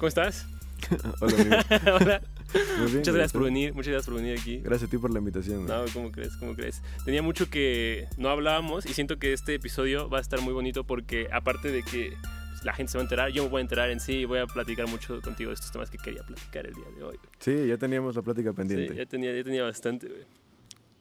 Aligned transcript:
¿Cómo 0.00 0.08
estás? 0.08 0.46
Hola, 1.20 1.36
amigo. 1.36 1.56
Hola. 2.00 2.22
Bien, 2.54 2.96
Muchas 2.96 3.14
gracias 3.14 3.32
por 3.34 3.44
venir, 3.44 3.74
muchas 3.74 3.92
gracias 3.92 4.06
por 4.06 4.14
venir 4.14 4.38
aquí. 4.38 4.56
Gracias 4.60 4.88
a 4.88 4.90
ti 4.90 4.96
por 4.96 5.12
la 5.12 5.18
invitación. 5.18 5.66
No, 5.66 5.84
¿cómo 5.92 6.10
crees? 6.10 6.34
¿Cómo 6.38 6.56
crees? 6.56 6.80
Tenía 7.04 7.20
mucho 7.20 7.50
que 7.50 8.08
no 8.16 8.30
hablábamos 8.30 8.86
y 8.86 8.94
siento 8.94 9.18
que 9.18 9.34
este 9.34 9.56
episodio 9.56 10.08
va 10.08 10.16
a 10.16 10.20
estar 10.22 10.40
muy 10.40 10.54
bonito 10.54 10.84
porque 10.84 11.28
aparte 11.30 11.70
de 11.70 11.82
que 11.82 12.16
la 12.64 12.72
gente 12.72 12.92
se 12.92 12.96
va 12.96 13.02
a 13.02 13.04
enterar, 13.04 13.30
yo 13.30 13.42
me 13.42 13.50
voy 13.50 13.58
a 13.58 13.60
enterar 13.60 13.90
en 13.90 14.00
sí 14.00 14.20
y 14.20 14.24
voy 14.24 14.38
a 14.38 14.46
platicar 14.46 14.88
mucho 14.88 15.20
contigo 15.20 15.50
de 15.50 15.54
estos 15.56 15.70
temas 15.70 15.90
que 15.90 15.98
quería 15.98 16.22
platicar 16.22 16.66
el 16.66 16.72
día 16.72 16.86
de 16.96 17.02
hoy. 17.02 17.18
Sí, 17.38 17.66
ya 17.66 17.76
teníamos 17.76 18.16
la 18.16 18.22
plática 18.22 18.54
pendiente. 18.54 18.94
Sí, 18.94 18.98
ya 18.98 19.04
tenía, 19.04 19.36
ya 19.36 19.44
tenía 19.44 19.64
bastante, 19.64 20.08
güey. 20.08 20.24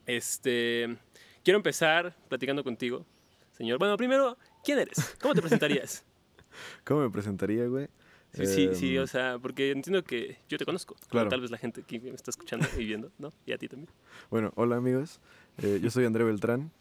Este, 0.08 0.98
quiero 1.42 1.56
empezar 1.56 2.18
platicando 2.28 2.66
contigo, 2.66 3.06
señor. 3.54 3.80
Bueno, 3.80 3.96
primero, 3.96 4.38
¿quién 4.62 4.78
eres? 4.80 5.16
¿Cómo 5.22 5.36
te 5.36 5.40
presentarías? 5.40 6.04
¿Cómo 6.84 7.00
me 7.00 7.10
presentaría, 7.10 7.66
güey? 7.66 7.88
Sí, 8.34 8.46
sí, 8.46 8.70
sí, 8.74 8.96
Em, 8.96 9.04
o 9.04 9.08
sea, 9.08 9.40
porque 9.40 9.72
entiendo 9.72 10.04
que 10.04 10.38
yo 10.48 10.58
te 10.58 10.66
conozco. 10.66 10.96
Claro. 11.10 11.30
Tal 11.30 11.42
vez 11.42 11.52
la 11.52 11.58
gente 11.58 11.82
aquí 11.82 12.00
me 12.00 12.12
está 12.12 12.32
escuchando 12.32 12.68
y 12.78 12.86
viendo, 12.86 13.12
¿no? 13.18 13.32
Y 13.46 13.54
a 13.54 13.58
ti 13.58 13.68
también. 13.68 13.90
Bueno, 14.30 14.52
hola 14.56 14.76
amigos. 14.76 15.20
Eh, 15.58 15.80
yo 15.82 15.90
soy 15.90 16.06
André 16.06 16.24
Beltrán. 16.24 16.72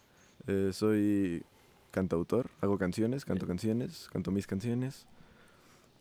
Eh, 0.46 0.70
soy 0.72 1.42
cantautor. 1.90 2.50
Hago 2.60 2.78
canciones, 2.78 3.24
canto 3.24 3.46
canciones, 3.46 4.08
canto 4.12 4.30
mis 4.30 4.46
canciones. 4.46 5.06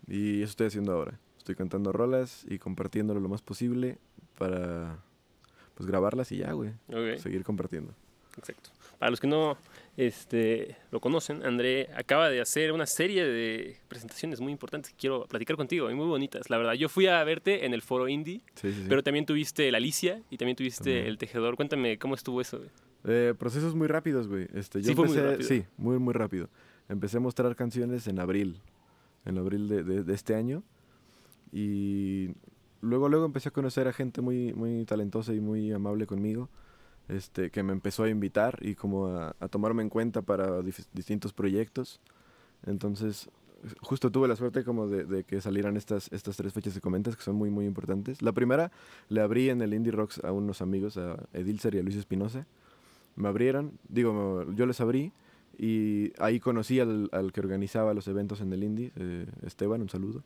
Y 0.08 0.42
eso 0.42 0.52
estoy 0.52 0.68
haciendo 0.68 0.92
ahora. 0.92 1.20
Estoy 1.38 1.56
cantando 1.56 1.92
rolas 1.92 2.46
y 2.50 2.60
compartiéndolo 2.60 3.20
lo 3.20 3.30
más 3.30 3.42
posible 3.42 3.98
para 4.38 5.00
pues 5.76 5.88
grabarlas 5.88 6.32
y 6.32 6.38
ya, 6.38 6.52
güey. 6.52 6.74
Seguir 7.18 7.44
compartiendo. 7.44 7.94
Exacto. 8.38 8.70
Para 9.00 9.10
los 9.12 9.20
que 9.20 9.28
no 9.28 9.58
este, 9.96 10.76
lo 10.92 11.00
conocen, 11.00 11.46
André 11.46 11.90
acaba 11.96 12.30
de 12.30 12.42
hacer 12.42 12.72
una 12.72 12.86
serie 12.86 13.26
de 13.26 13.78
presentaciones 13.88 14.40
muy 14.40 14.52
importantes 14.52 14.92
que 14.92 14.98
quiero 14.98 15.26
platicar 15.26 15.56
contigo 15.56 15.90
y 15.92 15.96
muy 15.96 16.06
bonitas. 16.08 16.50
La 16.50 16.58
verdad, 16.58 16.74
yo 16.74 16.90
fui 16.90 17.08
a 17.08 17.24
verte 17.24 17.66
en 17.66 17.74
el 17.74 17.82
foro 17.82 18.08
indie, 18.08 18.42
Sí, 18.56 18.72
sí, 18.72 18.82
sí. 18.82 18.86
pero 18.90 19.04
también 19.04 19.26
tuviste 19.26 19.72
la 19.72 19.78
Alicia 19.78 20.22
y 20.30 20.38
también 20.38 20.56
tuviste 20.56 20.84
También. 20.84 21.06
el 21.06 21.18
tejedor. 21.18 21.56
Cuéntame 21.56 21.98
cómo 22.00 22.16
estuvo 22.16 22.42
eso. 22.42 22.60
Eh, 23.06 23.34
procesos 23.38 23.76
muy 23.76 23.88
rápidos, 23.88 24.28
güey. 24.28 24.48
Este, 24.54 24.82
yo 24.82 24.90
Sí, 24.90 24.96
fue 24.96 25.08
muy 25.08 25.18
empecé, 25.18 25.32
rápido. 25.32 25.48
Sí, 25.50 25.66
muy, 25.78 26.00
muy 26.00 26.14
rápido. 26.14 26.50
Empecé 26.90 27.18
a 27.18 27.20
mostrar 27.20 27.56
canciones 27.56 28.08
en 28.08 28.20
abril, 28.20 28.60
en 29.26 29.38
abril 29.38 29.68
de, 29.68 29.84
de- 29.84 30.04
de 30.04 30.14
este 30.14 30.36
año. 30.36 30.64
Y 31.52 32.30
luego, 32.82 33.10
luego 33.10 33.26
empecé 33.26 33.50
a 33.50 33.52
conocer 33.52 33.88
a 33.88 33.94
gente 33.94 34.22
muy, 34.22 34.54
muy 34.54 34.86
talentosa 34.86 35.34
y 35.34 35.40
muy 35.40 35.72
amable 35.72 36.06
conmigo, 36.06 36.50
este, 37.08 37.50
que 37.50 37.64
me 37.64 37.74
empezó 37.74 38.04
a 38.04 38.10
invitar 38.10 38.60
y 38.62 38.76
como 38.76 39.08
a, 39.08 39.36
a 39.40 39.48
tomarme 39.48 39.84
en 39.84 39.90
cuenta 39.90 40.22
para 40.22 40.62
distintos 40.94 41.34
proyectos. 41.34 42.00
Entonces, 42.66 43.30
justo 43.82 44.12
tuve 44.12 44.28
la 44.28 44.36
suerte 44.36 44.64
como 44.64 44.88
de, 44.88 45.04
de 45.04 45.24
que 45.24 45.42
salieran 45.42 45.78
estas, 45.78 46.12
estas 46.12 46.38
tres 46.38 46.54
fechas 46.54 46.74
que 46.74 46.82
comentas, 46.82 47.16
que 47.16 47.24
son 47.24 47.36
muy, 47.36 47.50
muy 47.50 47.66
importantes. 47.66 48.22
La 48.22 48.32
primera 48.32 48.72
le 49.10 49.22
abrí 49.22 49.50
en 49.50 49.62
el 49.62 49.74
Indie 49.74 49.92
Rocks 49.92 50.24
a 50.24 50.32
unos 50.32 50.62
amigos, 50.62 50.98
a 50.98 51.18
Edilcer 51.34 51.76
y 51.76 51.80
a 51.80 51.84
Luis 51.84 51.96
Espinosa. 51.96 52.46
Me 53.16 53.28
abrieron, 53.28 53.72
digo, 53.90 54.46
yo 54.54 54.66
les 54.66 54.80
abrí 54.80 55.12
y 55.58 56.14
ahí 56.20 56.40
conocí 56.40 56.80
al, 56.80 57.10
al 57.12 57.32
que 57.32 57.40
organizaba 57.40 57.94
los 57.94 58.08
eventos 58.08 58.42
en 58.42 58.54
el 58.54 58.64
Indie, 58.64 58.92
eh, 58.96 59.26
Esteban, 59.44 59.82
un 59.82 59.90
saludo. 59.90 60.24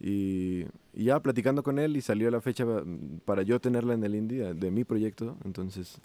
Y, 0.00 0.64
y 0.94 1.04
ya 1.04 1.20
platicando 1.20 1.62
con 1.62 1.78
él 1.78 1.96
y 1.96 2.00
salió 2.00 2.30
la 2.30 2.40
fecha 2.40 2.64
mm, 2.64 3.20
para 3.24 3.42
yo 3.42 3.60
tenerla 3.60 3.94
en 3.94 4.04
el 4.04 4.14
Indie 4.14 4.38
de, 4.42 4.54
de 4.54 4.70
mi 4.70 4.84
proyecto, 4.84 5.36
entonces 5.44 6.00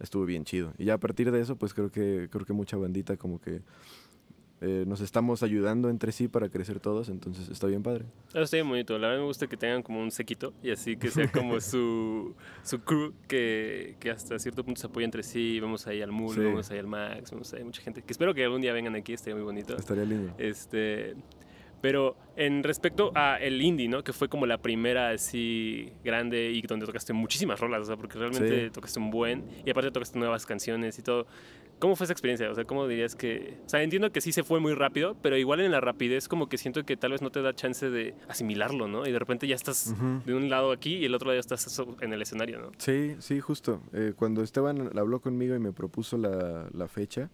estuvo 0.00 0.24
bien 0.26 0.44
chido. 0.44 0.72
Y 0.78 0.86
ya 0.86 0.94
a 0.94 0.98
partir 0.98 1.30
de 1.30 1.40
eso, 1.40 1.56
pues 1.56 1.72
creo 1.74 1.90
que, 1.90 2.28
creo 2.30 2.44
que 2.44 2.52
mucha 2.52 2.76
bandita 2.76 3.16
como 3.16 3.40
que 3.40 3.62
eh, 4.64 4.84
nos 4.86 5.00
estamos 5.00 5.42
ayudando 5.42 5.88
entre 5.90 6.12
sí 6.12 6.28
para 6.28 6.48
crecer 6.48 6.78
todos, 6.78 7.08
entonces 7.08 7.48
está 7.48 7.66
bien 7.66 7.82
padre. 7.82 8.04
Eso 8.28 8.42
está 8.42 8.56
bien 8.58 8.68
bonito. 8.68 8.96
La 8.96 9.08
verdad 9.08 9.22
me 9.22 9.26
gusta 9.26 9.48
que 9.48 9.56
tengan 9.56 9.82
como 9.82 10.00
un 10.00 10.10
sequito 10.12 10.52
y 10.62 10.70
así 10.70 10.96
que 10.96 11.10
sea 11.10 11.26
como 11.32 11.60
su, 11.60 12.34
su 12.62 12.80
crew 12.80 13.12
que, 13.26 13.96
que 13.98 14.10
hasta 14.10 14.38
cierto 14.38 14.62
punto 14.64 14.80
se 14.80 14.86
apoya 14.86 15.04
entre 15.04 15.22
sí. 15.24 15.58
Vamos 15.58 15.86
ahí 15.88 16.00
al 16.00 16.12
Mul, 16.12 16.34
Sí. 16.34 16.40
vamos 16.44 16.70
ahí 16.70 16.78
al 16.78 16.86
Max, 16.86 17.32
vamos 17.32 17.52
ahí 17.54 17.64
mucha 17.64 17.82
gente. 17.82 18.02
Que 18.02 18.12
espero 18.12 18.34
que 18.34 18.44
algún 18.44 18.60
día 18.60 18.72
vengan 18.72 18.94
aquí, 18.94 19.14
estaría 19.14 19.34
muy 19.34 19.44
bonito. 19.44 19.76
Estaría 19.76 20.04
lindo. 20.04 20.32
Este, 20.38 21.16
pero 21.82 22.16
en 22.36 22.62
respecto 22.62 23.12
a 23.14 23.36
el 23.38 23.60
indie, 23.60 23.88
¿no? 23.88 24.02
Que 24.02 24.14
fue 24.14 24.28
como 24.30 24.46
la 24.46 24.56
primera 24.56 25.10
así 25.10 25.92
grande 26.02 26.50
y 26.50 26.62
donde 26.62 26.86
tocaste 26.86 27.12
muchísimas 27.12 27.60
rolas, 27.60 27.82
o 27.82 27.84
sea, 27.84 27.96
porque 27.96 28.18
realmente 28.18 28.66
Sí. 28.66 28.70
tocaste 28.72 28.98
un 28.98 29.10
buen 29.10 29.44
y 29.66 29.70
aparte 29.70 29.90
tocaste 29.90 30.18
nuevas 30.18 30.46
canciones 30.46 30.98
y 30.98 31.02
todo. 31.02 31.26
¿Cómo 31.78 31.96
fue 31.96 32.04
esa 32.04 32.12
experiencia? 32.12 32.48
O 32.48 32.54
sea, 32.54 32.64
¿cómo 32.64 32.86
dirías 32.86 33.16
que...? 33.16 33.58
O 33.66 33.68
sea, 33.68 33.82
entiendo 33.82 34.12
que 34.12 34.20
sí 34.20 34.30
se 34.30 34.44
fue 34.44 34.60
muy 34.60 34.72
rápido, 34.72 35.16
pero 35.20 35.36
igual 35.36 35.58
en 35.58 35.72
la 35.72 35.80
rapidez 35.80 36.28
como 36.28 36.48
que 36.48 36.56
siento 36.56 36.84
que 36.84 36.96
tal 36.96 37.10
vez 37.10 37.22
no 37.22 37.30
te 37.30 37.42
da 37.42 37.52
chance 37.54 37.90
de 37.90 38.14
asimilarlo, 38.28 38.86
¿no? 38.86 39.04
Y 39.04 39.10
de 39.10 39.18
repente 39.18 39.48
ya 39.48 39.56
estás 39.56 39.88
Ujú. 39.88 40.22
de 40.24 40.34
un 40.34 40.48
lado 40.48 40.70
aquí 40.70 40.98
y 40.98 41.04
el 41.06 41.14
otro 41.16 41.26
lado 41.28 41.36
ya 41.36 41.40
estás 41.40 41.82
en 42.00 42.12
el 42.12 42.22
escenario, 42.22 42.60
¿no? 42.60 42.70
Sí, 42.78 43.16
sí, 43.18 43.40
justo. 43.40 43.82
Eh, 43.92 44.12
cuando 44.14 44.44
Esteban 44.44 44.96
habló 44.96 45.20
conmigo 45.20 45.56
y 45.56 45.58
me 45.58 45.72
propuso 45.72 46.16
la, 46.16 46.68
la 46.72 46.86
fecha, 46.86 47.30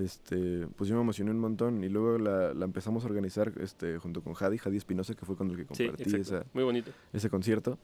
este, 0.00 0.66
pues 0.76 0.88
yo 0.88 0.96
me 0.96 1.02
emocioné 1.02 1.30
un 1.30 1.38
montón 1.38 1.82
y 1.84 1.88
luego 1.88 2.18
la, 2.18 2.52
la 2.54 2.64
empezamos 2.64 3.04
a 3.04 3.06
organizar 3.06 3.52
este, 3.60 3.98
junto 3.98 4.22
con 4.22 4.34
Jadi, 4.34 4.58
Jadi 4.58 4.76
Espinosa, 4.76 5.14
que 5.14 5.24
fue 5.24 5.36
con 5.36 5.50
el 5.50 5.56
que 5.56 5.62
Sí, 5.74 5.84
compartí 5.86 6.02
exacto. 6.02 6.20
esa, 6.36 6.44
Muy 6.52 6.64
bonito. 6.64 6.90
ese 7.12 7.30
concierto. 7.30 7.78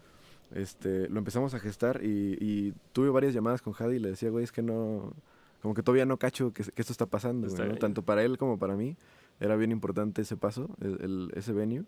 Este, 0.55 1.09
lo 1.09 1.19
empezamos 1.19 1.55
a 1.55 1.59
gestar 1.59 2.01
y, 2.05 2.37
y 2.41 2.73
tuve 2.93 3.11
varias 3.11 3.35
llamadas 3.35 3.63
con 3.63 3.73
Jadi 3.73 3.97
y 3.97 3.99
le 3.99 4.11
decía, 4.11 4.31
güey, 4.31 4.45
es 4.45 4.53
que 4.53 4.63
no, 4.63 5.13
como 5.61 5.75
que 5.75 5.83
todavía 5.83 6.07
no 6.07 6.19
cacho 6.19 6.53
que, 6.53 6.63
que 6.63 6.81
esto 6.83 6.93
está 6.93 7.07
pasando, 7.07 7.47
Está 7.49 7.63
güey, 7.65 7.73
¿no? 7.75 7.79
tanto 7.79 8.03
para 8.03 8.23
él 8.23 8.39
como 8.39 8.59
para 8.59 8.77
mí. 8.77 8.97
Era 9.41 9.57
bien 9.57 9.71
importante 9.73 10.23
ese 10.23 10.37
paso, 10.37 10.71
el, 10.81 10.99
el- 11.03 11.31
ese 11.35 11.53
venue. 11.53 11.85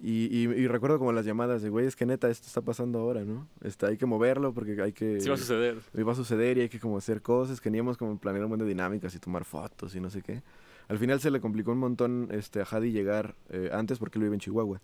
Y, 0.00 0.24
y- 0.26 0.42
y 0.44 0.66
recuerdo 0.68 0.98
como 0.98 1.12
las 1.12 1.24
llamadas 1.24 1.62
de, 1.62 1.70
güey, 1.70 1.86
es 1.86 1.96
que 1.96 2.04
neta, 2.06 2.28
esto 2.28 2.46
está 2.46 2.60
pasando 2.60 2.98
ahora, 2.98 3.24
¿no? 3.24 3.48
Este, 3.62 3.86
hay 3.86 3.96
que 3.96 4.04
moverlo 4.06 4.52
porque 4.52 4.80
hay 4.82 4.92
que... 4.92 5.20
Sí 5.20 5.28
va 5.28 5.34
a 5.36 5.38
suceder. 5.38 5.78
y 5.94 6.02
va 6.02 6.12
a 6.12 6.14
suceder 6.14 6.58
y 6.58 6.62
hay 6.62 6.68
que 6.68 6.78
como 6.78 6.98
hacer 6.98 7.22
cosas, 7.22 7.60
queríamos 7.60 7.96
como 7.96 8.18
planear 8.18 8.44
un 8.44 8.50
montón 8.50 8.66
de 8.66 8.74
dinámicas 8.74 9.14
y 9.14 9.18
tomar 9.18 9.44
fotos 9.44 9.94
y 9.96 10.00
no 10.00 10.10
sé 10.10 10.20
qué. 10.22 10.42
Al 10.88 10.98
final 10.98 11.18
se 11.20 11.30
le 11.30 11.40
complicó 11.40 11.72
un 11.72 11.78
montón 11.78 12.28
este, 12.30 12.60
a 12.60 12.64
Jadi 12.66 12.92
llegar 12.92 13.34
eh, 13.50 13.70
antes 13.72 13.98
porque 13.98 14.18
él 14.18 14.24
vive 14.24 14.34
en 14.34 14.40
Chihuahua. 14.40 14.80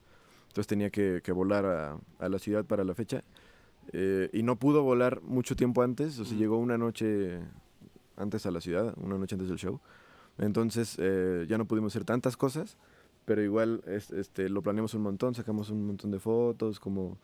Entonces 0.49 0.67
tenía 0.67 0.91
que, 0.91 1.21
que 1.23 1.33
volar 1.33 1.65
a, 1.67 1.99
a 2.19 2.29
la 2.29 2.39
ciudad 2.39 2.65
para 2.65 2.83
la 2.85 2.95
fecha. 2.95 3.23
eh, 3.93 4.31
y 4.33 4.43
no 4.43 4.57
pudo 4.57 4.83
volar 4.83 5.21
mucho 5.23 5.57
tiempo 5.57 5.83
antes, 5.83 6.19
o 6.21 6.25
sea, 6.25 6.37
Mm. 6.37 6.41
llegó 6.41 6.57
una 6.59 6.79
noche 6.79 7.39
antes 8.17 8.47
a 8.47 8.51
la 8.51 8.61
ciudad, 8.61 8.95
una 8.97 9.19
noche 9.19 9.35
antes 9.35 9.49
del 9.49 9.59
show. 9.59 9.81
Entonces 10.39 10.97
eh, 10.99 11.45
ya 11.49 11.59
no 11.59 11.67
pudimos 11.67 11.93
hacer 11.93 12.05
tantas 12.05 12.37
cosas, 12.37 12.77
pero 13.25 13.43
igual 13.43 13.83
es- 13.87 14.11
este, 14.11 14.49
lo 14.49 14.63
planeamos 14.63 14.95
un 14.95 15.03
montón, 15.03 15.35
sacamos 15.35 15.71
un 15.71 15.87
montón 15.87 16.11
de 16.11 16.19
fotos, 16.19 16.81
como... 16.81 17.19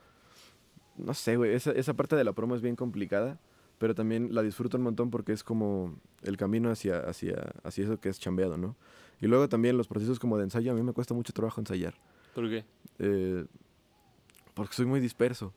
No 0.96 1.14
sé, 1.14 1.36
güey, 1.36 1.54
esa, 1.54 1.70
esa 1.72 1.94
parte 1.94 2.16
de 2.16 2.24
la 2.24 2.32
promo 2.32 2.56
es 2.56 2.60
bien 2.62 2.74
complicada, 2.74 3.38
pero 3.78 3.94
también 3.94 4.34
la 4.34 4.42
disfruto 4.42 4.76
un 4.76 4.82
montón 4.82 5.10
porque 5.10 5.32
es 5.32 5.44
como 5.44 5.94
el 6.22 6.36
camino 6.36 6.70
hacia, 6.70 6.98
hacia, 7.00 7.52
hacia 7.62 7.84
eso 7.84 8.00
que 8.00 8.08
es 8.08 8.18
chambeado, 8.18 8.56
¿no? 8.58 8.74
Y 9.20 9.26
luego 9.28 9.48
también 9.48 9.76
los 9.76 9.86
procesos 9.86 10.18
como 10.18 10.36
de 10.38 10.44
ensayo, 10.44 10.72
a 10.72 10.74
mí 10.74 10.82
me 10.82 10.92
cuesta 10.92 11.14
mucho 11.14 11.32
trabajo 11.32 11.60
ensayar, 11.60 11.94
¿Por 12.34 12.48
qué? 12.48 12.64
eh, 12.98 13.44
porque 14.54 14.74
soy 14.74 14.86
muy 14.86 14.98
disperso. 14.98 15.52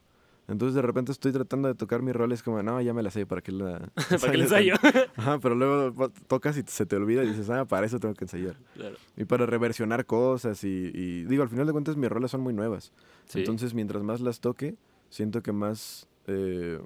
Entonces 0.47 0.75
de 0.75 0.81
repente 0.81 1.11
estoy 1.11 1.31
tratando 1.31 1.67
de 1.67 1.75
tocar 1.75 2.01
mis 2.01 2.13
roles 2.15 2.43
como, 2.43 2.61
no, 2.61 2.81
ya 2.81 2.93
me 2.93 3.03
la 3.03 3.11
sé, 3.11 3.25
¿para 3.25 3.41
qué 3.41 3.51
la...? 3.51 3.89
¿Para 4.21 4.31
qué 4.33 4.41
ensayo? 4.41 4.73
Ajá, 5.15 5.39
pero 5.39 5.55
luego 5.55 6.09
tocas 6.27 6.57
y 6.57 6.63
se 6.65 6.85
te 6.85 6.95
olvida 6.95 7.23
y 7.23 7.29
dices, 7.29 7.49
ah, 7.49 7.65
para 7.65 7.85
eso 7.85 7.99
tengo 7.99 8.13
que 8.15 8.25
ensayar. 8.25 8.57
claro. 8.73 8.95
Y 9.15 9.25
para 9.25 9.45
reversionar 9.45 10.05
cosas 10.05 10.63
y, 10.63 10.91
y 10.93 11.23
digo, 11.25 11.43
al 11.43 11.49
final 11.49 11.67
de 11.67 11.71
cuentas 11.71 11.95
mis 11.95 12.09
roles 12.09 12.31
son 12.31 12.41
muy 12.41 12.53
nuevas. 12.53 12.91
Sí. 13.25 13.39
Entonces, 13.39 13.73
mientras 13.73 14.03
más 14.03 14.19
las 14.19 14.41
toque, 14.41 14.75
siento 15.09 15.41
que 15.41 15.51
más 15.51 16.07
eh, 16.27 16.79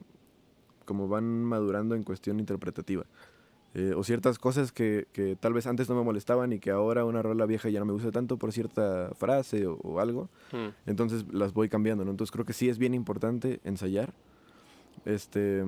como 0.86 1.08
van 1.08 1.44
madurando 1.44 1.96
en 1.96 2.04
cuestión 2.04 2.40
interpretativa. 2.40 3.06
Eh, 3.78 3.94
o 3.94 4.06
ciertas 4.06 4.40
cosas 4.40 4.72
que, 4.72 5.08
que 5.12 5.36
tal 5.36 5.52
vez 5.52 5.68
antes 5.68 5.90
no 5.90 5.96
me 5.96 6.04
molestaban 6.04 6.54
y 6.54 6.60
que 6.60 6.72
ahora 6.72 7.04
una 7.04 7.22
rola 7.22 7.46
vieja 7.46 7.68
ya 7.70 7.80
no 7.80 7.86
me 7.86 7.92
gusta 7.92 8.10
tanto 8.10 8.38
por 8.38 8.54
cierta 8.54 9.12
frase 9.16 9.68
o, 9.68 9.76
o 9.84 10.00
algo. 10.00 10.30
Mm. 10.54 10.90
Entonces 10.90 11.26
las 11.34 11.52
voy 11.52 11.68
cambiando, 11.68 12.06
¿no? 12.06 12.12
Entonces 12.12 12.32
creo 12.32 12.46
que 12.46 12.54
sí 12.54 12.70
es 12.70 12.78
bien 12.78 12.94
importante 12.94 13.60
ensayar. 13.66 14.14
Este. 15.04 15.66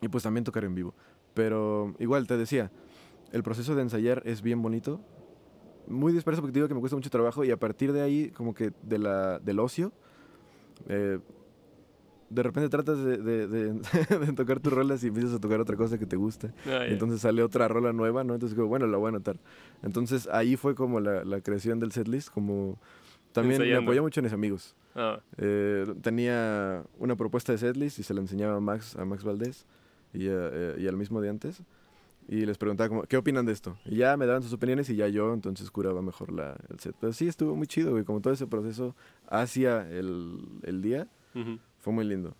Y 0.00 0.08
pues 0.08 0.24
también 0.24 0.44
tocar 0.44 0.64
en 0.64 0.74
vivo. 0.74 0.94
Pero 1.34 1.94
igual 1.98 2.26
te 2.26 2.38
decía, 2.38 2.70
el 3.30 3.42
proceso 3.42 3.74
de 3.74 3.82
ensayar 3.82 4.22
es 4.24 4.40
bien 4.40 4.62
bonito. 4.62 4.98
Muy 5.86 6.14
disperso 6.14 6.40
porque 6.40 6.52
te 6.52 6.60
digo 6.60 6.68
que 6.68 6.74
me 6.74 6.80
cuesta 6.80 6.96
mucho 6.96 7.10
trabajo 7.10 7.44
y 7.44 7.50
a 7.50 7.58
partir 7.58 7.92
de 7.92 8.00
ahí, 8.00 8.30
como 8.30 8.54
que 8.54 8.72
de 8.82 8.98
la, 8.98 9.38
del 9.38 9.58
ocio, 9.58 9.92
eh, 10.88 11.18
de 12.32 12.42
repente 12.42 12.68
tratas 12.68 12.98
de, 13.04 13.16
de- 13.18 13.46
de- 13.46 13.72
de 14.26 14.32
tocar 14.32 14.60
tus 14.60 14.72
rolas 14.72 15.02
y 15.04 15.08
empiezas 15.08 15.34
a 15.34 15.38
tocar 15.40 15.60
otra 15.60 15.76
cosa 15.76 15.98
que 15.98 16.06
te 16.06 16.16
gusta. 16.16 16.52
Ah, 16.66 16.86
entonces 16.86 17.20
sale 17.20 17.42
otra 17.42 17.68
rola 17.68 17.92
nueva, 17.92 18.24
¿no? 18.24 18.34
Entonces, 18.34 18.56
como, 18.56 18.68
bueno, 18.68 18.86
la 18.86 18.96
voy 18.98 19.06
a 19.06 19.08
anotar. 19.10 19.36
Entonces 19.82 20.28
ahí 20.32 20.56
fue 20.56 20.74
como 20.74 21.00
la, 21.00 21.24
la 21.24 21.40
creación 21.40 21.78
del 21.80 21.92
setlist, 21.92 22.30
como 22.30 22.78
también 23.32 23.58
me 23.58 23.64
Ensayando. 23.64 23.90
apoyé 23.90 24.00
mucho 24.00 24.20
en 24.20 24.24
mis 24.24 24.32
amigos. 24.32 24.74
Ah, 24.94 25.20
Eh, 25.38 25.86
tenía 26.02 26.84
una 26.98 27.16
propuesta 27.16 27.52
de 27.52 27.58
setlist 27.58 27.98
y 27.98 28.02
se 28.02 28.12
la 28.14 28.20
enseñaba 28.20 28.56
a 28.56 28.60
Max, 28.60 28.94
a 28.96 29.04
Max 29.04 29.24
Valdés 29.24 29.64
y, 30.12 30.28
a- 30.28 30.50
eh, 30.52 30.76
y 30.78 30.86
al 30.86 30.96
mismo 30.96 31.20
de 31.20 31.28
antes. 31.30 31.62
y 32.28 32.46
les 32.46 32.56
preguntaba 32.56 32.88
como, 32.88 33.02
¿qué 33.02 33.16
opinan 33.16 33.44
de 33.46 33.52
esto? 33.52 33.76
Y 33.84 33.96
ya 33.96 34.16
me 34.16 34.26
daban 34.26 34.42
sus 34.44 34.52
opiniones 34.52 34.88
y 34.90 34.94
ya 34.96 35.08
yo 35.08 35.34
entonces 35.34 35.70
curaba 35.72 36.02
mejor 36.02 36.30
la, 36.30 36.56
el 36.70 36.78
set. 36.78 36.94
Pero 37.00 37.12
sí, 37.12 37.26
estuvo 37.26 37.56
muy 37.56 37.66
chido, 37.66 37.90
güey, 37.90 38.04
como 38.04 38.20
todo 38.20 38.32
ese 38.32 38.46
proceso 38.46 38.94
hacia 39.28 39.88
el, 39.90 40.38
el 40.62 40.82
día, 40.82 41.08
Ujú. 41.34 41.58
Fue 41.82 41.92
muy 41.92 42.04
lindo. 42.06 42.34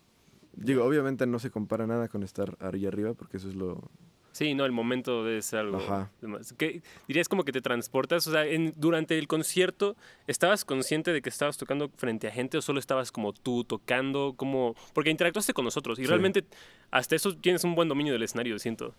Digo, 0.54 0.84
obviamente 0.84 1.26
no 1.26 1.38
se 1.38 1.50
compara 1.50 1.86
nada 1.86 2.08
con 2.08 2.22
estar 2.22 2.56
allá 2.60 2.88
arriba, 2.88 3.12
porque 3.14 3.36
eso 3.36 3.48
es 3.48 3.54
lo... 3.54 3.90
Sí, 4.32 4.54
no, 4.54 4.64
el 4.64 4.72
momento 4.72 5.26
ser 5.42 5.58
algo. 5.58 5.76
Ajá. 5.76 6.10
¿Qué- 6.56 6.80
dirías 7.06 7.28
como 7.28 7.44
que 7.44 7.52
te 7.52 7.60
transportas, 7.60 8.26
o 8.26 8.32
sea, 8.32 8.46
en- 8.46 8.72
durante 8.78 9.18
el 9.18 9.28
concierto, 9.28 9.94
¿estabas 10.26 10.64
consciente 10.64 11.12
de 11.12 11.20
que 11.20 11.28
estabas 11.28 11.58
tocando 11.58 11.90
frente 11.96 12.28
a 12.28 12.30
gente 12.30 12.56
o 12.56 12.62
solo 12.62 12.78
estabas 12.80 13.12
como 13.12 13.34
tú 13.34 13.64
tocando, 13.64 14.32
como 14.34 14.74
porque 14.94 15.10
interactuaste 15.10 15.52
con 15.52 15.66
nosotros 15.66 15.98
y 15.98 16.02
Sí. 16.04 16.08
realmente 16.08 16.44
hasta 16.90 17.14
eso 17.14 17.36
tienes 17.36 17.62
un 17.64 17.74
buen 17.74 17.88
dominio 17.88 18.14
del 18.14 18.22
escenario, 18.22 18.58
siento. 18.58 18.94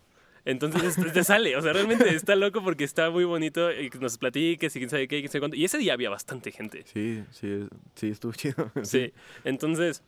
Entonces 0.45 0.97
te- 1.13 1.23
sale, 1.23 1.55
o 1.57 1.61
sea, 1.63 1.73
realmente 1.73 2.13
está 2.13 2.35
loco 2.35 2.61
porque 2.63 2.83
está 2.83 3.09
muy 3.09 3.23
bonito 3.23 3.71
y 3.71 3.89
que 3.89 3.97
nos 3.97 4.17
platiques 4.19 4.75
y 4.75 4.79
quién 4.79 4.89
sabe 4.89 5.07
qué, 5.07 5.19
quién 5.19 5.29
sabe 5.31 5.39
cuánto. 5.39 5.57
Y 5.57 5.63
ese 5.65 5.77
día 5.79 5.93
había 5.93 6.09
bastante 6.11 6.51
gente. 6.51 6.83
Sí, 6.85 7.23
sí, 7.31 7.65
sí, 7.95 8.09
estuvo 8.09 8.33
chido. 8.33 8.71
Sí. 8.83 9.13
Entonces, 9.45 10.03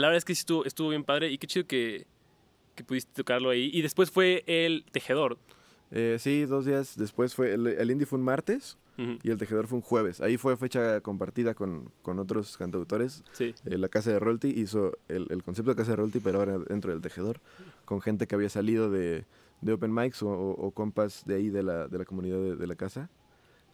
la 0.00 0.08
verdad 0.08 0.18
es 0.18 0.24
que 0.24 0.34
sí 0.34 0.40
estuvo, 0.40 0.64
estuvo 0.64 0.88
bien 0.90 1.04
padre 1.04 1.30
y 1.30 1.38
qué 1.38 1.46
chido 1.46 1.66
que, 1.66 2.06
que 2.74 2.84
pudiste 2.84 3.12
tocarlo 3.14 3.50
ahí. 3.50 3.70
Y 3.72 3.82
después 3.82 4.10
fue 4.10 4.44
el 4.46 4.84
tejedor. 4.90 5.38
Eh, 5.90 6.16
sí, 6.20 6.44
dos 6.44 6.64
días 6.66 6.96
después 6.96 7.34
fue, 7.34 7.54
el, 7.54 7.66
el 7.66 7.90
indie 7.90 8.06
fue 8.06 8.18
un 8.18 8.24
martes 8.24 8.76
Ujú, 8.98 9.18
y 9.22 9.30
el 9.30 9.38
tejedor 9.38 9.66
fue 9.68 9.76
un 9.76 9.82
jueves. 9.82 10.20
Ahí 10.20 10.36
fue 10.36 10.56
fecha 10.56 11.00
compartida 11.00 11.54
con, 11.54 11.90
con 12.02 12.18
otros 12.18 12.56
cantautores. 12.56 13.22
Sí. 13.32 13.54
Eh, 13.64 13.78
la 13.78 13.88
Casa 13.88 14.10
de 14.10 14.18
Rolti 14.18 14.48
hizo 14.48 14.92
el, 15.08 15.26
el 15.30 15.42
concepto 15.42 15.70
de 15.70 15.76
Casa 15.76 15.92
de 15.92 15.96
Rolti, 15.96 16.20
pero 16.20 16.40
ahora 16.40 16.58
dentro 16.58 16.92
del 16.92 17.00
tejedor, 17.00 17.40
con 17.84 18.00
gente 18.00 18.26
que 18.26 18.34
había 18.34 18.48
salido 18.50 18.90
de, 18.90 19.24
de 19.62 19.72
Open 19.72 19.94
Mics 19.94 20.22
o, 20.22 20.28
o- 20.28 20.50
o 20.66 20.70
compas 20.72 21.24
de 21.26 21.34
ahí 21.36 21.48
de 21.48 21.62
la, 21.62 21.88
de 21.88 21.98
la 21.98 22.04
comunidad 22.04 22.38
de, 22.38 22.56
de 22.56 22.66
la 22.66 22.74
casa. 22.74 23.08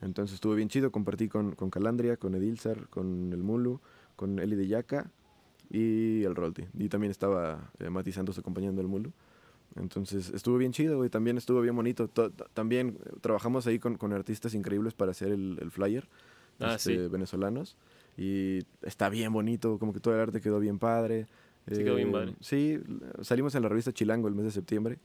Entonces 0.00 0.35
estuvo 0.35 0.55
bien 0.55 0.69
chido, 0.69 0.93
compartí 0.93 1.29
con, 1.29 1.55
con 1.55 1.70
Calandria, 1.70 2.17
con 2.17 2.35
Edilzar, 2.35 2.88
con 2.88 3.32
el 3.32 3.43
Mulu, 3.43 3.81
con 4.17 4.38
Eli 4.38 4.55
de 4.56 4.67
Yaca 4.69 5.11
y 5.70 6.22
el 6.25 6.34
Rolti. 6.34 6.64
Y 6.78 6.88
también 6.88 7.11
estaba 7.11 7.70
eh, 7.78 7.90
Mati 7.90 8.12
Santos 8.12 8.38
acompañando 8.38 8.81
al 8.81 8.88
Mulu. 8.88 9.12
Entonces 9.76 10.31
estuvo 10.31 10.56
bien 10.56 10.72
chido, 10.72 10.96
güey. 10.99 11.11
También 11.11 11.37
estuvo 11.37 11.61
bien 11.61 11.75
bonito. 11.75 12.06
To- 12.08 12.31
también 12.31 12.99
eh, 13.05 13.11
trabajamos 13.20 13.66
ahí 13.66 13.78
con, 13.78 13.96
con 13.96 14.12
artistas 14.12 14.55
increíbles 14.55 14.94
para 14.94 15.11
hacer 15.11 15.32
el, 15.32 15.58
el 15.61 15.70
flyer. 15.70 16.08
Ah, 16.61 16.75
este, 16.76 16.94
sí. 16.96 17.08
venezolanos. 17.08 17.76
Y 18.16 18.61
está 18.82 19.08
bien 19.08 19.32
bonito, 19.32 19.78
como 19.78 19.93
que 19.93 19.99
todo 19.99 20.14
el 20.14 20.20
arte 20.20 20.40
quedó 20.40 20.61
bien 20.61 20.78
padre. 20.78 21.26
Sí, 21.67 21.82
quedó 21.82 21.96
bien 21.96 22.08
Eh, 22.10 22.12
padre. 22.12 22.34
Sí, 22.40 22.81
salimos 23.22 23.55
en 23.56 23.62
la 23.62 23.69
revista 23.69 23.90
Chilango 23.93 24.28
el 24.28 24.34
mes 24.34 24.44
de 24.44 24.50
septiembre. 24.52 24.99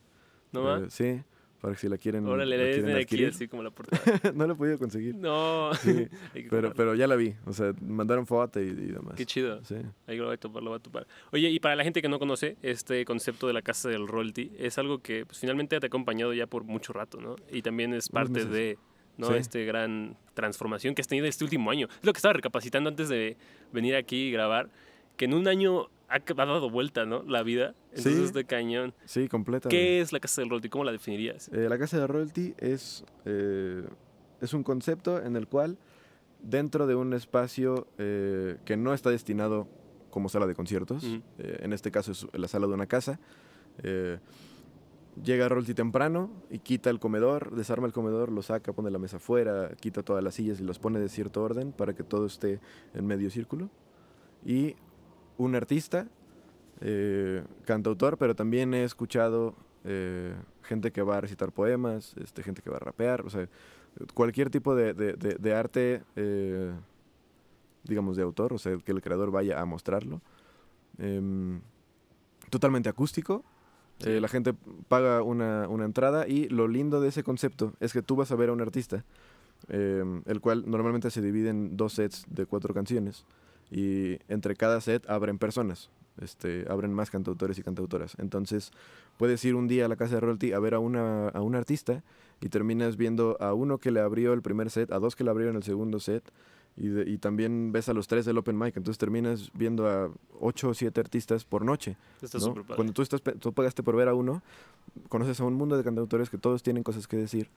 ¿No 0.51 0.77
Eh, 0.77 0.85
sí, 0.89 1.21
para 1.61 1.73
que 1.73 1.79
si 1.81 1.89
la 1.89 1.97
quieren, 1.97 2.25
la 2.25 2.45
le 2.45 2.71
quieren 2.71 2.85
de 2.85 3.01
aquí 3.01 3.25
así 3.25 3.47
como 3.47 3.63
la 3.63 3.71
portada. 3.71 4.01
no 4.33 4.47
lo 4.47 4.53
he 4.53 4.55
podido 4.55 4.79
conseguir. 4.79 5.15
No. 5.15 5.71
Sí, 5.79 6.07
pero, 6.49 6.73
pero 6.73 6.93
ya 6.95 7.07
la 7.07 7.15
vi. 7.15 7.33
O 7.45 7.53
sea, 7.53 7.73
mandaron 7.81 8.25
foto 8.27 8.61
y, 8.61 8.67
y 8.67 8.91
demás. 8.91 9.15
Qué 9.15 9.25
chido. 9.25 9.63
Sí. 9.63 9.75
Ahí 10.07 10.17
lo 10.17 10.25
voy 10.25 10.35
a 10.35 10.37
topar, 10.37 10.61
lo 10.61 10.69
voy 10.71 10.77
a 10.77 10.81
topar. 10.81 11.07
Oye, 11.31 11.49
y 11.49 11.59
para 11.59 11.75
la 11.75 11.83
gente 11.83 12.01
que 12.01 12.09
no 12.09 12.19
conoce 12.19 12.57
este 12.61 13.05
concepto 13.05 13.47
de 13.47 13.53
la 13.53 13.61
casa 13.61 13.89
del 13.89 14.07
royalty, 14.07 14.51
es 14.57 14.77
algo 14.77 14.99
que 14.99 15.25
pues, 15.25 15.39
finalmente 15.39 15.79
te 15.79 15.85
ha 15.85 15.87
acompañado 15.87 16.33
ya 16.33 16.47
por 16.47 16.63
mucho 16.63 16.93
rato, 16.93 17.19
¿no? 17.19 17.35
Y 17.51 17.61
también 17.61 17.93
es 17.93 18.09
parte 18.09 18.45
de 18.45 18.77
¿no? 19.17 19.27
Sí. 19.27 19.33
este 19.35 19.65
gran 19.65 20.17
transformación 20.33 20.95
que 20.95 21.01
has 21.01 21.07
tenido 21.07 21.27
este 21.27 21.43
último 21.43 21.71
año. 21.71 21.87
Es 21.89 22.05
lo 22.05 22.13
que 22.13 22.17
estaba 22.17 22.33
recapacitando 22.33 22.89
antes 22.89 23.09
de 23.09 23.37
venir 23.73 23.95
aquí 23.95 24.27
y 24.27 24.31
grabar, 24.31 24.69
que 25.17 25.25
en 25.25 25.33
un 25.33 25.47
año 25.47 25.89
ha, 26.09 26.19
dado 26.19 26.69
vuelta, 26.69 27.05
¿no? 27.05 27.23
La 27.23 27.43
vida. 27.43 27.75
Entonces 27.89 28.15
Sí. 28.15 28.23
es 28.23 28.33
de 28.33 28.45
cañón. 28.45 28.93
Sí, 29.05 29.27
completa. 29.27 29.69
¿Qué 29.69 30.01
es 30.01 30.11
la 30.11 30.19
casa 30.19 30.41
del 30.41 30.49
royalty? 30.49 30.69
¿Cómo 30.69 30.83
la 30.83 30.91
definirías? 30.91 31.49
Eh, 31.53 31.67
la 31.69 31.77
casa 31.77 31.99
de 31.99 32.07
royalty 32.07 32.53
es, 32.57 33.05
eh, 33.25 33.83
es 34.41 34.53
un 34.53 34.63
concepto 34.63 35.21
en 35.23 35.35
el 35.35 35.47
cual 35.47 35.77
dentro 36.41 36.87
de 36.87 36.95
un 36.95 37.13
espacio 37.13 37.87
eh, 37.97 38.57
que 38.65 38.77
no 38.77 38.93
está 38.93 39.09
destinado 39.09 39.67
como 40.09 40.29
sala 40.29 40.47
de 40.47 40.55
conciertos, 40.55 41.03
eh, 41.03 41.59
en 41.61 41.73
este 41.73 41.91
caso 41.91 42.11
es 42.11 42.25
la 42.33 42.47
sala 42.47 42.65
de 42.67 42.73
una 42.73 42.87
casa, 42.87 43.19
eh, 43.83 44.17
llega 45.23 45.47
royalty 45.49 45.73
temprano 45.73 46.31
y 46.49 46.59
quita 46.59 46.89
el 46.89 46.99
comedor, 46.99 47.55
desarma 47.55 47.85
el 47.87 47.93
comedor, 47.93 48.31
lo 48.31 48.41
saca, 48.41 48.73
pone 48.73 48.89
la 48.89 48.97
mesa 48.97 49.17
afuera, 49.17 49.71
quita 49.79 50.01
todas 50.01 50.23
las 50.23 50.35
sillas 50.35 50.59
y 50.59 50.63
los 50.63 50.79
pone 50.79 50.99
de 50.99 51.09
cierto 51.09 51.43
orden 51.43 51.71
para 51.73 51.93
que 51.93 52.03
todo 52.03 52.25
esté 52.25 52.59
en 52.93 53.05
medio 53.05 53.29
círculo. 53.29 53.69
Y 54.45 54.75
un 55.39 55.55
artista, 55.55 56.07
eh, 56.81 57.43
cantautor, 57.65 58.17
pero 58.17 58.35
también 58.35 58.73
he 58.73 58.83
escuchado 58.83 59.55
eh, 59.85 60.35
gente 60.63 60.91
que 60.91 61.01
va 61.01 61.17
a 61.17 61.21
recitar 61.21 61.51
poemas, 61.51 62.13
este, 62.21 62.43
gente 62.43 62.61
que 62.61 62.69
va 62.69 62.75
a 62.77 62.79
rapear, 62.79 63.21
o 63.25 63.29
sea, 63.29 63.47
cualquier 64.13 64.49
tipo 64.49 64.75
de, 64.75 64.93
de- 64.93 65.13
de- 65.13 65.35
de 65.35 65.53
arte, 65.55 66.03
eh, 66.15 66.71
digamos, 67.85 68.17
de 68.17 68.23
autor, 68.23 68.53
o 68.53 68.57
sea, 68.57 68.77
que 68.77 68.91
el 68.91 69.01
creador 69.01 69.31
vaya 69.31 69.59
a 69.59 69.65
mostrarlo. 69.65 70.21
Em, 70.97 71.61
totalmente 72.49 72.89
acústico. 72.89 73.43
Sí. 74.01 74.17
la 74.21 74.29
gente 74.29 74.53
paga 74.87 75.21
una, 75.23 75.67
una 75.67 75.83
entrada 75.83 76.25
y 76.25 76.47
lo 76.47 76.69
lindo 76.69 77.01
de 77.01 77.09
ese 77.09 77.21
concepto 77.21 77.73
es 77.81 77.91
que 77.91 78.01
tú 78.01 78.15
vas 78.15 78.31
a 78.31 78.35
ver 78.37 78.47
a 78.49 78.53
un 78.53 78.61
artista, 78.61 79.03
em, 79.67 80.21
el 80.25 80.39
cual 80.39 80.63
normalmente 80.67 81.11
se 81.11 81.21
divide 81.21 81.49
en 81.49 81.75
dos 81.75 81.93
sets 81.93 82.25
de 82.29 82.45
cuatro 82.45 82.73
canciones 82.73 83.25
y 83.71 84.17
entre 84.27 84.55
cada 84.55 84.81
set 84.81 85.09
abren 85.09 85.37
personas, 85.37 85.89
este, 86.21 86.65
abren 86.69 86.93
más 86.93 87.09
cantautores 87.11 87.57
y 87.59 87.63
cantautoras. 87.63 88.15
Entonces 88.19 88.71
puedes 89.17 89.43
ir 89.45 89.55
un 89.55 89.67
día 89.67 89.85
a 89.85 89.87
la 89.87 89.95
casa 89.95 90.15
de 90.15 90.21
royalty 90.21 90.53
a 90.53 90.59
ver 90.59 90.73
a, 90.73 90.79
una, 90.79 91.29
a 91.29 91.41
un 91.41 91.55
artista 91.55 92.03
y 92.41 92.49
terminas 92.49 92.97
viendo 92.97 93.37
a 93.39 93.53
uno 93.53 93.77
que 93.77 93.91
le 93.91 93.99
abrió 93.99 94.33
el 94.33 94.41
primer 94.41 94.69
set, 94.69 94.91
a 94.91 94.99
dos 94.99 95.15
que 95.15 95.23
le 95.23 95.29
abrieron 95.29 95.55
el 95.55 95.63
segundo 95.63 95.99
set 95.99 96.23
y, 96.77 96.87
de- 96.87 97.09
y 97.09 97.17
también 97.17 97.71
ves 97.71 97.89
a 97.89 97.93
los 97.93 98.07
tres 98.07 98.25
del 98.25 98.37
open 98.37 98.57
mic. 98.57 98.75
Entonces 98.77 98.97
terminas 98.97 99.51
viendo 99.53 99.87
a 99.87 100.09
ocho 100.39 100.69
o 100.69 100.73
siete 100.73 100.99
artistas 101.01 101.43
por 101.45 101.63
noche. 101.65 101.97
¿no? 102.47 102.53
padre. 102.63 102.75
Cuando 102.75 102.93
tú, 102.93 103.01
estás, 103.01 103.21
tú 103.39 103.53
pagaste 103.53 103.83
por 103.83 103.95
ver 103.95 104.07
a 104.07 104.13
uno, 104.13 104.41
conoces 105.09 105.39
a 105.41 105.43
un 105.45 105.53
mundo 105.55 105.77
de 105.77 105.83
cantautores 105.83 106.29
que 106.29 106.37
todos 106.37 106.63
tienen 106.63 106.83
cosas 106.83 107.07
que 107.07 107.17
decir 107.17 107.49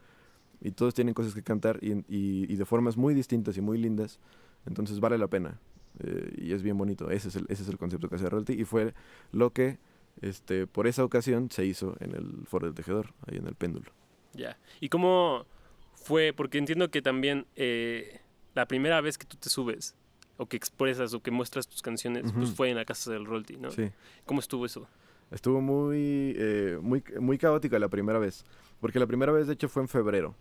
y 0.61 0.73
todos 0.73 0.94
tienen 0.94 1.15
cosas 1.15 1.35
que 1.35 1.43
cantar 1.43 1.79
y, 1.82 1.93
y- 2.08 2.53
y 2.53 2.56
de 2.56 2.65
formas 2.65 2.97
muy 2.97 3.15
distintas 3.15 3.56
y 3.56 3.61
muy 3.61 3.79
lindas. 3.79 4.19
Entonces 4.67 4.99
vale 5.00 5.17
la 5.19 5.29
pena 5.29 5.58
eh, 6.00 6.33
y 6.37 6.53
es 6.53 6.62
bien 6.62 6.79
bonito. 6.79 7.11
Ese 7.11 7.29
es 7.29 7.37
el, 7.37 7.47
ese 7.49 7.62
es 7.62 7.69
el 7.69 7.79
concepto 7.79 8.09
que 8.09 8.17
hace 8.17 8.29
Royalty 8.29 8.55
y 8.55 8.65
fue 8.65 8.94
lo 9.33 9.50
que 9.50 9.79
este, 10.21 10.67
por 10.67 10.87
esa 10.87 11.05
ocasión 11.05 11.50
se 11.50 11.65
hizo 11.65 11.97
en 12.00 12.15
el 12.15 12.47
Foro 12.47 12.67
del 12.67 12.75
Tejedor, 12.75 13.12
ahí 13.27 13.39
en 13.39 13.47
el 13.47 13.55
péndulo. 13.55 13.91
Ya. 14.35 14.59
¿Y 14.81 14.89
cómo 14.89 15.47
fue? 15.94 16.33
Porque 16.33 16.59
entiendo 16.59 16.91
que 16.91 17.03
también 17.03 17.47
eh, 17.56 18.20
la 18.55 18.67
primera 18.67 19.01
vez 19.01 19.19
que 19.19 19.27
tú 19.27 19.37
te 19.37 19.49
subes 19.49 19.94
o 20.37 20.46
que 20.46 20.56
expresas 20.56 21.15
o 21.15 21.20
que 21.20 21.31
muestras 21.31 21.69
tus 21.69 21.82
canciones, 21.82 22.32
pues 22.32 22.51
fue 22.51 22.70
en 22.70 22.77
la 22.77 22.84
casa 22.84 23.13
del 23.13 23.25
royalty, 23.27 23.56
¿no? 23.56 23.70
Sí. 23.70 23.91
¿Cómo 24.25 24.41
estuvo 24.41 24.67
eso? 24.67 24.89
Estuvo 25.31 25.61
muy, 25.61 26.34
eh, 26.37 26.79
muy, 26.81 27.03
muy 27.20 27.39
caótica 27.39 27.79
la 27.79 27.89
primera 27.89 28.19
vez. 28.19 28.44
Porque 28.81 28.99
la 28.99 29.06
primera 29.06 29.32
vez, 29.32 29.46
de 29.46 29.55
hecho, 29.55 29.69
fue 29.69 29.82
en 29.82 29.89
febrero. 29.89 30.34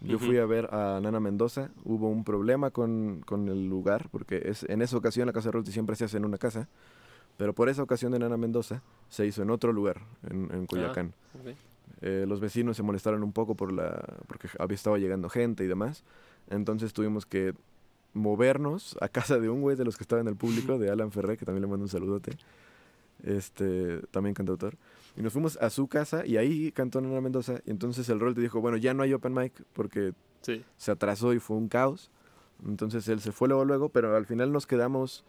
Yo 0.00 0.18
fui 0.18 0.38
a 0.38 0.46
ver 0.46 0.72
a 0.72 1.00
Nana 1.02 1.20
Mendoza. 1.20 1.70
Hubo 1.84 2.08
un 2.08 2.22
problema 2.22 2.70
con, 2.70 3.22
con 3.24 3.48
el 3.48 3.68
lugar, 3.68 4.08
porque 4.10 4.42
es, 4.44 4.64
en 4.64 4.82
esa 4.82 4.96
ocasión 4.96 5.26
la 5.26 5.32
Casa 5.32 5.48
de 5.48 5.52
Royalty 5.52 5.72
siempre 5.72 5.96
se 5.96 6.04
hace 6.04 6.16
en 6.16 6.24
una 6.24 6.38
casa. 6.38 6.68
Pero 7.36 7.54
por 7.54 7.68
esa 7.68 7.82
ocasión 7.82 8.12
de 8.12 8.18
Nana 8.18 8.36
Mendoza 8.36 8.82
se 9.08 9.26
hizo 9.26 9.42
en 9.42 9.50
otro 9.50 9.72
lugar, 9.72 10.00
en, 10.30 10.48
en 10.52 10.66
Coyoacán. 10.66 11.12
Ok. 11.34 11.54
Eh, 12.02 12.24
los 12.28 12.40
vecinos 12.40 12.76
se 12.76 12.82
molestaron 12.82 13.22
un 13.22 13.32
poco 13.32 13.54
por 13.54 13.72
la, 13.72 14.04
porque 14.26 14.48
había 14.58 14.74
estado 14.74 14.96
llegando 14.96 15.28
gente 15.28 15.64
y 15.64 15.66
demás. 15.66 16.04
Entonces 16.48 16.92
tuvimos 16.92 17.26
que 17.26 17.54
movernos 18.12 18.96
a 19.00 19.08
casa 19.08 19.38
de 19.38 19.48
un 19.48 19.60
güey 19.60 19.76
de 19.76 19.84
los 19.84 19.96
que 19.96 20.04
estaba 20.04 20.20
en 20.20 20.28
el 20.28 20.36
público, 20.36 20.78
de 20.78 20.90
Alan 20.90 21.10
Ferré, 21.10 21.36
que 21.36 21.44
también 21.44 21.62
le 21.62 21.68
mando 21.68 21.84
un 21.84 21.88
saludote. 21.88 22.32
Este, 23.26 24.00
también 24.12 24.34
cantautor. 24.34 24.76
Y 25.16 25.20
nos 25.22 25.32
fuimos 25.32 25.56
a 25.58 25.68
su 25.68 25.88
casa 25.88 26.24
y 26.24 26.36
ahí 26.38 26.72
cantó 26.72 27.00
Nana 27.00 27.20
Mendoza. 27.20 27.60
Y 27.66 27.70
entonces 27.70 28.08
el 28.08 28.20
rol 28.20 28.34
te 28.34 28.40
dijo, 28.40 28.60
bueno, 28.60 28.76
ya 28.78 28.94
no 28.94 29.02
hay 29.02 29.12
open 29.12 29.34
mic 29.34 29.52
porque 29.74 30.12
Sí. 30.42 30.64
se 30.76 30.90
atrasó 30.92 31.34
y 31.34 31.40
fue 31.40 31.56
un 31.56 31.68
caos. 31.68 32.10
Entonces 32.66 33.06
él 33.08 33.20
se 33.20 33.32
fue 33.32 33.48
luego, 33.48 33.64
luego, 33.64 33.88
pero 33.90 34.16
al 34.16 34.24
final 34.26 34.52
nos 34.52 34.66
quedamos 34.66 35.24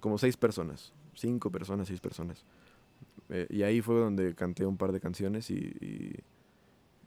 como 0.00 0.18
seis 0.18 0.36
personas. 0.36 0.92
Cinco 1.14 1.50
personas, 1.50 1.86
seis 1.88 2.00
personas. 2.00 2.44
Eh, 3.28 3.46
y 3.48 3.62
ahí 3.62 3.80
fue 3.80 3.94
donde 3.94 4.34
canté 4.34 4.66
un 4.66 4.76
par 4.76 4.90
de 4.92 4.98
canciones 5.00 5.50
y, 5.50 5.54
y, 5.54 6.16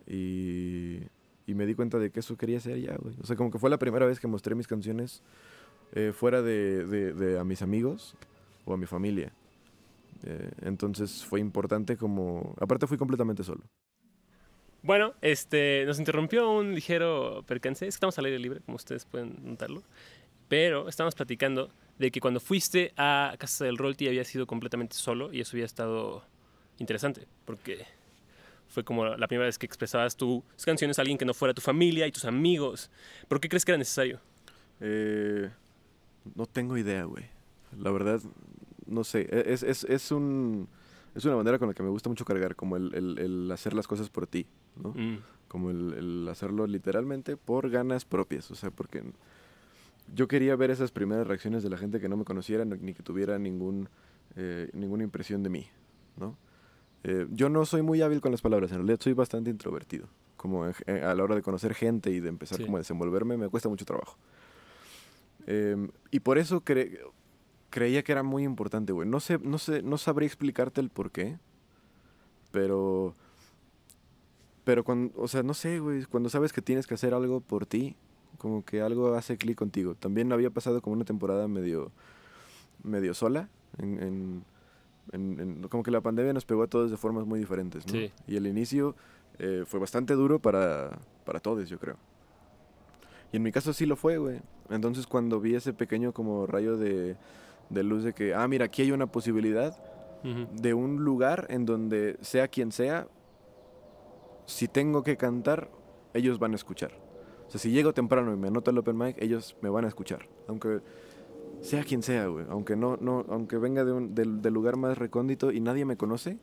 y, 0.08 1.04
y 1.48 1.54
me 1.54 1.66
di 1.66 1.76
cuenta 1.76 2.00
de 2.00 2.12
que 2.12 2.20
eso 2.22 2.38
quería 2.38 2.58
hacer 2.60 2.80
ya, 2.80 2.96
güey. 2.96 3.16
O 3.22 3.26
sea, 3.26 3.36
como 3.36 3.52
que 3.52 3.60
fue 3.60 3.70
la 3.70 3.78
primera 3.80 4.06
vez 4.06 4.20
que 4.20 4.28
mostré 4.28 4.56
mis 4.56 4.68
canciones 4.68 5.22
eh, 5.94 6.12
fuera 6.14 6.42
de, 6.42 6.86
de- 6.86 7.14
de 7.14 7.40
a 7.40 7.44
mis 7.44 7.62
amigos 7.62 8.16
o 8.66 8.74
a 8.74 8.78
mi 8.78 8.86
familia. 8.86 9.34
Eh, 10.24 10.52
entonces 10.62 11.24
fue 11.24 11.40
importante 11.40 11.98
como... 11.98 12.56
Aparte 12.60 12.88
fui 12.88 12.98
completamente 12.98 13.44
solo. 13.44 13.64
Bueno, 14.82 15.14
este, 15.22 15.86
nos 15.86 16.00
interrumpió 16.00 16.52
un 16.52 16.76
ligero 16.76 17.44
percance. 17.48 17.88
Es 17.88 17.96
que 17.96 17.98
estamos 17.98 18.18
al 18.20 18.26
aire 18.26 18.40
libre, 18.40 18.60
como 18.62 18.76
ustedes 18.76 19.06
pueden 19.06 19.38
notarlo. 19.42 19.84
Pero 20.50 20.90
estamos 20.90 21.16
platicando 21.16 21.72
de 21.98 22.12
que 22.12 22.20
cuando 22.20 22.40
fuiste 22.40 22.94
a 22.98 23.36
Casa 23.40 23.66
del 23.66 23.78
Royalty 23.78 24.08
había 24.08 24.26
sido 24.26 24.46
completamente 24.46 24.96
solo 24.96 25.32
y 25.32 25.40
eso 25.42 25.56
había 25.56 25.66
estado 25.66 26.26
interesante. 26.80 27.28
Porque 27.46 27.86
fue 28.68 28.84
como 28.84 29.06
la 29.06 29.28
primera 29.28 29.46
vez 29.46 29.58
que 29.58 29.66
expresabas 29.66 30.18
tus 30.18 30.44
canciones 30.66 31.00
a 31.00 31.04
alguien 31.04 31.18
que 31.18 31.26
no 31.26 31.34
fuera 31.34 31.54
tu 31.54 31.62
familia 31.62 32.06
y 32.08 32.12
tus 32.12 32.26
amigos. 32.26 32.92
¿Por 33.28 33.40
qué 33.40 33.48
crees 33.48 33.64
que 33.64 33.72
era 33.72 33.78
necesario? 33.78 34.20
Eh, 34.82 35.50
no 36.36 36.46
tengo 36.46 36.78
idea, 36.78 37.06
güey. 37.06 37.26
La 37.78 37.92
verdad, 37.92 38.20
no 38.88 39.04
sé. 39.04 39.22
E, 39.32 39.54
Es, 39.54 39.64
es, 39.64 39.84
es, 39.86 40.12
un, 40.12 40.68
es 41.16 41.26
una 41.26 41.36
manera 41.36 41.60
con 41.60 41.68
la 41.68 41.74
que 41.74 41.84
me 41.84 41.90
gusta 41.90 42.10
mucho 42.10 42.26
cargar, 42.26 42.56
como 42.56 42.78
el, 42.78 42.94
el- 42.96 43.20
el 43.20 43.52
hacer 43.52 43.74
las 43.74 43.88
cosas 43.88 44.10
por 44.10 44.28
ti, 44.28 44.46
¿no? 44.76 44.90
Mm, 44.90 45.18
Como 45.48 45.70
el, 45.72 45.94
el 45.94 46.28
hacerlo 46.30 46.66
literalmente 46.68 47.38
por 47.38 47.70
ganas 47.70 48.06
propias. 48.06 48.50
O 48.52 48.56
sea, 48.56 48.72
porque 48.72 49.04
yo 50.14 50.28
quería 50.28 50.56
ver 50.56 50.72
esas 50.72 50.92
primeras 50.92 51.28
reacciones 51.28 51.64
de 51.64 51.70
la 51.70 51.78
gente 51.78 52.00
que 52.00 52.10
no 52.10 52.18
me 52.18 52.26
conociera 52.26 52.66
ni 52.66 52.94
que 52.94 53.04
tuviera 53.04 53.38
ningún, 53.40 53.88
eh, 54.36 54.70
ninguna 54.74 55.04
impresión 55.04 55.44
de 55.44 55.50
mí, 55.50 55.68
¿no? 56.18 56.36
Eh, 57.06 57.28
yo 57.32 57.50
no 57.50 57.66
soy 57.66 57.82
muy 57.82 58.02
hábil 58.02 58.22
con 58.22 58.32
las 58.32 58.42
palabras, 58.42 58.72
en 58.72 58.78
realidad 58.78 59.00
soy 59.02 59.14
bastante 59.14 59.50
introvertido. 59.50 60.08
Como 60.38 60.66
en- 60.66 61.04
a 61.04 61.14
la 61.14 61.24
hora 61.24 61.36
de 61.36 61.42
conocer 61.42 61.74
gente 61.74 62.10
y 62.12 62.20
de 62.20 62.30
empezar 62.30 62.58
Sí. 62.58 62.66
como 62.66 62.78
a 62.78 62.80
desenvolverme, 62.82 63.38
me 63.38 63.48
cuesta 63.50 63.70
mucho 63.70 63.86
trabajo. 63.86 64.18
Eh, 65.48 65.76
y 66.12 66.20
por 66.20 66.38
eso 66.38 66.62
cre- 66.64 67.00
creía 67.74 68.04
que 68.04 68.12
era 68.12 68.22
muy 68.22 68.44
importante, 68.44 68.94
güey. 68.94 69.10
No 69.10 69.20
sé, 69.20 69.40
no 69.40 69.58
sé, 69.58 69.82
no 69.82 69.98
sabría 69.98 70.28
explicarte 70.28 70.80
el 70.80 70.90
por 70.92 71.10
qué, 71.10 71.40
pero... 72.52 73.16
Pero 74.64 74.84
cuando, 74.86 75.12
o 75.20 75.28
sea, 75.28 75.44
no 75.44 75.54
sé, 75.54 75.80
güey, 75.80 76.06
cuando 76.06 76.30
sabes 76.30 76.54
que 76.54 76.62
tienes 76.62 76.88
que 76.88 76.94
hacer 76.94 77.14
algo 77.14 77.42
por 77.42 77.66
ti, 77.66 77.96
como 78.38 78.64
que 78.64 78.82
algo 78.82 79.14
hace 79.16 79.38
clic 79.38 79.58
contigo. 79.58 79.96
También 79.96 80.32
había 80.32 80.52
pasado 80.52 80.82
como 80.82 80.96
una 80.96 81.04
temporada 81.04 81.48
medio, 81.50 81.92
medio 82.84 83.14
sola, 83.14 83.50
en, 83.78 84.02
en- 84.02 84.44
en- 85.12 85.40
en- 85.42 85.68
como 85.68 85.84
que 85.84 85.92
la 85.92 86.00
pandemia 86.00 86.32
nos 86.32 86.46
pegó 86.46 86.64
a 86.64 86.68
todos 86.68 86.92
de 86.92 86.96
formas 86.98 87.26
muy 87.26 87.40
diferentes, 87.40 87.86
¿no? 87.88 87.92
Sí. 87.92 88.12
Y 88.26 88.38
el 88.38 88.48
inicio 88.48 88.96
eh, 89.40 89.64
fue 89.68 89.82
bastante 89.82 90.14
duro 90.14 90.40
para, 90.40 90.98
para 91.26 91.40
todos, 91.42 91.68
yo 91.68 91.78
creo. 91.78 91.98
Y 93.34 93.38
en 93.38 93.44
mi 93.44 93.52
caso 93.52 93.74
sí 93.74 93.86
lo 93.86 93.98
fue, 93.98 94.18
güey. 94.18 94.40
Entonces 94.70 95.08
cuando 95.08 95.42
vi 95.42 95.56
ese 95.56 95.74
pequeño 95.74 96.14
como 96.14 96.46
rayo 96.48 96.78
de, 96.78 97.18
de 97.74 97.84
luz 97.84 98.04
de 98.04 98.14
que, 98.14 98.34
ah, 98.34 98.48
mira, 98.48 98.66
aquí 98.66 98.82
hay 98.84 98.92
una 98.92 99.08
posibilidad 99.08 99.78
de 100.62 100.74
un 100.74 101.04
lugar 101.04 101.48
en 101.50 101.66
donde 101.66 102.18
sea 102.22 102.48
quien 102.48 102.72
sea, 102.72 103.08
si 104.46 104.68
tengo 104.68 105.04
que 105.04 105.18
cantar, 105.18 105.70
ellos 106.14 106.40
van 106.40 106.54
a 106.54 106.56
escuchar. 106.56 106.92
O 107.48 107.52
sea, 107.52 107.60
si 107.60 107.72
llego 107.72 107.94
temprano 107.94 108.34
y 108.34 108.38
me 108.38 108.48
anoto 108.48 108.72
el 108.72 108.78
open 108.78 108.98
mic, 108.98 109.18
ellos 109.22 109.56
me 109.62 109.70
van 109.70 109.86
a 109.86 109.88
escuchar. 109.88 110.28
Aunque 110.48 110.80
sea 111.62 111.84
quien 111.84 112.02
sea, 112.04 112.28
güey. 112.28 112.46
Aunque 112.50 112.76
no, 112.76 112.98
no, 113.00 113.26
aunque 113.30 113.58
venga 113.58 113.84
de 113.86 113.92
un, 113.92 114.16
del, 114.16 114.42
del 114.42 114.54
lugar 114.54 114.76
más 114.78 114.98
recóndito 114.98 115.52
y 115.52 115.60
nadie 115.60 115.86
me 115.86 115.98
conoce. 115.98 116.38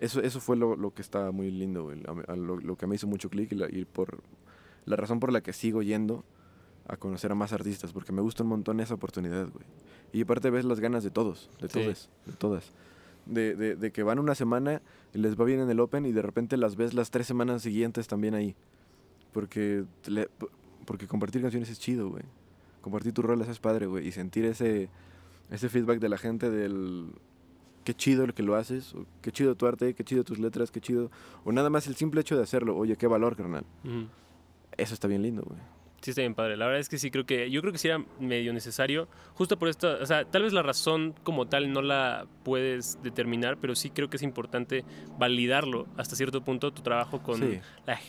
Eso, 0.00 0.20
eso 0.20 0.40
fue 0.40 0.56
lo, 0.56 0.76
lo 0.76 0.92
que 0.92 1.02
estaba 1.02 1.30
muy 1.32 1.50
lindo, 1.50 1.84
güey. 1.84 2.02
a- 2.06 2.32
a 2.32 2.36
lo, 2.36 2.56
lo 2.58 2.76
que 2.76 2.86
me 2.86 2.96
hizo 2.96 3.06
mucho 3.06 3.30
clic 3.30 3.52
y, 3.52 3.78
y 3.80 3.84
por 3.84 4.20
la 4.84 4.96
razón 4.96 5.20
por 5.20 5.32
la 5.32 5.40
que 5.42 5.52
sigo 5.52 5.82
yendo 5.82 6.24
a 6.86 6.96
conocer 6.96 7.32
a 7.32 7.34
más 7.34 7.52
artistas, 7.52 7.92
porque 7.92 8.12
me 8.12 8.20
gusta 8.22 8.42
un 8.42 8.50
montón 8.50 8.80
esa 8.80 8.94
oportunidad, 8.94 9.48
güey. 9.50 9.64
Y 10.12 10.22
aparte 10.22 10.50
ves 10.50 10.64
las 10.64 10.80
ganas 10.80 11.02
de 11.02 11.10
todos, 11.10 11.48
de 11.60 11.68
Sí. 11.68 11.80
todas, 11.80 12.10
de 12.26 12.32
todas. 12.34 12.72
De, 13.26 13.56
de, 13.56 13.74
de 13.76 13.90
que 13.90 14.02
van 14.02 14.18
una 14.18 14.34
semana 14.34 14.82
les 15.14 15.38
va 15.40 15.44
bien 15.44 15.60
en 15.60 15.70
el 15.70 15.80
Open 15.80 16.04
y 16.04 16.12
de 16.12 16.20
repente 16.20 16.56
las 16.58 16.76
ves 16.76 16.92
las 16.92 17.10
tres 17.10 17.26
semanas 17.26 17.62
siguientes 17.62 18.06
también 18.06 18.34
ahí. 18.34 18.54
Porque, 19.32 19.84
le- 20.06 20.28
porque 20.84 21.06
compartir 21.08 21.40
canciones 21.42 21.70
es 21.70 21.78
chido, 21.80 22.10
güey. 22.10 22.22
Compartir 22.82 23.12
tus 23.14 23.24
rolas 23.24 23.48
es 23.48 23.58
padre, 23.58 23.86
güey. 23.86 24.06
Y 24.06 24.12
sentir 24.12 24.44
ese, 24.44 24.90
ese 25.50 25.68
feedback 25.70 26.00
de 26.00 26.08
la 26.10 26.18
gente 26.18 26.50
del... 26.50 27.06
Qué 27.82 27.94
chido 27.94 28.24
el 28.24 28.32
que 28.34 28.42
lo 28.42 28.54
haces, 28.56 28.94
o 28.94 29.04
qué 29.22 29.30
chido 29.32 29.54
tu 29.56 29.66
arte, 29.66 29.94
qué 29.94 30.04
chido 30.04 30.22
tus 30.24 30.38
letras, 30.38 30.70
qué 30.70 30.80
chido... 30.80 31.10
O 31.44 31.52
nada 31.52 31.68
más 31.70 31.86
el 31.86 31.96
simple 31.96 32.20
hecho 32.20 32.36
de 32.36 32.42
hacerlo. 32.42 32.76
Oye, 32.76 32.96
qué 32.96 33.06
valor, 33.06 33.36
carnal. 33.36 33.64
Eso 34.76 34.94
está 34.94 35.08
bien 35.08 35.22
lindo, 35.22 35.42
güey. 35.42 35.58
Sí, 36.04 36.10
está 36.10 36.20
bien 36.20 36.34
padre. 36.34 36.58
La 36.58 36.66
verdad 36.66 36.80
es 36.80 36.90
que 36.90 36.98
sí 36.98 37.10
creo 37.10 37.24
que, 37.24 37.50
yo 37.50 37.62
creo 37.62 37.72
que 37.72 37.78
sí 37.78 37.88
era 37.88 37.98
medio 38.20 38.52
necesario, 38.52 39.08
justo 39.32 39.58
por 39.58 39.70
esto, 39.70 39.96
o 40.02 40.04
sea, 40.04 40.26
tal 40.26 40.42
vez 40.42 40.52
la 40.52 40.62
razón 40.62 41.14
como 41.22 41.46
tal 41.46 41.72
no 41.72 41.80
la 41.80 42.26
puedes 42.42 42.98
determinar, 43.02 43.56
pero 43.56 43.74
sí 43.74 43.88
creo 43.88 44.10
que 44.10 44.18
es 44.18 44.22
importante 44.22 44.84
validarlo 45.16 45.86
hasta 45.96 46.14
cierto 46.14 46.42
punto 46.42 46.70
tu 46.72 46.82
trabajo 46.82 47.22
con 47.22 47.36
Sí. 47.36 47.58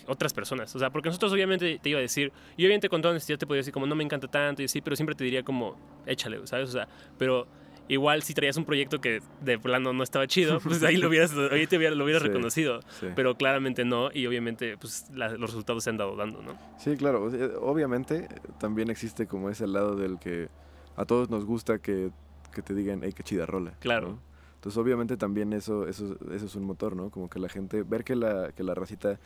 otras 0.07 0.33
personas. 0.33 0.75
O 0.75 0.79
sea, 0.79 0.89
porque 0.89 1.07
nosotros 1.07 1.31
obviamente 1.31 1.79
te 1.81 1.89
iba 1.89 1.99
a 1.99 2.01
decir, 2.01 2.33
y 2.57 2.65
obviamente 2.65 2.89
con 2.89 3.01
toda 3.01 3.13
honestidad 3.13 3.39
te 3.39 3.47
podría 3.47 3.61
decir 3.61 3.73
como 3.73 3.87
no 3.87 3.95
me 3.95 4.03
encanta 4.03 4.27
tanto 4.27 4.61
y 4.61 4.65
así, 4.65 4.81
pero 4.81 4.97
siempre 4.97 5.15
te 5.15 5.23
diría 5.23 5.43
como 5.43 5.77
échale, 6.05 6.45
¿sabes? 6.47 6.67
O 6.69 6.73
sea, 6.73 6.89
pero 7.17 7.47
igual 7.87 8.23
si 8.23 8.33
traías 8.33 8.57
un 8.57 8.65
proyecto 8.65 8.99
que 9.01 9.21
de 9.41 9.59
plano 9.59 9.93
no 9.93 10.03
estaba 10.03 10.27
chido, 10.27 10.59
pues 10.63 10.81
ahí 10.83 10.97
lo 10.97 11.07
hubieras, 11.09 11.33
ahí 11.51 11.67
te 11.67 11.77
hubiera- 11.77 11.95
lo 11.95 12.03
hubieras 12.03 12.21
Sí. 12.23 12.27
reconocido. 12.29 12.81
Sí. 12.99 13.07
Pero 13.15 13.35
claramente 13.35 13.85
no, 13.85 14.09
y 14.13 14.25
obviamente 14.27 14.77
pues 14.77 15.05
la- 15.13 15.29
los 15.29 15.49
resultados 15.51 15.83
se 15.83 15.89
han 15.91 15.97
dado 15.97 16.15
dando, 16.15 16.41
¿no? 16.41 16.57
Sí, 16.79 16.95
claro. 16.97 17.29
obviamente 17.61 18.27
también 18.59 18.89
existe 18.89 19.27
como 19.27 19.49
ese 19.49 19.67
lado 19.67 19.95
del 19.95 20.17
que 20.19 20.49
a 20.95 21.05
todos 21.05 21.29
nos 21.29 21.45
gusta 21.45 21.79
que, 21.79 22.11
que 22.53 22.61
te 22.61 22.73
digan, 22.73 23.01
hey, 23.03 23.13
qué 23.15 23.23
chida 23.23 23.45
rola. 23.45 23.73
Claro. 23.79 24.07
¿no? 24.09 24.19
Entonces, 24.55 24.77
obviamente 24.79 25.15
también 25.17 25.53
eso, 25.53 25.87
eso, 25.87 26.17
eso 26.33 26.45
es 26.45 26.55
un 26.55 26.63
motor, 26.63 26.95
¿no? 26.95 27.11
Como 27.11 27.29
que 27.29 27.37
la 27.37 27.49
gente, 27.49 27.83
ver 27.83 28.03
que 28.03 28.15
la, 28.15 28.51
que 28.51 28.63
la 28.63 28.73
racita 28.73 29.19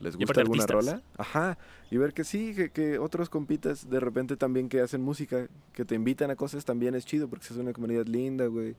les 0.00 0.16
gusta 0.16 0.40
alguna 0.40 0.64
artistas. 0.64 0.86
rola. 0.94 1.02
Ajá. 1.16 1.58
Y 1.90 1.96
ver 1.96 2.12
que 2.12 2.24
sí, 2.24 2.54
que, 2.54 2.70
que 2.70 2.98
otros 2.98 3.28
compitas 3.30 3.88
de 3.88 4.00
repente 4.00 4.36
también 4.36 4.68
que 4.68 4.80
hacen 4.80 5.02
música, 5.02 5.48
que 5.74 5.84
te 5.84 5.94
invitan 5.94 6.30
a 6.30 6.36
cosas 6.36 6.64
también 6.64 6.94
es 6.94 7.04
chido 7.06 7.28
porque 7.28 7.44
es 7.44 7.52
una 7.52 7.72
comunidad 7.72 8.06
linda, 8.06 8.46
güey. 8.46 8.74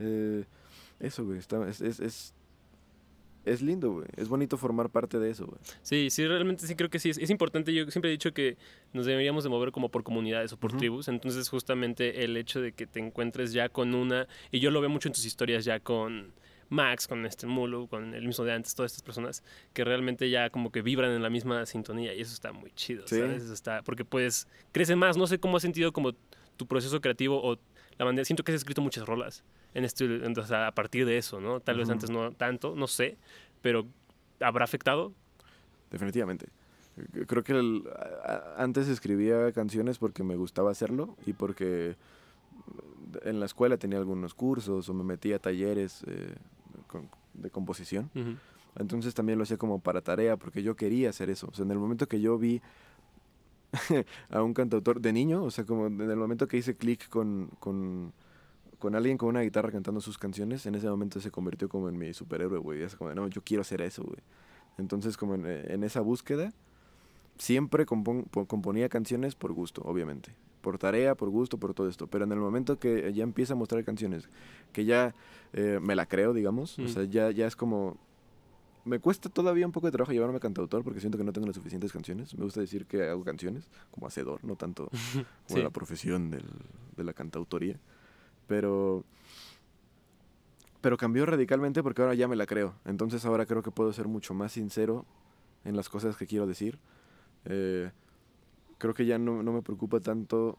Eh, 0.00 0.44
eso, 1.00 1.24
güey. 1.24 1.38
está- 1.38 1.68
es, 1.68 1.80
es, 1.80 2.00
es, 2.00 2.34
es 3.44 3.62
lindo, 3.62 3.92
güey. 3.92 4.06
Es 4.16 4.28
bonito 4.28 4.56
formar 4.56 4.90
parte 4.90 5.18
de 5.20 5.30
eso, 5.30 5.46
güey. 5.46 5.58
Sí, 5.82 6.10
sí, 6.10 6.26
realmente 6.26 6.66
sí 6.66 6.74
creo 6.74 6.90
que 6.90 6.98
sí. 6.98 7.10
Es, 7.10 7.18
es 7.18 7.30
importante, 7.30 7.72
yo 7.72 7.88
siempre 7.90 8.10
he 8.10 8.12
dicho 8.12 8.32
que 8.34 8.56
nos 8.92 9.06
deberíamos 9.06 9.44
de 9.44 9.50
mover 9.50 9.70
como 9.70 9.88
por 9.90 10.02
comunidades 10.02 10.52
o 10.52 10.56
por 10.56 10.76
tribus. 10.76 11.06
Entonces 11.08 11.48
justamente 11.48 12.24
el 12.24 12.36
hecho 12.36 12.60
de 12.60 12.72
que 12.72 12.86
te 12.88 12.98
encuentres 12.98 13.52
ya 13.52 13.68
con 13.68 13.94
una, 13.94 14.26
y 14.50 14.58
yo 14.58 14.70
lo 14.72 14.80
veo 14.80 14.90
mucho 14.90 15.08
en 15.08 15.12
tus 15.12 15.24
historias 15.26 15.64
ya 15.64 15.78
con 15.78 16.32
Max, 16.68 17.06
con 17.06 17.24
este 17.26 17.46
Mulu, 17.46 17.86
con 17.88 18.14
el 18.14 18.26
mismo 18.26 18.44
de 18.44 18.52
antes, 18.52 18.74
todas 18.74 18.92
estas 18.92 19.02
personas 19.04 19.42
que 19.72 19.84
realmente 19.84 20.28
ya 20.30 20.50
como 20.50 20.70
que 20.72 20.82
vibran 20.82 21.12
en 21.12 21.22
la 21.22 21.30
misma 21.30 21.64
sintonía 21.66 22.12
y 22.14 22.20
eso 22.20 22.32
está 22.34 22.52
muy 22.52 22.70
chido, 22.72 23.06
Sí. 23.06 23.20
¿sabes? 23.20 23.44
Eso 23.44 23.52
está, 23.54 23.82
porque 23.82 24.04
pues 24.04 24.48
crece 24.72 24.96
más. 24.96 25.16
No 25.16 25.26
sé 25.26 25.38
cómo 25.38 25.56
has 25.56 25.62
sentido 25.62 25.92
como 25.92 26.12
tu 26.56 26.66
proceso 26.66 27.00
creativo 27.00 27.40
o 27.42 27.58
la 27.98 28.04
manera, 28.04 28.24
siento 28.24 28.42
que 28.44 28.52
has 28.52 28.56
escrito 28.56 28.82
muchas 28.82 29.06
rolas 29.06 29.44
en 29.74 29.84
este, 29.84 30.04
en- 30.04 30.38
o 30.38 30.44
sea, 30.46 30.66
a 30.68 30.72
partir 30.72 31.06
de 31.06 31.18
eso, 31.18 31.40
¿no? 31.40 31.60
Tal 31.60 31.76
vez 31.78 31.88
antes 31.90 32.10
no 32.10 32.32
tanto, 32.32 32.74
no 32.74 32.86
sé, 32.86 33.16
pero 33.62 33.86
¿habrá 34.40 34.64
afectado? 34.64 35.12
Definitivamente. 35.90 36.48
Creo 37.26 37.44
que 37.44 37.52
el- 37.52 37.84
antes 38.56 38.88
escribía 38.88 39.52
canciones 39.52 39.98
porque 39.98 40.22
me 40.24 40.34
gustaba 40.36 40.70
hacerlo 40.70 41.14
y 41.26 41.32
porque 41.34 41.94
en 43.22 43.38
la 43.38 43.46
escuela 43.46 43.76
tenía 43.76 43.98
algunos 43.98 44.34
cursos 44.34 44.88
o 44.88 44.94
me 44.94 45.04
metía 45.04 45.36
a 45.36 45.38
talleres 45.38 46.02
eh, 46.06 46.34
con- 46.86 47.08
de 47.34 47.50
composición. 47.50 48.10
Entonces 48.78 49.14
también 49.14 49.38
lo 49.38 49.44
hacía 49.44 49.56
como 49.56 49.78
para 49.80 50.00
tarea 50.02 50.36
porque 50.36 50.62
yo 50.62 50.76
quería 50.76 51.10
hacer 51.10 51.30
eso. 51.30 51.48
O 51.50 51.54
sea, 51.54 51.64
en 51.64 51.70
el 51.70 51.78
momento 51.78 52.06
que 52.08 52.20
yo 52.20 52.36
vi 52.38 52.60
a 54.30 54.42
un 54.42 54.54
cantautor 54.54 55.00
de 55.00 55.12
niño, 55.12 55.42
o 55.44 55.50
sea, 55.50 55.64
como 55.64 55.86
en 55.86 56.00
el 56.10 56.16
momento 56.16 56.46
que 56.48 56.56
hice 56.56 56.76
clic 56.76 57.08
con, 57.08 57.50
con, 57.58 58.12
con 58.78 58.94
alguien 58.94 59.18
con 59.18 59.28
una 59.30 59.40
guitarra 59.42 59.70
cantando 59.70 60.00
sus 60.00 60.18
canciones, 60.18 60.66
en 60.66 60.74
ese 60.74 60.88
momento 60.88 61.20
se 61.20 61.30
convirtió 61.30 61.68
como 61.68 61.88
en 61.88 61.98
mi 61.98 62.12
superhéroe, 62.14 62.58
güey. 62.58 62.82
Es 62.82 62.96
como, 62.96 63.14
no, 63.14 63.28
yo 63.28 63.42
quiero 63.42 63.62
hacer 63.62 63.80
eso, 63.82 64.02
güey. 64.02 64.18
Entonces, 64.78 65.16
como 65.16 65.34
en, 65.34 65.46
en 65.46 65.84
esa 65.84 66.00
búsqueda, 66.00 66.52
siempre 67.38 67.86
compon- 67.86 68.26
po- 68.28 68.46
componía 68.46 68.88
canciones 68.88 69.34
por 69.34 69.52
gusto, 69.52 69.82
obviamente. 69.84 70.34
Por 70.60 70.78
tarea, 70.78 71.14
por 71.14 71.28
gusto, 71.30 71.58
por 71.58 71.74
todo 71.74 71.88
esto. 71.88 72.06
Pero 72.06 72.24
en 72.24 72.32
el 72.32 72.38
momento 72.38 72.78
que 72.78 73.12
ya 73.12 73.22
empieza 73.22 73.52
a 73.52 73.56
mostrar 73.56 73.84
canciones, 73.84 74.28
que 74.72 74.84
ya 74.84 75.14
eh, 75.52 75.78
me 75.80 75.94
la 75.94 76.06
creo, 76.06 76.32
digamos, 76.32 76.78
o 76.78 76.82
Mm. 76.82 76.88
sea, 76.88 77.04
ya, 77.04 77.30
ya 77.30 77.46
es 77.46 77.54
como... 77.56 77.96
Me 78.84 79.00
cuesta 79.00 79.28
todavía 79.28 79.66
un 79.66 79.72
poco 79.72 79.86
de 79.88 79.92
trabajo 79.92 80.12
llevarme 80.12 80.36
a 80.36 80.40
cantautor 80.40 80.84
porque 80.84 81.00
siento 81.00 81.18
que 81.18 81.24
no 81.24 81.32
tengo 81.32 81.46
las 81.48 81.56
suficientes 81.56 81.92
canciones. 81.92 82.34
Me 82.36 82.44
gusta 82.44 82.60
decir 82.60 82.86
que 82.86 83.02
hago 83.08 83.24
canciones 83.24 83.68
como 83.90 84.06
hacedor, 84.06 84.44
no 84.44 84.54
tanto 84.56 84.88
como 85.46 85.56
Sí. 85.58 85.62
la 85.62 85.70
profesión 85.70 86.30
del- 86.30 86.44
de 86.96 87.02
la 87.04 87.12
cantautoría. 87.12 87.78
Pero, 88.46 89.02
pero 90.80 90.96
cambió 90.96 91.26
radicalmente 91.26 91.82
porque 91.82 92.02
ahora 92.02 92.14
ya 92.14 92.28
me 92.28 92.36
la 92.36 92.46
creo. 92.46 92.74
Entonces 92.84 93.24
ahora 93.24 93.44
creo 93.46 93.62
que 93.62 93.70
puedo 93.72 93.92
ser 93.92 94.06
mucho 94.08 94.34
más 94.34 94.52
sincero 94.52 95.04
en 95.64 95.74
las 95.76 95.88
cosas 95.88 96.16
que 96.16 96.26
quiero 96.26 96.46
decir. 96.46 96.78
Eh, 97.44 97.90
creo 98.78 98.94
que 98.94 99.06
ya 99.06 99.18
no, 99.18 99.42
no 99.42 99.52
me 99.52 99.62
preocupa 99.62 100.00
tanto 100.00 100.58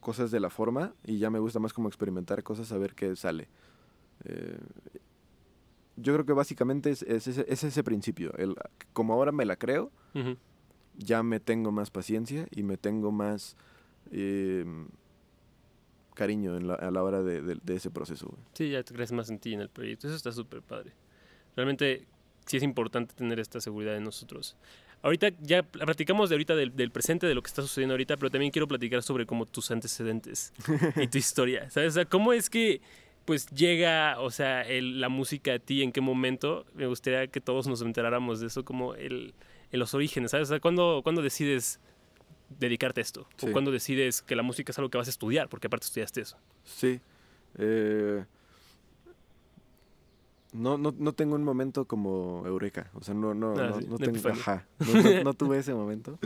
cosas 0.00 0.30
de 0.30 0.40
la 0.40 0.48
forma 0.50 0.94
y 1.04 1.18
ya 1.18 1.28
me 1.30 1.38
gusta 1.38 1.58
más 1.58 1.72
como 1.72 1.88
experimentar 1.88 2.42
cosas 2.42 2.72
a 2.72 2.78
ver 2.78 2.94
qué 2.94 3.14
sale. 3.16 3.48
Eh, 4.24 4.58
yo 5.96 6.14
creo 6.14 6.24
que 6.24 6.32
básicamente 6.32 6.90
es, 6.90 7.02
es 7.02 7.26
ese, 7.26 7.44
es 7.48 7.62
ese 7.64 7.84
principio. 7.84 8.32
El, 8.38 8.54
como 8.94 9.12
ahora 9.12 9.32
me 9.32 9.44
la 9.44 9.56
creo, 9.56 9.90
Ujú. 10.14 10.36
ya 10.96 11.22
me 11.22 11.40
tengo 11.40 11.72
más 11.72 11.90
paciencia 11.90 12.46
y 12.50 12.62
me 12.62 12.78
tengo 12.78 13.12
más 13.12 13.56
eh, 14.10 14.64
cariño 16.14 16.56
en 16.56 16.68
la- 16.68 16.74
a 16.74 16.90
la 16.90 17.02
hora 17.02 17.22
de, 17.22 17.42
de- 17.42 17.58
de 17.62 17.74
ese 17.76 17.90
proceso. 17.90 18.26
güey. 18.28 18.40
Sí, 18.54 18.70
ya 18.70 18.82
te 18.82 18.94
crees 18.94 19.12
más 19.12 19.30
en 19.30 19.38
ti 19.38 19.52
en 19.54 19.60
el 19.60 19.68
proyecto. 19.68 20.06
Eso 20.06 20.16
está 20.16 20.32
súper 20.32 20.62
padre. 20.62 20.92
Realmente 21.56 22.06
sí 22.46 22.56
es 22.56 22.62
importante 22.62 23.14
tener 23.14 23.38
esta 23.40 23.60
seguridad 23.60 23.96
en 23.96 24.04
nosotros. 24.04 24.56
Ahorita 25.02 25.28
ya 25.40 25.62
platicamos 25.62 26.28
de 26.28 26.34
ahorita 26.34 26.54
del, 26.56 26.76
del 26.76 26.90
presente, 26.90 27.26
de 27.26 27.34
lo 27.34 27.42
que 27.42 27.48
está 27.48 27.62
sucediendo 27.62 27.94
ahorita, 27.94 28.16
pero 28.18 28.30
también 28.30 28.52
quiero 28.52 28.68
platicar 28.68 29.02
sobre 29.02 29.24
como 29.26 29.46
tus 29.46 29.70
antecedentes 29.70 30.52
y 30.96 31.06
tu 31.08 31.16
historia, 31.18 31.70
¿sabes? 31.70 31.90
O 31.90 31.94
sea, 31.94 32.04
¿cómo 32.04 32.32
es 32.34 32.50
que 32.50 32.80
pues 33.24 33.46
llega, 33.48 34.18
o 34.20 34.30
sea, 34.30 34.62
el- 34.62 35.00
la 35.00 35.08
música 35.08 35.54
a 35.54 35.58
ti, 35.58 35.82
en 35.82 35.92
qué 35.92 36.00
momento? 36.00 36.66
Me 36.74 36.86
gustaría 36.86 37.26
que 37.28 37.40
todos 37.40 37.66
nos 37.66 37.80
enteráramos 37.82 38.40
de 38.40 38.48
eso, 38.48 38.64
como 38.64 38.94
el, 38.94 39.34
en 39.72 39.78
los 39.80 39.94
orígenes, 39.94 40.32
¿sabes? 40.32 40.48
O 40.48 40.52
sea, 40.52 40.60
¿cuándo, 40.60 41.00
cuándo 41.02 41.22
decides 41.22 41.80
dedicarte 42.58 43.00
a 43.00 43.02
esto? 43.02 43.28
Sí. 43.36 43.46
¿O 43.48 43.52
cuándo 43.52 43.70
decides 43.70 44.20
que 44.22 44.34
la 44.36 44.42
música 44.42 44.72
es 44.72 44.78
algo 44.78 44.90
que 44.90 44.98
vas 44.98 45.06
a 45.06 45.10
estudiar? 45.10 45.48
Porque 45.48 45.68
aparte 45.68 45.86
estudiaste 45.86 46.20
eso. 46.22 46.36
Sí. 46.64 47.00
Eh, 47.58 48.24
no, 50.52 50.78
no, 50.78 50.94
no 50.98 51.12
tengo 51.12 51.34
un 51.34 51.44
momento 51.44 51.84
como 51.86 52.42
eureka. 52.46 52.90
O 52.94 53.02
sea, 53.02 53.14
no, 53.14 53.34
no, 53.34 53.52
Ah, 53.58 53.68
no, 53.68 53.78
sí, 53.80 53.86
no 53.88 53.98
tengo. 53.98 54.28
Ajá. 54.28 54.66
No, 55.24 55.34
tuve 55.34 55.58
ese 55.58 55.74
momento. 55.74 56.18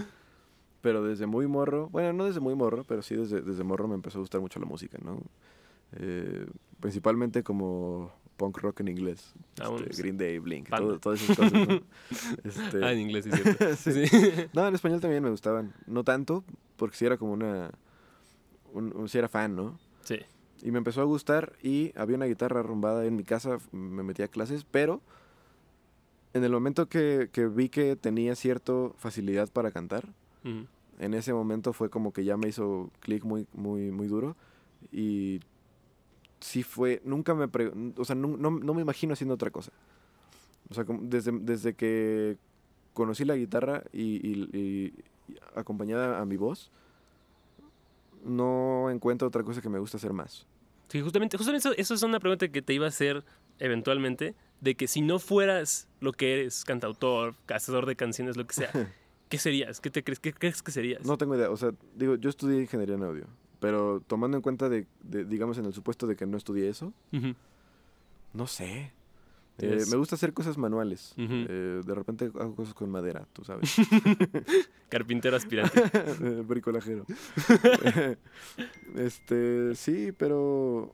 Pero 0.80 1.02
desde 1.02 1.26
muy 1.26 1.46
morro, 1.46 1.88
bueno, 1.90 2.12
no 2.12 2.24
desde 2.26 2.40
muy 2.40 2.54
morro, 2.54 2.84
pero 2.84 3.00
sí 3.02 3.14
desde, 3.16 3.40
desde 3.40 3.64
morro 3.64 3.88
me 3.88 3.94
empezó 3.94 4.18
a 4.18 4.20
gustar 4.20 4.40
mucho 4.40 4.60
la 4.60 4.66
música, 4.66 4.98
¿no? 5.02 5.18
Eh, 5.92 6.46
principalmente 6.80 7.42
como 7.42 8.12
punk 8.36 8.58
rock 8.58 8.80
en 8.80 8.88
inglés. 8.88 9.32
Ah, 9.60 9.68
bueno, 9.68 9.84
este, 9.86 9.94
sí. 9.94 10.02
Green 10.02 10.18
Day, 10.18 10.38
Blink, 10.40 10.68
todo- 10.68 10.98
todas 10.98 11.22
esas 11.22 11.36
cosas, 11.36 11.52
¿no? 11.68 11.80
Este, 12.44 12.84
Ah, 12.84 12.92
en 12.92 12.98
inglés, 13.00 13.24
sí, 13.24 13.30
es 13.32 13.40
cierto. 13.42 13.76
sí. 13.76 14.06
Sí. 14.06 14.46
No, 14.52 14.66
en 14.68 14.74
español 14.74 15.00
también 15.00 15.22
me 15.22 15.30
gustaban. 15.30 15.72
No 15.86 16.04
tanto, 16.04 16.44
porque 16.76 16.96
sí 16.96 17.06
era 17.06 17.16
como 17.16 17.32
una... 17.32 17.70
Un, 18.74 18.94
un- 18.94 19.08
sí 19.08 19.16
era 19.18 19.28
fan, 19.28 19.54
¿no? 19.56 19.78
Sí. 20.02 20.16
Y 20.64 20.70
me 20.72 20.78
empezó 20.78 21.00
a 21.02 21.04
gustar 21.04 21.52
y 21.62 21.92
había 21.94 22.16
una 22.16 22.24
guitarra 22.26 22.60
arrumbada 22.60 23.04
en 23.04 23.14
mi 23.14 23.22
casa, 23.22 23.58
me 23.70 24.02
metí 24.02 24.22
a 24.22 24.28
clases, 24.28 24.64
pero 24.64 25.00
en 26.32 26.42
el 26.42 26.50
momento 26.50 26.88
que, 26.88 27.28
que 27.30 27.46
vi 27.46 27.68
que 27.68 27.94
tenía 27.96 28.34
cierta 28.34 28.72
facilidad 28.96 29.48
para 29.50 29.70
cantar, 29.70 30.08
en 30.98 31.14
ese 31.14 31.32
momento 31.32 31.72
fue 31.72 31.90
como 31.90 32.12
que 32.12 32.24
ya 32.24 32.36
me 32.36 32.48
hizo 32.48 32.90
clic 33.00 33.24
muy, 33.24 33.46
muy, 33.52 33.90
muy 33.90 34.06
duro 34.08 34.36
y 34.90 35.40
sí 36.40 36.62
fue, 36.62 37.00
nunca 37.04 37.34
me, 37.34 37.46
pre- 37.48 37.72
o 37.96 38.04
sea, 38.04 38.16
no, 38.16 38.28
no, 38.36 38.50
no 38.50 38.74
me 38.74 38.82
imagino 38.82 39.12
haciendo 39.12 39.34
otra 39.34 39.50
cosa. 39.50 39.70
O 40.70 40.74
sea, 40.74 40.84
como 40.84 41.00
desde, 41.02 41.30
desde 41.32 41.74
que 41.74 42.36
conocí 42.94 43.24
la 43.24 43.36
guitarra 43.36 43.84
y, 43.92 44.26
y- 44.26 44.48
y 44.56 45.04
acompañada 45.54 46.20
a 46.20 46.24
mi 46.24 46.36
voz, 46.36 46.70
no 48.24 48.90
encuentro 48.90 49.28
otra 49.28 49.42
cosa 49.42 49.60
que 49.60 49.68
me 49.68 49.78
gusta 49.78 49.96
hacer 49.98 50.12
más. 50.12 50.46
Sí, 50.88 51.00
justamente, 51.00 51.36
justamente 51.36 51.68
eso, 51.68 51.76
eso 51.76 51.94
es 51.94 52.02
una 52.02 52.20
pregunta 52.20 52.48
que 52.48 52.62
te 52.62 52.72
iba 52.74 52.86
a 52.86 52.88
hacer 52.88 53.24
eventualmente, 53.58 54.34
de 54.60 54.74
que 54.74 54.88
si 54.88 55.00
no 55.00 55.18
fueras 55.18 55.88
lo 56.00 56.12
que 56.12 56.34
eres, 56.34 56.64
cantautor, 56.64 57.34
hacedor 57.48 57.86
de 57.86 57.96
canciones, 57.96 58.36
lo 58.36 58.46
que 58.46 58.54
sea, 58.54 58.70
¿qué 59.28 59.38
serías? 59.38 59.80
¿Qué 59.80 59.90
te 59.90 60.02
crees? 60.02 60.20
¿Qué 60.20 60.32
crees 60.32 60.62
que 60.62 60.72
serías? 60.72 61.04
No 61.04 61.16
tengo 61.16 61.36
idea, 61.36 61.50
o 61.50 61.56
sea, 61.56 61.72
digo, 61.94 62.16
yo 62.16 62.30
estudié 62.30 62.60
ingeniería 62.60 62.96
en 62.96 63.02
audio, 63.02 63.26
pero 63.60 64.02
tomando 64.06 64.36
en 64.36 64.42
cuenta 64.42 64.68
de, 64.68 64.86
de, 65.02 65.24
digamos, 65.24 65.58
en 65.58 65.66
el 65.66 65.72
supuesto 65.72 66.06
de 66.06 66.16
que 66.16 66.26
no 66.26 66.36
estudié 66.36 66.68
eso, 66.68 66.92
no 68.32 68.46
sé. 68.46 68.92
Eh, 69.58 69.84
me 69.90 69.96
gusta 69.96 70.16
hacer 70.16 70.32
cosas 70.32 70.58
manuales. 70.58 71.14
Eh, 71.16 71.80
de 71.84 71.94
repente 71.94 72.24
hago 72.26 72.56
cosas 72.56 72.74
con 72.74 72.90
madera, 72.90 73.26
tú 73.32 73.44
sabes. 73.44 73.74
Carpintero 74.88 75.36
aspirante. 75.36 75.80
Bricolajero. 76.46 77.04
este, 78.96 79.74
sí, 79.76 80.12
pero... 80.12 80.92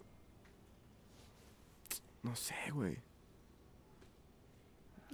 No 2.23 2.37
sé, 2.37 2.55
güey. 2.75 2.99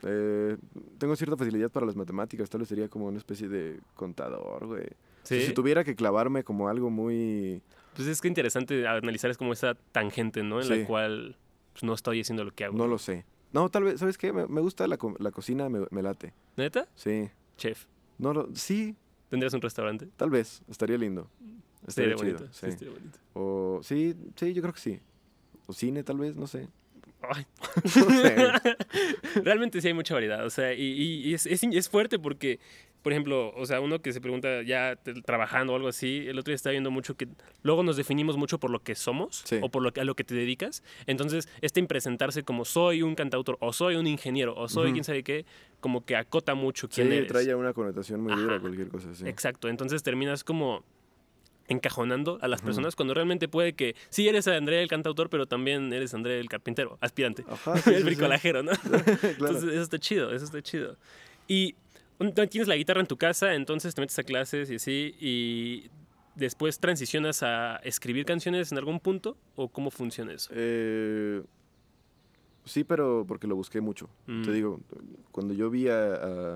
Eh, 0.02 0.56
tengo 0.98 1.14
cierta 1.16 1.36
facilidad 1.36 1.70
para 1.70 1.86
las 1.86 1.96
matemáticas, 1.96 2.50
tal 2.50 2.60
vez 2.60 2.68
sería 2.68 2.88
como 2.88 3.06
una 3.06 3.18
especie 3.18 3.48
de 3.48 3.80
contador, 3.94 4.66
güey. 4.66 4.84
O 4.86 5.26
sea, 5.26 5.40
Sí. 5.40 5.46
si 5.46 5.54
tuviera 5.54 5.84
que 5.84 5.94
clavarme 5.94 6.42
como 6.44 6.68
algo 6.68 6.90
muy... 6.90 7.62
Pues 7.94 8.08
es 8.08 8.20
que 8.20 8.28
interesante 8.28 8.86
analizar 8.86 9.30
es 9.30 9.38
como 9.38 9.52
esa 9.52 9.74
tangente, 9.92 10.42
¿no? 10.42 10.60
En 10.60 10.66
Sí. 10.66 10.78
la 10.80 10.86
cual 10.86 11.36
pues, 11.72 11.84
no 11.84 11.94
estoy 11.94 12.20
haciendo 12.20 12.44
lo 12.44 12.50
que 12.52 12.64
hago. 12.64 12.76
No 12.76 12.86
lo 12.86 12.98
sé. 12.98 13.24
No, 13.56 13.70
tal 13.70 13.84
vez, 13.84 13.98
¿sabes 14.00 14.18
qué? 14.18 14.32
Me, 14.32 14.46
me 14.46 14.60
gusta 14.60 14.86
la, 14.86 14.98
co- 14.98 15.16
la 15.18 15.30
cocina, 15.30 15.68
me, 15.70 15.86
me 15.90 16.02
late. 16.02 16.34
¿Neta? 16.56 16.86
Sí. 16.94 17.30
Chef. 17.56 17.86
No 18.18 18.32
lo, 18.34 18.48
sí, 18.54 18.94
¿Tendrías 19.30 19.54
un 19.54 19.62
restaurante? 19.62 20.08
tal 20.16 20.28
vez. 20.30 20.60
Estaría 20.68 20.98
lindo. 20.98 21.28
Estaría 21.86 22.12
Estaría 22.12 22.16
chido. 22.16 22.38
bonito. 22.38 22.52
Sí, 22.52 22.60
sí. 22.60 22.68
estaría 22.68 22.92
bonito. 22.94 23.18
O 23.32 23.80
sí, 23.82 24.14
sí, 24.36 24.52
yo 24.52 24.60
creo 24.62 24.74
que 24.74 24.80
sí. 24.80 25.00
O 25.66 25.72
cine, 25.72 26.02
tal 26.04 26.18
vez, 26.18 26.36
no 26.36 26.46
sé. 26.46 26.68
Ay, 27.22 27.46
No 27.96 28.10
sé. 28.10 28.36
Realmente 29.42 29.80
sí 29.80 29.88
hay 29.88 29.94
mucha 29.94 30.12
variedad, 30.14 30.44
o 30.44 30.50
sea, 30.50 30.74
y, 30.74 30.82
y- 30.82 31.28
y 31.28 31.34
es, 31.34 31.46
es, 31.46 31.62
es 31.62 31.88
fuerte 31.88 32.18
porque, 32.18 32.60
por 33.06 33.12
ejemplo, 33.12 33.52
o 33.54 33.64
sea, 33.66 33.80
uno 33.80 34.00
que 34.00 34.12
se 34.12 34.20
pregunta 34.20 34.62
ya 34.62 34.98
trabajando 35.24 35.72
o 35.72 35.76
algo 35.76 35.86
así, 35.86 36.24
el 36.26 36.40
otro 36.40 36.50
día 36.50 36.56
estaba 36.56 36.72
viendo 36.72 36.90
mucho 36.90 37.16
que 37.16 37.28
luego 37.62 37.84
nos 37.84 37.96
definimos 37.96 38.36
mucho 38.36 38.58
por 38.58 38.68
lo 38.72 38.80
que 38.80 38.96
somos 38.96 39.42
Sí. 39.44 39.58
o 39.62 39.68
por 39.68 39.84
lo 39.84 39.92
que, 39.92 40.00
a 40.00 40.04
lo 40.04 40.16
que 40.16 40.24
te 40.24 40.34
dedicas. 40.34 40.82
Entonces, 41.06 41.48
este 41.60 41.78
impresentarse 41.78 42.42
como 42.42 42.64
soy 42.64 43.02
un 43.02 43.14
cantautor 43.14 43.58
o 43.60 43.72
soy 43.72 43.94
un 43.94 44.08
ingeniero 44.08 44.56
o 44.56 44.68
soy 44.68 44.86
Ujú. 44.86 44.92
quién 44.94 45.04
sabe 45.04 45.22
qué, 45.22 45.46
como 45.78 46.04
que 46.04 46.16
acota 46.16 46.56
mucho 46.56 46.88
Sí, 46.90 46.94
quién 46.96 47.12
eres. 47.12 47.28
trae 47.28 47.54
una 47.54 47.72
connotación 47.72 48.22
muy 48.22 48.34
dura 48.34 48.54
Ajá. 48.54 48.60
cualquier 48.62 48.88
cosa, 48.88 49.14
sí. 49.14 49.22
Exacto, 49.28 49.68
entonces 49.68 50.02
terminas 50.02 50.42
como 50.42 50.82
encajonando 51.68 52.38
a 52.42 52.48
las 52.48 52.60
personas 52.60 52.96
cuando 52.96 53.14
realmente 53.14 53.46
puede 53.46 53.74
que 53.74 53.94
sí 54.08 54.28
eres 54.28 54.48
André 54.48 54.82
el 54.82 54.88
cantautor, 54.88 55.30
pero 55.30 55.46
también 55.46 55.92
eres 55.92 56.12
André 56.12 56.40
el 56.40 56.48
carpintero, 56.48 56.98
aspirante. 57.00 57.44
Ajá, 57.48 57.76
sí, 57.82 57.90
el 57.90 57.94
sí, 57.98 58.00
sí. 58.00 58.04
bricolajero, 58.06 58.64
¿no? 58.64 58.72
claro. 58.82 59.04
Entonces, 59.22 59.70
eso 59.74 59.82
está 59.82 59.98
chido, 60.00 60.32
eso 60.32 60.44
está 60.44 60.60
chido. 60.60 60.96
Y 61.46 61.76
tienes 62.50 62.68
la 62.68 62.76
guitarra 62.76 63.00
en 63.00 63.06
tu 63.06 63.16
casa, 63.16 63.54
entonces 63.54 63.94
te 63.94 64.00
metes 64.00 64.18
a 64.18 64.22
clases 64.24 64.70
y 64.70 64.76
así, 64.76 65.14
y 65.20 65.90
después 66.34 66.78
transicionas 66.78 67.42
a 67.42 67.76
escribir 67.76 68.24
canciones 68.24 68.72
en 68.72 68.78
algún 68.78 69.00
punto, 69.00 69.36
o 69.54 69.68
cómo 69.68 69.90
funciona 69.90 70.32
eso? 70.32 70.50
Eh, 70.54 71.42
sí, 72.64 72.84
pero 72.84 73.24
porque 73.26 73.46
lo 73.46 73.56
busqué 73.56 73.80
mucho. 73.80 74.08
Mm. 74.26 74.42
Te 74.42 74.52
digo, 74.52 74.80
cuando 75.32 75.54
yo 75.54 75.70
vi 75.70 75.88
a, 75.88 76.54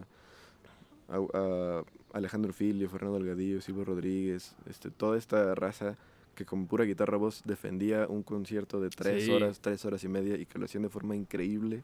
a- 1.09 1.83
Alejandro 2.13 2.53
Filio, 2.53 2.89
Fernando 2.89 3.19
Delgadillo, 3.19 3.61
Silvio 3.61 3.85
Rodríguez, 3.85 4.55
este, 4.69 4.91
toda 4.91 5.17
esta 5.17 5.55
raza 5.55 5.97
que 6.35 6.45
con 6.45 6.67
pura 6.67 6.85
guitarra 6.85 7.17
voz 7.17 7.43
defendía 7.45 8.07
un 8.09 8.23
concierto 8.23 8.81
de 8.81 8.91
tres 8.91 9.25
Sí. 9.25 9.31
horas, 9.31 9.61
tres 9.61 9.85
horas 9.85 10.03
y 10.05 10.09
media 10.09 10.37
y 10.37 10.47
que 10.47 10.59
lo 10.59 10.65
hacían 10.65 10.83
de 10.83 10.89
forma 10.89 11.15
increíble 11.15 11.83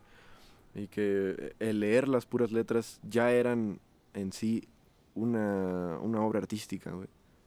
y 0.75 0.89
que 0.89 1.55
el 1.59 1.81
leer 1.81 2.09
las 2.09 2.27
puras 2.27 2.53
letras 2.53 3.01
ya 3.09 3.31
eran 3.33 3.81
en 4.15 4.33
sí 4.33 4.69
una, 5.15 5.99
una 6.01 6.21
obra 6.21 6.39
artística, 6.39 6.93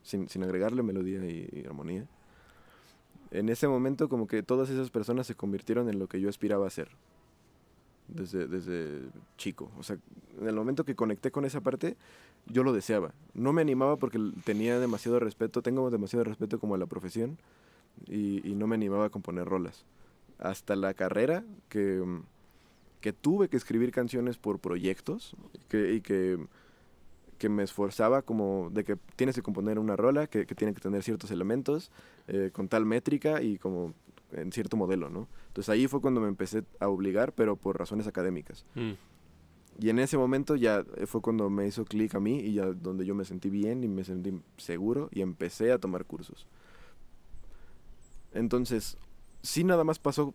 sin, 0.02 0.28
sin 0.28 0.42
agregarle 0.42 0.82
melodía 0.82 1.24
y, 1.24 1.64
armonía. 1.66 2.06
En 3.30 3.48
ese 3.48 3.68
momento 3.68 4.08
como 4.08 4.26
que 4.26 4.42
todas 4.42 4.70
esas 4.70 4.90
personas 4.90 5.26
se 5.26 5.36
convirtieron 5.36 5.88
en 5.88 5.98
lo 5.98 6.08
que 6.08 6.20
yo 6.20 6.28
aspiraba 6.28 6.66
a 6.66 6.70
ser 6.70 6.88
desde, 8.08 8.48
desde 8.48 9.02
chico. 9.38 9.70
O 9.78 9.84
sea, 9.84 9.96
en 10.40 10.48
el 10.48 10.54
momento 10.54 10.84
que 10.84 10.96
conecté 10.96 11.30
con 11.30 11.44
esa 11.44 11.60
parte, 11.60 11.96
yo 12.46 12.64
lo 12.64 12.72
deseaba. 12.72 13.14
No 13.34 13.52
me 13.52 13.62
animaba 13.62 13.96
porque 13.96 14.18
tenía 14.44 14.80
demasiado 14.80 15.20
respeto, 15.20 15.62
tengo 15.62 15.90
demasiado 15.90 16.24
respeto 16.24 16.58
como 16.58 16.74
a 16.74 16.78
la 16.78 16.86
profesión 16.86 17.38
y, 18.08 18.48
y 18.48 18.56
no 18.56 18.66
me 18.66 18.74
animaba 18.74 19.06
a 19.06 19.10
componer 19.10 19.46
rolas. 19.46 19.84
Hasta 20.40 20.74
la 20.74 20.94
carrera 20.94 21.44
que, 21.68 22.02
mm, 22.04 22.22
que 23.00 23.12
tuve 23.12 23.48
que 23.48 23.56
escribir 23.56 23.92
canciones 23.92 24.38
por 24.38 24.58
proyectos 24.58 25.36
que, 25.68 25.94
y 25.94 26.00
que, 26.00 26.38
que 27.38 27.48
me 27.48 27.62
esforzaba 27.62 28.22
como 28.22 28.70
de 28.70 28.84
que 28.84 28.96
tienes 29.16 29.34
que 29.34 29.42
componer 29.42 29.78
una 29.78 29.96
rola, 29.96 30.26
que, 30.26 30.46
que 30.46 30.54
tiene 30.54 30.74
que 30.74 30.80
tener 30.80 31.02
ciertos 31.02 31.30
elementos, 31.30 31.90
eh, 32.28 32.50
con 32.52 32.68
tal 32.68 32.84
métrica 32.84 33.42
y 33.42 33.58
como 33.58 33.94
en 34.32 34.52
cierto 34.52 34.76
modelo, 34.76 35.10
¿no? 35.10 35.28
Entonces 35.48 35.68
ahí 35.70 35.86
fue 35.88 36.00
cuando 36.00 36.20
me 36.20 36.28
empecé 36.28 36.62
a 36.78 36.88
obligar, 36.88 37.32
pero 37.32 37.56
por 37.56 37.78
razones 37.78 38.06
académicas. 38.06 38.64
Mm. 38.74 38.92
Y 39.80 39.88
en 39.88 39.98
ese 39.98 40.18
momento 40.18 40.56
ya 40.56 40.84
eh, 40.96 41.06
fue 41.06 41.22
cuando 41.22 41.48
me 41.48 41.66
hizo 41.66 41.84
clic 41.84 42.14
a 42.14 42.20
mí 42.20 42.38
y 42.40 42.54
ya 42.54 42.66
donde 42.66 43.06
yo 43.06 43.14
me 43.14 43.24
sentí 43.24 43.48
bien 43.48 43.82
y 43.82 43.88
me 43.88 44.04
sentí 44.04 44.40
seguro 44.58 45.08
y 45.10 45.22
empecé 45.22 45.72
a 45.72 45.78
tomar 45.78 46.04
cursos. 46.04 46.46
Entonces, 48.32 48.98
sí 49.42 49.64
nada 49.64 49.82
más 49.82 49.98
pasó 49.98 50.34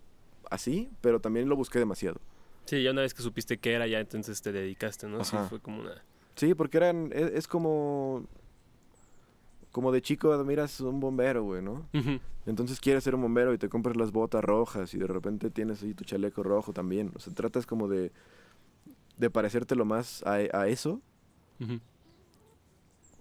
así, 0.49 0.89
pero 1.01 1.21
también 1.21 1.47
lo 1.47 1.55
busqué 1.55 1.79
demasiado. 1.79 2.19
Sí, 2.65 2.81
ya 2.83 2.91
una 2.91 3.01
vez 3.01 3.13
que 3.13 3.21
supiste 3.21 3.57
qué 3.57 3.73
era, 3.73 3.87
ya 3.87 3.99
entonces 3.99 4.41
te 4.41 4.51
dedicaste, 4.51 5.07
¿no? 5.07 5.23
Sí, 5.23 5.37
fue 5.49 5.59
como 5.59 5.81
una... 5.81 6.03
Sí, 6.35 6.53
porque 6.53 6.77
eran, 6.77 7.11
es, 7.13 7.31
es 7.33 7.47
como, 7.47 8.25
como 9.71 9.91
de 9.91 10.01
chico 10.01 10.31
admiras 10.33 10.79
un 10.81 10.99
bombero, 10.99 11.43
güey, 11.43 11.61
¿no? 11.61 11.87
Ujú. 11.93 12.19
Entonces 12.45 12.79
quieres 12.79 13.03
ser 13.03 13.15
un 13.15 13.21
bombero 13.21 13.53
y 13.53 13.57
te 13.57 13.69
compras 13.69 13.95
las 13.97 14.11
botas 14.11 14.43
rojas 14.43 14.93
y 14.93 14.97
de 14.97 15.07
repente 15.07 15.49
tienes 15.49 15.81
ahí 15.83 15.93
tu 15.93 16.03
chaleco 16.03 16.43
rojo 16.43 16.73
también. 16.73 17.11
O 17.15 17.19
sea, 17.19 17.33
tratas 17.33 17.65
como 17.65 17.87
de, 17.87 18.11
de 19.17 19.29
parecerte 19.29 19.75
lo 19.75 19.85
más 19.85 20.21
a, 20.23 20.33
a 20.53 20.67
eso 20.67 21.01
Ujú. 21.59 21.79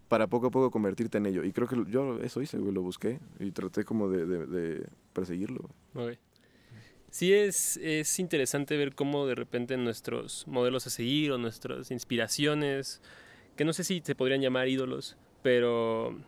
para 0.08 0.26
poco 0.26 0.48
a 0.48 0.50
poco 0.50 0.70
convertirte 0.70 1.18
en 1.18 1.26
ello. 1.26 1.44
Y 1.44 1.52
creo 1.52 1.68
que 1.68 1.84
yo 1.90 2.18
eso 2.20 2.42
hice, 2.42 2.58
güey, 2.58 2.72
lo 2.72 2.82
busqué 2.82 3.18
y 3.38 3.50
traté 3.52 3.84
como 3.84 4.08
de, 4.08 4.26
de- 4.26 4.46
de 4.46 4.86
perseguirlo. 5.12 5.70
Ok. 5.94 6.18
Sí 7.14 7.32
es, 7.32 7.76
es 7.76 8.18
interesante 8.18 8.76
ver 8.76 8.96
cómo 8.96 9.24
de 9.24 9.36
repente 9.36 9.76
nuestros 9.76 10.44
modelos 10.48 10.88
a 10.88 10.90
seguir 10.90 11.30
o 11.30 11.38
nuestras 11.38 11.92
inspiraciones, 11.92 13.00
que 13.54 13.64
no 13.64 13.72
sé 13.72 13.84
si 13.84 14.02
se 14.04 14.16
podrían 14.16 14.40
llamar 14.40 14.66
ídolos, 14.66 15.16
pero 15.40 16.18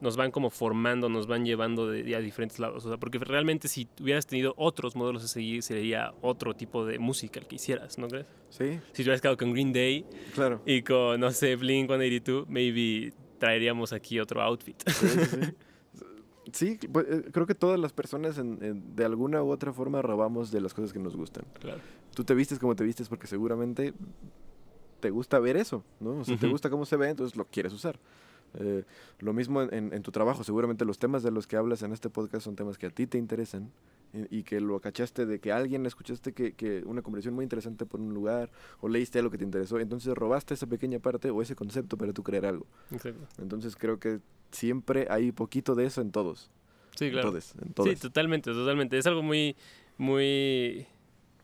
nos 0.00 0.16
van 0.16 0.32
como 0.32 0.50
formando, 0.50 1.08
nos 1.08 1.28
van 1.28 1.44
llevando 1.44 1.88
de, 1.88 2.16
a 2.16 2.18
diferentes 2.18 2.58
lados. 2.58 2.84
O 2.84 2.88
sea, 2.88 2.96
porque 2.98 3.20
realmente 3.20 3.68
si 3.68 3.86
hubieras 4.00 4.26
tenido 4.26 4.52
otros 4.56 4.96
modelos 4.96 5.22
a 5.22 5.28
seguir, 5.28 5.62
sería 5.62 6.12
otro 6.22 6.54
tipo 6.54 6.84
de 6.84 6.98
música 6.98 7.38
el 7.38 7.46
que 7.46 7.54
hicieras, 7.54 7.96
¿no 7.98 8.08
crees? 8.08 8.26
Sí. 8.50 8.80
Si 8.94 9.02
hubieras 9.02 9.20
quedado 9.20 9.36
con 9.36 9.52
Green 9.52 9.72
Day 9.72 10.04
Claro. 10.34 10.60
y 10.66 10.82
con, 10.82 11.20
no 11.20 11.30
sé, 11.30 11.54
Blink 11.54 11.86
182, 11.88 12.48
maybe 12.48 13.12
traeríamos 13.38 13.92
aquí 13.92 14.18
otro 14.18 14.42
outfit. 14.42 14.76
Sí, 14.88 15.06
sí, 15.06 15.24
sí. 15.24 15.38
Sí, 16.52 16.78
pues, 16.92 17.06
eh, 17.08 17.24
creo 17.32 17.46
que 17.46 17.54
todas 17.54 17.78
las 17.80 17.92
personas 17.92 18.38
en- 18.38 18.58
en- 18.62 18.94
de 18.96 19.04
alguna 19.04 19.42
u 19.42 19.50
otra 19.50 19.72
forma 19.72 20.02
robamos 20.02 20.50
de 20.50 20.60
las 20.60 20.74
cosas 20.74 20.92
que 20.92 20.98
nos 20.98 21.16
gustan. 21.16 21.44
claro. 21.60 21.80
Tú 22.14 22.24
te 22.24 22.34
vistes 22.34 22.58
como 22.58 22.76
te 22.76 22.84
vistes 22.84 23.08
porque 23.08 23.26
seguramente 23.26 23.94
te 25.00 25.10
gusta 25.10 25.38
ver 25.38 25.56
eso, 25.56 25.82
¿no? 25.98 26.10
O 26.18 26.24
sea, 26.24 26.36
te 26.36 26.44
Ujú. 26.46 26.52
gusta 26.52 26.68
cómo 26.70 26.84
se 26.84 26.96
ve, 26.96 27.08
entonces 27.08 27.36
lo 27.36 27.46
quieres 27.46 27.72
usar. 27.72 27.98
Eh, 28.54 28.84
lo 29.18 29.32
mismo 29.32 29.62
en 29.62 30.02
tu 30.02 30.12
trabajo, 30.12 30.44
seguramente 30.44 30.84
los 30.84 30.98
temas 30.98 31.22
de 31.22 31.30
los 31.30 31.46
que 31.46 31.56
hablas 31.56 31.82
en 31.82 31.92
este 31.92 32.10
podcast 32.10 32.44
son 32.44 32.54
temas 32.54 32.76
que 32.76 32.86
a 32.86 32.90
ti 32.90 33.06
te 33.06 33.16
interesan 33.16 33.70
y, 34.30 34.42
que 34.42 34.60
lo 34.60 34.78
cachaste 34.80 35.24
de 35.26 35.40
que 35.40 35.52
alguien 35.52 35.86
escuchaste 35.86 36.32
que, 36.32 36.52
que 36.52 36.82
una 36.84 37.02
conversación 37.02 37.34
muy 37.34 37.44
interesante 37.44 37.86
por 37.86 38.00
un 38.00 38.12
lugar 38.12 38.50
o 38.80 38.88
leíste 38.88 39.18
algo 39.18 39.30
que 39.30 39.38
te 39.38 39.44
interesó, 39.44 39.78
entonces 39.80 40.14
robaste 40.14 40.54
esa 40.54 40.66
pequeña 40.66 40.98
parte 40.98 41.30
o 41.30 41.40
ese 41.40 41.54
concepto 41.56 41.96
para 41.96 42.12
tú 42.12 42.22
crear 42.22 42.44
algo. 42.44 42.66
Exacto. 42.90 43.26
Entonces 43.40 43.74
creo 43.76 43.98
que 43.98 44.20
siempre 44.50 45.06
hay 45.10 45.32
poquito 45.32 45.74
de 45.74 45.86
eso 45.86 46.00
en 46.02 46.10
todos. 46.12 46.50
Sí, 46.96 47.10
claro. 47.10 47.28
En 47.28 47.72
todos, 47.72 47.86
en 47.86 47.96
Sí, 47.96 48.00
totalmente, 48.02 48.52
totalmente. 48.52 48.98
Es 48.98 49.06
algo 49.06 49.22
muy, 49.22 49.56
muy... 49.96 50.86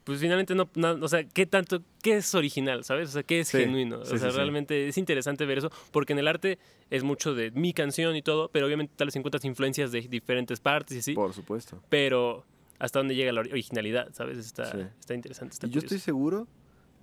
Pues 0.05 0.21
finalmente 0.21 0.55
no, 0.55 0.69
no- 0.75 1.05
o 1.05 1.09
sea, 1.09 1.25
¿qué 1.25 1.45
tanto, 1.47 1.83
qué 2.03 2.17
es 2.17 2.35
original, 2.35 2.83
sabes? 2.85 3.11
O 3.11 3.13
sea, 3.13 3.23
¿qué 3.23 3.41
es 3.41 3.49
Sí, 3.49 3.59
genuino? 3.59 4.05
sí, 4.07 4.15
o 4.15 4.19
sea, 4.19 4.31
sí. 4.31 4.37
realmente 4.37 4.89
es 4.89 4.97
interesante 4.97 5.45
ver 5.45 5.59
eso, 5.59 5.71
porque 5.91 6.15
en 6.15 6.19
el 6.19 6.29
arte 6.29 6.59
es 6.91 7.03
mucho 7.03 7.35
de 7.35 7.51
mi 7.51 7.75
canción 7.75 8.17
y 8.17 8.23
todo, 8.23 8.49
pero 8.51 8.67
obviamente 8.67 8.95
tal 8.97 9.09
vez 9.09 9.17
encuentras 9.17 9.45
influencias 9.45 9.93
de 9.93 10.01
diferentes 10.03 10.61
partes 10.61 10.97
y 10.97 11.01
así, 11.01 11.13
Por 11.15 11.35
supuesto. 11.35 11.83
pero 11.91 12.45
hasta 12.79 12.99
dónde 13.01 13.15
llega 13.15 13.33
la 13.33 13.43
ori- 13.43 13.51
originalidad, 13.53 14.13
¿sabes? 14.13 14.39
Está, 14.39 14.71
Sí. 14.71 14.79
está 15.01 15.15
interesante. 15.15 15.53
Está 15.55 15.67
Y 15.67 15.71
yo 15.71 15.81
estoy 15.81 15.99
seguro 15.99 16.47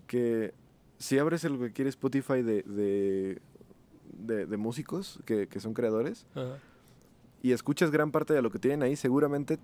que 0.08 0.54
si 0.98 1.18
abres 1.20 1.44
el 1.44 1.58
que 1.60 1.72
quiere 1.74 1.90
Spotify 1.90 2.42
de, 2.42 2.64
de, 2.64 3.42
de- 4.18 4.46
de 4.46 4.58
músicos 4.58 5.20
que, 5.26 5.48
que 5.48 5.60
son 5.60 5.74
creadores 5.74 6.26
Ajá. 6.36 6.58
y 7.42 7.52
escuchas 7.52 7.92
gran 7.92 8.12
parte 8.12 8.34
de 8.34 8.42
lo 8.42 8.50
que 8.52 8.60
tienen 8.60 8.84
ahí, 8.84 8.96
seguramente 8.96 9.60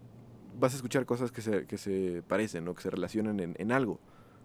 vas 0.59 0.73
a 0.73 0.75
escuchar 0.75 1.05
cosas 1.05 1.31
que 1.31 1.41
se, 1.41 1.65
que 1.65 1.77
se 1.77 2.21
parecen 2.27 2.67
o 2.67 2.73
que 2.75 2.81
se 2.81 2.89
relacionan 2.89 3.39
en, 3.39 3.55
en 3.57 3.71
algo, 3.71 3.99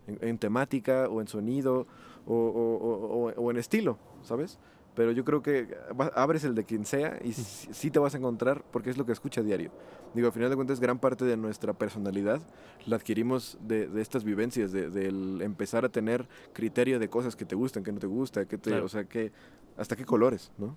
en, 0.07 0.18
en 0.22 0.38
temática 0.38 1.09
o 1.09 1.20
en 1.20 1.26
sonido 1.29 1.87
o, 2.26 2.35
o- 2.35 2.76
o- 2.76 3.26
o- 3.29 3.33
o 3.33 3.50
en 3.50 3.57
estilo, 3.57 3.98
¿sabes? 4.22 4.59
Pero 4.96 5.12
yo 5.12 5.24
creo 5.24 5.42
que 5.42 5.68
va- 5.98 6.11
abres 6.16 6.42
el 6.44 6.54
de 6.56 6.64
quien 6.64 6.85
sea 6.85 7.18
y 7.22 7.32
sí, 7.32 7.90
te 7.90 7.98
vas 7.98 8.14
a 8.14 8.18
encontrar 8.18 8.64
porque 8.72 8.90
es 8.90 8.96
lo 8.96 9.06
que 9.06 9.12
escucha 9.12 9.42
a 9.42 9.44
diario. 9.44 9.70
Digo, 10.14 10.26
al 10.26 10.32
final 10.32 10.48
de 10.50 10.56
cuentas, 10.56 10.80
gran 10.80 10.98
parte 10.98 11.24
de 11.24 11.37
nuestra 11.37 11.74
personalidad 11.74 12.40
la 12.87 12.96
adquirimos 12.96 13.59
de, 13.61 13.87
de 13.88 14.00
estas 14.02 14.24
vivencias, 14.24 14.72
de- 14.72 14.88
del 14.90 15.42
empezar 15.42 15.85
a 15.85 15.90
tener 15.90 16.26
criterio 16.54 16.98
de 16.98 17.09
cosas 17.11 17.37
que 17.37 17.44
te 17.44 17.54
gustan, 17.54 17.85
que 17.85 17.92
no 17.92 17.98
te 18.00 18.06
gusta, 18.09 18.46
que 18.46 18.56
te, 18.59 18.70
Claro. 18.70 18.87
o 18.87 18.88
sea, 18.88 19.04
que 19.04 19.30
hasta 19.76 19.94
qué 19.96 20.04
colores, 20.06 20.50
¿no? 20.59 20.76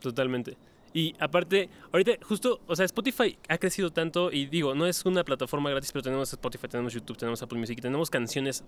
Totalmente. 0.00 0.56
Y 0.92 1.14
aparte, 1.20 1.68
ahorita 1.92 2.12
justo, 2.22 2.60
o 2.66 2.74
sea, 2.74 2.86
Spotify 2.86 3.38
ha 3.48 3.58
crecido 3.58 3.90
tanto 3.90 4.32
y 4.32 4.46
digo, 4.46 4.74
no 4.74 4.86
es 4.86 5.04
una 5.04 5.24
plataforma 5.24 5.68
gratis, 5.70 5.92
pero 5.92 6.02
tenemos 6.02 6.32
Spotify, 6.32 6.68
tenemos 6.68 6.94
YouTube, 6.94 7.18
tenemos 7.18 7.42
Apple 7.42 7.58
Music, 7.58 7.80
tenemos 7.82 8.08
canciones 8.08 8.64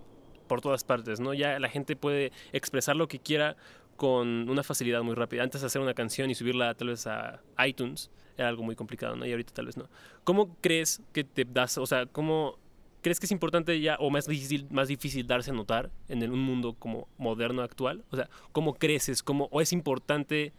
por 0.46 0.60
todas 0.60 0.84
partes, 0.84 1.20
¿no? 1.20 1.32
Ya 1.32 1.58
la 1.58 1.68
gente 1.70 1.96
puede 1.96 2.32
expresar 2.52 2.96
lo 2.96 3.08
que 3.08 3.18
quiera 3.18 3.56
con 3.98 4.48
una 4.48 4.62
facilidad 4.62 5.02
muy 5.02 5.14
rápida. 5.14 5.42
Antes 5.42 5.62
hacer 5.64 5.82
una 5.82 5.92
canción 5.92 6.30
y 6.30 6.34
subirla 6.36 6.72
tal 6.74 6.88
vez 6.88 7.06
a 7.06 7.42
iTunes 7.66 8.10
era 8.38 8.48
algo 8.48 8.62
muy 8.62 8.76
complicado, 8.76 9.16
¿no? 9.16 9.26
Y 9.26 9.32
ahorita 9.32 9.52
tal 9.52 9.66
vez 9.66 9.76
no. 9.76 9.90
¿Cómo 10.24 10.56
crees 10.60 11.02
que 11.12 11.24
te 11.24 11.44
das, 11.44 11.76
o 11.78 11.84
sea, 11.86 12.06
cómo 12.06 12.56
crees 13.02 13.18
que 13.18 13.26
es 13.26 13.32
importante 13.32 13.80
ya 13.80 13.96
o 13.98 14.08
más 14.10 14.26
difícil, 14.26 14.66
más 14.70 14.86
difícil 14.86 15.26
darse 15.26 15.50
a 15.50 15.54
notar 15.54 15.90
en 16.08 16.22
el- 16.22 16.30
un 16.30 16.38
mundo 16.38 16.74
como 16.78 17.08
moderno 17.18 17.62
actual? 17.62 18.04
O 18.10 18.16
sea, 18.16 18.30
¿cómo 18.52 18.74
creces? 18.74 19.22
¿Cómo, 19.24 19.48
o 19.50 19.60
es 19.60 19.72
importante 19.72 20.52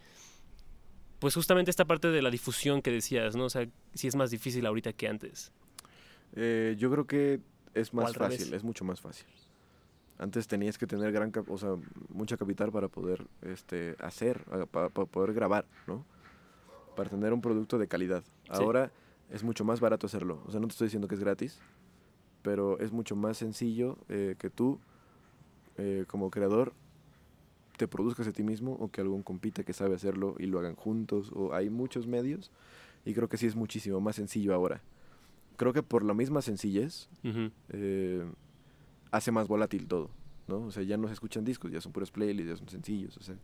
pues 1.20 1.34
justamente 1.36 1.72
esta 1.72 1.86
parte 1.86 2.10
de 2.10 2.22
la 2.22 2.30
difusión 2.32 2.82
que 2.82 2.92
decías, 2.92 3.36
¿no? 3.36 3.46
O 3.46 3.50
sea, 3.50 3.68
si 3.94 4.08
es 4.08 4.16
más 4.16 4.32
difícil 4.32 4.66
ahorita 4.66 4.94
que 4.94 5.08
antes. 5.08 5.52
Eh, 6.36 6.76
yo 6.78 6.90
creo 6.92 7.08
que 7.08 7.40
es 7.74 7.94
más 7.94 8.16
revés. 8.16 8.40
fácil, 8.40 8.54
es 8.54 8.64
mucho 8.64 8.84
más 8.86 9.00
fácil. 9.02 9.26
Antes 10.20 10.48
tenías 10.48 10.78
que 10.78 10.86
tener 10.86 11.12
gran, 11.14 11.32
o 11.48 11.58
sea, 11.58 11.76
mucha 12.10 12.36
capital 12.38 12.72
para 12.72 12.90
poder 12.90 13.26
este, 13.42 13.96
hacer, 14.00 14.44
ah, 14.52 14.66
pa- 14.70 14.90
para, 14.90 15.06
poder 15.08 15.34
grabar, 15.34 15.66
¿no? 15.88 16.06
Para 16.94 17.10
tener 17.10 17.32
un 17.34 17.42
producto 17.42 17.78
de 17.78 17.88
calidad. 17.88 18.24
Ahora 18.50 18.92
es 19.30 19.44
mucho 19.44 19.64
más 19.64 19.80
barato 19.80 20.08
hacerlo. 20.08 20.44
O 20.46 20.52
sea, 20.52 20.60
no 20.60 20.68
te 20.68 20.74
estoy 20.74 20.88
diciendo 20.88 21.08
que 21.08 21.16
es 21.16 21.22
gratis, 21.22 21.60
pero 22.42 22.78
es 22.80 22.92
mucho 22.92 23.16
más 23.16 23.38
sencillo 23.38 23.98
eh, 24.10 24.36
que 24.38 24.50
tú, 24.50 24.80
eh, 25.78 26.04
como 26.08 26.30
creador, 26.30 26.74
te 27.78 27.88
produzcas 27.88 28.28
a 28.28 28.34
ti 28.34 28.44
mismo 28.44 28.74
o 28.74 28.90
que 28.92 29.00
algún 29.00 29.24
compita 29.24 29.64
que 29.64 29.72
sabe 29.72 29.96
hacerlo 29.96 30.36
y 30.38 30.48
lo 30.48 30.60
hagan 30.60 30.76
juntos. 30.76 31.32
O 31.34 31.54
hay 31.54 31.70
muchos 31.70 32.08
medios 32.08 32.52
y 33.06 33.14
creo 33.14 33.30
que 33.30 33.38
sí 33.38 33.46
es 33.46 33.56
muchísimo 33.56 34.02
más 34.02 34.18
sencillo 34.18 34.54
ahora. 34.54 34.82
Creo 35.56 35.72
que 35.72 35.82
por 35.84 36.04
la 36.04 36.14
misma 36.14 36.42
sencillez 36.42 37.08
Ujú. 37.24 37.52
eh, 37.70 38.26
hace 39.12 39.32
más 39.32 39.48
volátil 39.48 39.88
todo, 39.88 40.10
¿no? 40.48 40.58
O 40.66 40.72
sea, 40.72 40.84
ya 40.84 40.98
no 40.98 41.08
se 41.08 41.14
escuchan 41.14 41.44
discos, 41.46 41.72
ya 41.72 41.82
son 41.82 41.92
puros 41.92 42.12
playlists, 42.12 42.50
ya 42.52 42.58
son 42.58 42.70
sencillos, 42.70 43.18
o 43.18 43.22
sea. 43.24 43.36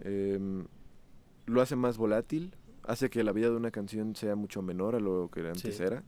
em, 0.00 0.66
lo 1.46 1.60
hace 1.60 1.76
más 1.76 1.96
volátil, 1.98 2.54
hace 2.84 3.10
que 3.10 3.24
la 3.24 3.32
vida 3.32 3.48
de 3.50 3.56
una 3.56 3.70
canción 3.70 4.14
sea 4.16 4.36
mucho 4.36 4.62
menor 4.62 4.94
a 4.94 5.00
lo 5.00 5.30
que 5.32 5.40
antes 5.46 5.76
Sí. 5.76 5.82
era, 5.82 6.02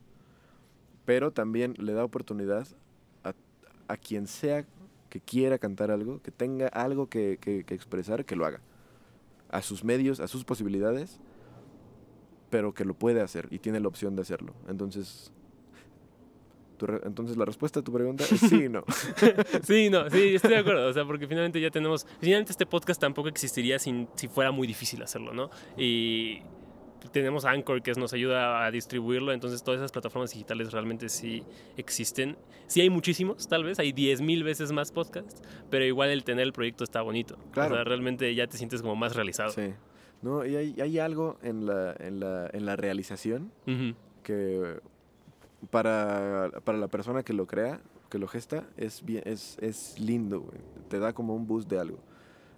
pero 1.05 1.33
también 1.33 1.75
le 1.79 1.93
da 1.93 2.05
oportunidad 2.05 2.67
a, 3.25 3.35
a 3.89 3.97
quien 3.97 4.27
sea 4.27 4.65
que 5.09 5.21
quiera 5.21 5.59
cantar 5.59 5.91
algo, 5.91 6.21
que 6.23 6.31
tenga 6.31 6.69
algo 6.69 7.09
que, 7.09 7.39
que- 7.41 7.65
que 7.65 7.75
expresar, 7.75 8.25
que 8.25 8.37
lo 8.37 8.47
haga. 8.47 8.61
A 9.51 9.61
sus 9.63 9.83
medios, 9.83 10.21
a 10.21 10.29
sus 10.29 10.45
posibilidades, 10.45 11.19
pero 12.51 12.73
que 12.75 12.85
lo 12.85 12.95
puede 12.95 13.21
hacer 13.21 13.49
y 13.51 13.59
tiene 13.59 13.81
la 13.81 13.89
opción 13.89 14.15
de 14.15 14.23
hacerlo. 14.23 14.55
Entonces, 14.69 15.33
entonces 17.05 17.37
la 17.37 17.45
respuesta 17.45 17.81
a 17.81 17.83
tu 17.83 17.93
pregunta 17.93 18.25
es 18.25 18.41
sí 18.41 18.65
y 18.65 18.69
no. 18.69 18.85
Sí, 19.63 19.91
no, 19.91 20.09
sí, 20.11 20.35
estoy 20.35 20.51
de 20.53 20.59
acuerdo. 20.59 20.89
O 20.89 20.93
sea, 20.93 21.05
porque 21.05 21.27
finalmente 21.27 21.61
ya 21.61 21.71
tenemos. 21.71 22.07
Finalmente 22.21 22.53
este 22.53 22.67
podcast 22.67 23.01
tampoco 23.01 23.29
existiría 23.29 23.79
sin, 23.79 24.09
si 24.15 24.29
fuera 24.29 24.51
muy 24.51 24.67
difícil 24.67 25.03
hacerlo, 25.03 25.33
¿no? 25.33 25.51
Y 25.77 26.43
tenemos 27.13 27.45
Anchor 27.45 27.83
que 27.83 27.93
nos 27.93 28.13
ayuda 28.13 28.65
a 28.65 28.71
distribuirlo. 28.71 29.33
Entonces, 29.33 29.63
todas 29.63 29.79
esas 29.79 29.93
plataformas 29.93 30.33
digitales 30.33 30.73
realmente 30.73 31.09
sí 31.09 31.43
existen. 31.77 32.37
Sí 32.67 32.81
hay 32.81 32.91
muchísimos, 32.91 33.49
tal 33.49 33.65
vez. 33.65 33.79
Hay 33.79 33.93
10.000 33.93 34.45
veces 34.45 34.73
más 34.73 34.93
podcasts. 34.93 35.43
Pero 35.71 35.85
igual 35.85 36.11
el 36.11 36.25
tener 36.25 36.45
el 36.45 36.53
proyecto 36.53 36.85
está 36.85 37.03
bonito. 37.03 37.39
Claro. 37.53 37.75
O 37.75 37.77
sea, 37.77 37.85
realmente 37.85 38.35
ya 38.35 38.47
te 38.47 38.57
sientes 38.57 38.83
como 38.83 38.97
más 38.97 39.17
realizado. 39.17 39.51
Sí. 39.51 39.73
No, 40.23 40.45
y 40.45 40.57
hay, 40.57 40.81
hay 40.81 40.99
algo 40.99 41.39
en 41.43 41.67
la, 41.67 41.95
en, 41.99 42.21
la, 42.21 42.51
en 42.53 42.67
la 42.67 42.77
realización 42.77 43.53
que 44.23 44.81
para, 45.71 46.51
para 46.65 46.79
la 46.79 46.89
persona 46.89 47.23
que 47.23 47.33
lo 47.33 47.47
crea, 47.47 47.81
que 48.09 48.19
lo 48.19 48.27
gesta, 48.29 48.65
es, 48.77 49.05
bien, 49.05 49.23
es, 49.27 49.57
es 49.61 49.99
lindo, 50.01 50.41
güey. 50.41 50.59
Te 50.89 50.99
da 50.99 51.13
como 51.13 51.35
un 51.35 51.47
boost 51.47 51.69
de 51.69 51.79
algo. 51.79 51.99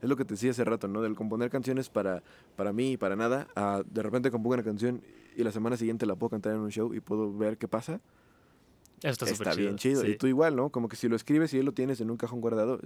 Es 0.01 0.09
lo 0.09 0.17
que 0.17 0.25
te 0.25 0.35
decía 0.35 0.51
hace 0.51 0.65
rato, 0.65 0.89
¿no? 0.89 1.01
Del 1.03 1.15
componer 1.15 1.51
canciones 1.51 1.89
para, 1.89 2.23
para 2.57 2.73
mí 2.73 2.93
y 2.93 2.97
para 2.97 3.15
nada, 3.17 3.49
a 3.55 3.83
de 3.89 4.03
repente 4.03 4.31
compongo 4.31 4.55
una 4.55 4.63
canción 4.65 5.03
y 5.37 5.45
la 5.45 5.53
semana 5.53 5.77
siguiente 5.77 6.07
la 6.07 6.17
puedo 6.17 6.31
cantar 6.31 6.55
en 6.55 6.61
un 6.61 6.71
show 6.71 6.93
y 6.95 7.01
puedo 7.01 7.33
ver 7.37 7.57
qué 7.59 7.69
pasa. 7.69 8.01
Eso 9.03 9.25
está 9.25 9.31
Está 9.31 9.55
bien 9.55 9.77
chido. 9.77 10.03
sí. 10.03 10.09
Y 10.13 10.17
tú 10.17 10.27
igual, 10.27 10.55
¿no? 10.57 10.71
Como 10.71 10.89
que 10.89 10.97
si 10.97 11.09
lo 11.09 11.17
escribes 11.17 11.53
y 11.55 11.59
ya 11.59 11.63
lo 11.65 11.73
tienes 11.73 12.01
en 12.01 12.11
un 12.11 12.17
cajón 12.17 12.41
guardado, 12.41 12.81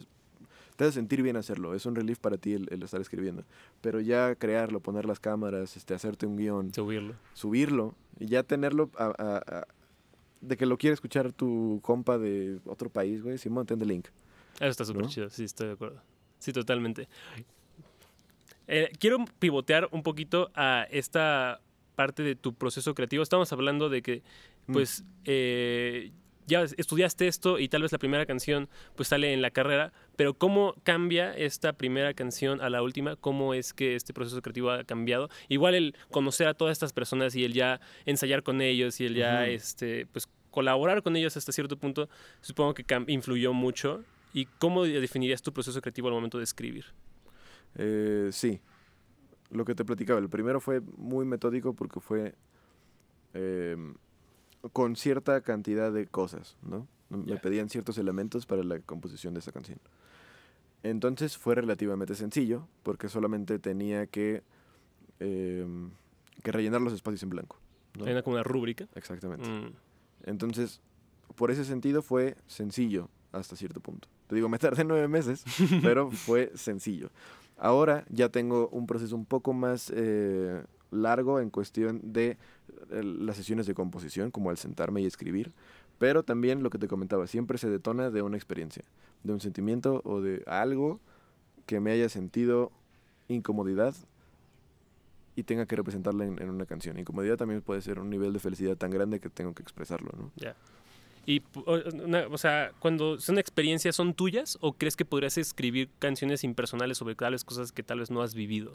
te 0.77 0.85
hace 0.85 0.93
sentir 0.93 1.23
bien 1.23 1.37
hacerlo. 1.37 1.75
Es 1.75 1.87
un 1.87 1.95
relief 1.95 2.19
para 2.19 2.37
ti 2.39 2.53
el, 2.55 2.69
el 2.71 2.83
estar 2.83 3.01
escribiendo. 3.01 3.45
Pero 3.81 4.01
ya 4.01 4.35
crearlo, 4.35 4.81
poner 4.81 5.05
las 5.07 5.21
cámaras, 5.21 5.77
este, 5.77 5.95
hacerte 5.95 6.27
un 6.27 6.37
guion, 6.37 6.73
Subirlo. 6.75 7.15
subirlo 7.35 7.95
y 8.19 8.27
ya 8.27 8.43
tenerlo 8.43 8.91
a- 8.99 9.13
a- 9.19 9.67
de 10.41 10.57
que 10.57 10.67
lo 10.67 10.77
quiere 10.79 10.95
escuchar 10.95 11.33
tu 11.33 11.81
compa 11.83 12.19
de 12.19 12.59
otro 12.67 12.89
país, 12.91 13.23
güey. 13.23 13.39
Simón, 13.39 13.67
ten 13.67 13.81
el 13.83 13.89
link. 13.89 14.07
Eso 14.57 14.67
está 14.69 14.85
súper 14.85 15.03
¿No? 15.03 15.09
chido, 15.09 15.31
sí, 15.31 15.45
estoy 15.45 15.69
de 15.69 15.73
acuerdo. 15.75 16.01
Sí, 16.39 16.53
totalmente. 16.53 17.09
Eh, 18.69 18.91
quiero 18.99 19.25
pivotear 19.39 19.89
un 19.93 20.03
poquito 20.03 20.51
a 20.55 20.87
esta 20.91 21.61
parte 21.95 22.23
de 22.23 22.35
tu 22.37 22.55
proceso 22.55 22.95
creativo. 22.95 23.23
Estamos 23.23 23.53
hablando 23.53 23.89
de 23.89 24.03
que, 24.03 24.23
Mm. 24.67 24.73
pues, 24.73 25.05
eh, 25.25 26.11
ya 26.47 26.63
estudiaste 26.63 27.29
esto 27.29 27.59
y 27.59 27.69
tal 27.69 27.83
vez 27.83 27.93
la 27.93 27.99
primera 27.99 28.27
canción 28.27 28.69
pues 28.95 29.09
sale 29.09 29.33
en 29.33 29.43
la 29.43 29.51
carrera, 29.51 29.93
pero 30.17 30.35
¿cómo 30.35 30.75
cambia 30.83 31.33
esta 31.37 31.73
primera 31.73 32.15
canción 32.15 32.61
a 32.61 32.71
la 32.71 32.83
última? 32.83 33.17
¿Cómo 33.17 33.55
es 33.55 33.73
que 33.73 33.97
este 33.97 34.13
proceso 34.13 34.41
creativo 34.43 34.71
ha 34.71 34.85
cambiado? 34.85 35.29
Igual 35.49 35.75
el 35.75 35.95
conocer 36.11 36.49
a 36.49 36.55
todas 36.55 36.73
estas 36.73 36.93
personas 36.93 37.35
y 37.35 37.45
el 37.45 37.53
ya 37.53 37.81
ensayar 38.05 38.43
con 38.43 38.61
ellos 38.61 39.01
y 39.01 39.07
el 39.07 39.15
ya, 39.15 39.47
este, 39.47 40.07
pues, 40.07 40.29
colaborar 40.51 41.03
con 41.03 41.17
ellos 41.17 41.37
hasta 41.37 41.53
cierto 41.53 41.77
punto, 41.77 42.09
supongo 42.41 42.75
que 42.75 42.85
influyó 43.09 43.53
mucho. 43.53 44.05
¿Y 44.33 44.47
cómo 44.59 44.85
definirías 44.85 45.41
tu 45.41 45.53
proceso 45.53 45.81
creativo 45.81 46.09
al 46.09 46.15
momento 46.15 46.37
de 46.37 46.45
escribir? 46.45 46.85
Eh, 47.75 48.29
sí, 48.33 48.61
lo 49.51 49.65
que 49.65 49.75
te 49.75 49.85
platicaba. 49.85 50.19
El 50.19 50.29
primero 50.29 50.61
fue 50.61 50.81
muy 50.81 51.25
metódico 51.25 51.75
porque 51.75 52.01
fue 52.01 52.35
em, 53.33 53.95
con 54.73 54.97
cierta 54.97 55.41
cantidad 55.41 55.93
de 55.93 56.07
cosas, 56.07 56.57
¿no? 56.63 56.87
Me 57.09 57.37
pedían 57.37 57.69
ciertos 57.69 57.99
elementos 57.99 58.47
para 58.47 58.65
la 58.65 58.81
composición 58.81 59.35
de 59.35 59.41
esa 59.41 59.53
canción. 59.53 59.79
Entonces 60.83 61.37
fue 61.37 61.55
relativamente 61.55 62.15
sencillo 62.15 62.67
porque 62.83 63.09
solamente 63.09 63.59
tenía 63.59 64.07
que, 64.07 64.43
em, 65.21 65.91
que 66.43 66.53
rellenar 66.53 66.81
los 66.81 66.93
espacios 66.93 67.23
en 67.23 67.31
blanco. 67.31 67.59
¿no? 67.99 68.23
Como 68.23 68.35
una 68.35 68.43
rúbrica. 68.43 68.87
Exactamente. 68.95 69.49
Mm, 69.49 69.73
Entonces, 70.25 70.81
por 71.37 71.51
ese 71.51 71.65
sentido 71.65 72.03
fue 72.03 72.37
sencillo 72.47 73.09
hasta 73.33 73.57
cierto 73.57 73.81
punto. 73.81 74.09
Te 74.27 74.35
digo, 74.35 74.49
me 74.49 74.59
tardé 74.59 74.85
nueve 74.85 75.09
meses, 75.09 75.45
pero 75.83 76.11
fue 76.11 76.53
sencillo. 76.55 77.11
Ahora 77.57 78.05
ya 78.11 78.29
tengo 78.29 78.69
un 78.69 78.87
proceso 78.87 79.17
un 79.17 79.25
poco 79.25 79.53
más 79.55 79.91
eh, 79.95 80.63
largo 80.91 81.41
en 81.41 81.51
cuestión 81.51 82.01
de 82.13 82.37
eh, 82.91 83.03
las 83.03 83.37
sesiones 83.37 83.67
de 83.67 83.75
composición, 83.75 84.31
como 84.31 84.51
al 84.51 84.57
sentarme 84.59 85.01
y 85.03 85.07
escribir, 85.07 85.53
pero 85.99 86.23
también 86.23 86.63
lo 86.63 86.71
que 86.71 86.79
te 86.79 86.89
comentaba, 86.89 87.27
siempre 87.27 87.59
se 87.59 87.71
detona 87.71 88.11
de 88.11 88.23
una 88.23 88.37
experiencia, 88.37 88.85
de 89.25 89.33
un 89.33 89.41
sentimiento 89.41 90.03
o 90.05 90.21
de 90.21 90.43
algo 90.47 91.01
que 91.67 91.81
me 91.81 91.91
haya 91.93 92.09
sentido 92.09 92.71
incomodidad 93.29 93.95
y 95.35 95.43
tenga 95.43 95.67
que 95.67 95.77
representarla 95.77 96.25
en, 96.25 96.41
en 96.41 96.49
una 96.51 96.65
canción. 96.65 96.99
Incomodidad 96.99 97.37
también 97.37 97.61
puede 97.61 97.83
ser 97.83 97.99
un 97.99 98.09
nivel 98.09 98.33
de 98.33 98.39
felicidad 98.39 98.77
tan 98.77 98.91
grande 98.91 99.21
que 99.21 99.29
tengo 99.29 99.55
que 99.55 99.63
expresarlo, 99.63 100.11
¿no? 100.17 100.31
ya. 100.37 100.55
Y, 101.29 101.43
o- 101.67 101.81
una- 102.05 102.29
o 102.29 102.39
sea, 102.39 102.71
cuando 102.79 103.19
son 103.19 103.37
experiencias, 103.39 103.97
¿son 103.97 104.15
tuyas 104.15 104.57
o 104.61 104.75
crees 104.75 104.95
que 104.95 105.05
podrías 105.05 105.37
escribir 105.39 105.91
canciones 105.99 106.45
impersonales 106.45 106.99
sobre 106.99 107.17
tales 107.17 107.43
cosas 107.45 107.73
que 107.73 107.83
tal 107.83 107.99
vez 107.99 108.11
no 108.13 108.23
has 108.23 108.35
vivido? 108.35 108.73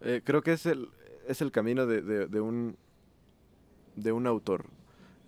Eh, 0.00 0.22
creo 0.24 0.42
que 0.42 0.54
es 0.54 0.64
el, 0.64 0.88
es 1.30 1.40
el 1.40 1.50
camino 1.52 1.86
de, 1.86 2.02
de- 2.02 2.26
de 2.26 2.40
un, 2.40 2.76
de 3.96 4.12
un 4.12 4.26
autor, 4.26 4.64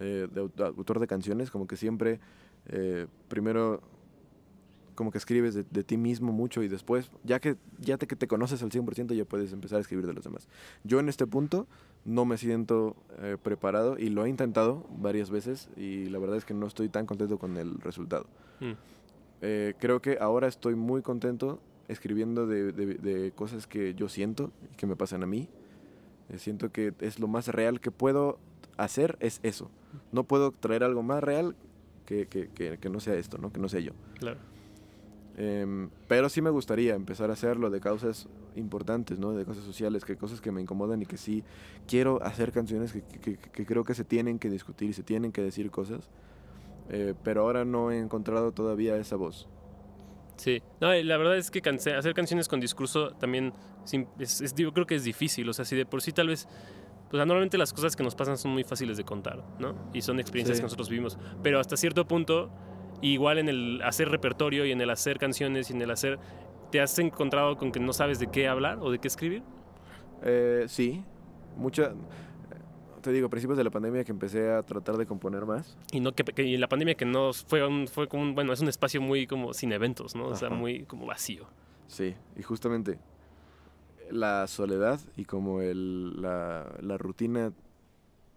eh, 0.01 0.29
de 0.33 0.43
au- 0.43 0.77
autor 0.77 0.99
de 1.01 1.07
canciones, 1.07 1.51
como 1.51 1.67
que 1.67 1.77
siempre, 1.77 2.19
eh, 2.67 3.07
primero, 3.29 3.81
como 4.95 5.11
que 5.11 5.19
escribes 5.19 5.55
de, 5.55 5.65
de 5.71 5.85
ti 5.85 5.97
mismo 5.97 6.33
mucho 6.33 6.62
y 6.62 6.69
después, 6.69 7.11
ya 7.25 7.41
que 7.41 7.57
ya 7.79 7.97
te, 7.99 8.07
que 8.07 8.17
te 8.17 8.27
conoces 8.29 8.62
al 8.62 8.71
100%, 8.71 9.15
ya 9.15 9.25
puedes 9.25 9.53
empezar 9.53 9.79
a 9.79 9.81
escribir 9.81 10.07
de 10.07 10.12
los 10.12 10.25
demás. 10.25 10.49
Yo 10.85 11.01
en 11.01 11.09
este 11.09 11.27
punto 11.27 11.67
no 12.05 12.25
me 12.25 12.37
siento 12.37 12.97
eh, 13.21 13.37
preparado 13.43 13.97
y 13.99 14.11
lo 14.11 14.27
he 14.27 14.29
intentado 14.29 14.87
varias 14.99 15.31
veces 15.31 15.69
y 15.77 16.07
la 16.07 16.19
verdad 16.19 16.37
es 16.37 16.45
que 16.45 16.53
no 16.55 16.67
estoy 16.67 16.88
tan 16.88 17.07
contento 17.07 17.38
con 17.38 17.57
el 17.57 17.79
resultado. 17.81 18.27
Mm. 18.61 18.73
Eh, 19.45 19.75
creo 19.79 20.01
que 20.03 20.19
ahora 20.21 20.47
estoy 20.47 20.75
muy 20.75 21.01
contento 21.03 21.61
escribiendo 21.88 22.47
de, 22.47 22.73
de- 22.73 22.95
de 22.95 23.33
cosas 23.33 23.67
que 23.67 23.95
yo 23.95 24.09
siento 24.09 24.51
y 24.73 24.77
que 24.77 24.87
me 24.87 24.95
pasan 24.97 25.23
a 25.23 25.27
mí. 25.27 25.49
Eh, 26.29 26.39
siento 26.39 26.71
que 26.71 26.95
es 27.01 27.19
lo 27.19 27.29
más 27.29 27.49
real 27.49 27.81
que 27.81 27.91
puedo 27.91 28.39
hacer, 28.77 29.17
es 29.21 29.41
eso. 29.43 29.71
No 30.13 30.25
puedo 30.25 30.53
traer 30.53 30.85
algo 30.85 31.03
más 31.03 31.23
real 31.23 31.55
que, 32.07 32.27
que- 32.27 32.49
que- 32.49 32.79
que 32.79 32.89
no 32.91 33.01
sea 33.01 33.15
esto, 33.15 33.39
¿no? 33.39 33.53
que 33.53 33.61
no 33.61 33.69
sea 33.69 33.81
yo. 33.81 33.93
Claro. 34.19 34.39
Em, 35.37 35.89
pero 36.09 36.29
sí 36.29 36.43
me 36.43 36.51
gustaría 36.51 36.95
empezar 36.95 37.31
a 37.31 37.33
hacerlo 37.33 37.71
de 37.71 37.81
causas 37.81 38.29
importantes, 38.55 39.19
¿no? 39.19 39.33
De 39.33 39.47
cosas 39.47 39.65
sociales, 39.65 40.05
que 40.05 40.17
cosas 40.17 40.43
que 40.43 40.53
me 40.53 40.61
incomodan 40.61 41.01
y 41.01 41.07
que 41.07 41.17
sí 41.17 41.43
quiero 41.89 42.23
hacer 42.23 42.53
canciones 42.53 42.93
que, 42.93 43.01
que- 43.03 43.19
que- 43.39 43.51
que 43.51 43.67
creo 43.67 43.83
que 43.85 43.95
se 43.95 44.05
tienen 44.05 44.39
que 44.39 44.51
discutir 44.51 44.91
y 44.91 44.93
se 44.93 45.03
tienen 45.03 45.33
que 45.33 45.43
decir 45.43 45.71
cosas. 45.71 46.11
Eh, 46.91 47.15
pero 47.25 47.43
ahora 47.43 47.65
no 47.65 47.91
he 47.91 47.99
encontrado 47.99 48.53
todavía 48.53 48.97
esa 48.99 49.17
voz. 49.17 49.49
Sí, 50.37 50.62
no, 50.81 50.92
la 50.92 51.16
verdad 51.16 51.37
es 51.37 51.51
que 51.51 51.62
canse- 51.62 51.95
hacer 51.97 52.14
canciones 52.14 52.49
con 52.49 52.59
discurso 52.59 53.11
también 53.12 53.53
es, 54.18 54.40
es- 54.40 54.55
digo, 54.55 54.73
creo 54.73 54.87
que 54.87 54.95
es 54.97 55.05
difícil. 55.05 55.49
O 55.49 55.53
sea, 55.53 55.64
si 55.64 55.77
de 55.77 55.87
por 55.87 56.03
sí 56.03 56.12
tal 56.12 56.29
vez, 56.29 56.49
pues 57.11 57.18
normalmente 57.18 57.59
las 57.59 57.73
cosas 57.73 57.95
que 57.95 58.03
nos 58.03 58.14
pasan 58.14 58.37
son 58.38 58.51
muy 58.53 58.64
fáciles 58.64 58.97
de 58.97 59.05
contar, 59.05 59.42
¿no? 59.59 59.75
Y 59.92 60.03
son 60.03 60.18
experiencias 60.18 60.57
Sí. 60.57 60.61
que 60.62 60.64
nosotros 60.64 60.88
vivimos. 60.88 61.18
Pero 61.42 61.61
hasta 61.61 61.77
cierto 61.77 62.07
punto, 62.09 62.51
igual 63.03 63.38
en 63.38 63.49
el 63.49 63.83
hacer 63.85 64.09
repertorio 64.09 64.64
y 64.64 64.73
en 64.73 64.81
el 64.81 64.90
hacer 64.90 65.18
canciones 65.18 65.71
y 65.71 65.75
en 65.75 65.83
el 65.83 65.90
hacer, 65.90 66.18
¿te 66.71 66.81
has 66.81 66.99
encontrado 66.99 67.57
con 67.59 67.71
que 67.71 67.81
no 67.81 67.92
sabes 67.92 68.18
de 68.18 68.29
qué 68.29 68.49
hablar 68.49 68.79
o 68.81 68.90
de 68.90 68.99
qué 68.99 69.09
escribir? 69.09 69.42
Eh, 70.25 70.64
sí, 70.68 71.03
mucha... 71.57 71.92
Te 73.03 73.11
digo, 73.12 73.27
a 73.27 73.31
principios 73.31 73.59
de 73.59 73.65
la 73.65 73.71
pandemia 73.71 74.05
que 74.05 74.12
empecé 74.12 74.51
a 74.53 74.62
tratar 74.62 74.97
de 74.97 75.07
componer 75.07 75.45
más. 75.45 75.77
Y 75.91 75.99
no 76.01 76.12
que, 76.12 76.23
que- 76.25 76.45
y 76.45 76.57
la 76.57 76.69
pandemia 76.69 76.95
que 76.95 77.05
no 77.05 77.33
fue 77.33 77.67
un, 77.67 77.88
fue 77.88 78.07
como 78.09 78.23
un, 78.23 78.35
bueno, 78.35 78.53
es 78.53 78.61
un 78.61 78.69
espacio 78.69 79.01
muy 79.01 79.27
como 79.27 79.53
sin 79.55 79.73
eventos, 79.73 80.15
¿no? 80.15 80.27
O 80.29 80.37
sea, 80.37 80.51
muy 80.51 80.85
como 80.85 81.07
vacío. 81.07 81.47
Sí, 81.88 82.15
y 82.37 82.43
justamente 82.43 82.99
la 84.11 84.47
soledad 84.47 85.01
y 85.17 85.25
como 85.25 85.62
el, 85.62 86.21
la, 86.23 86.73
la 86.81 86.97
rutina 86.97 87.53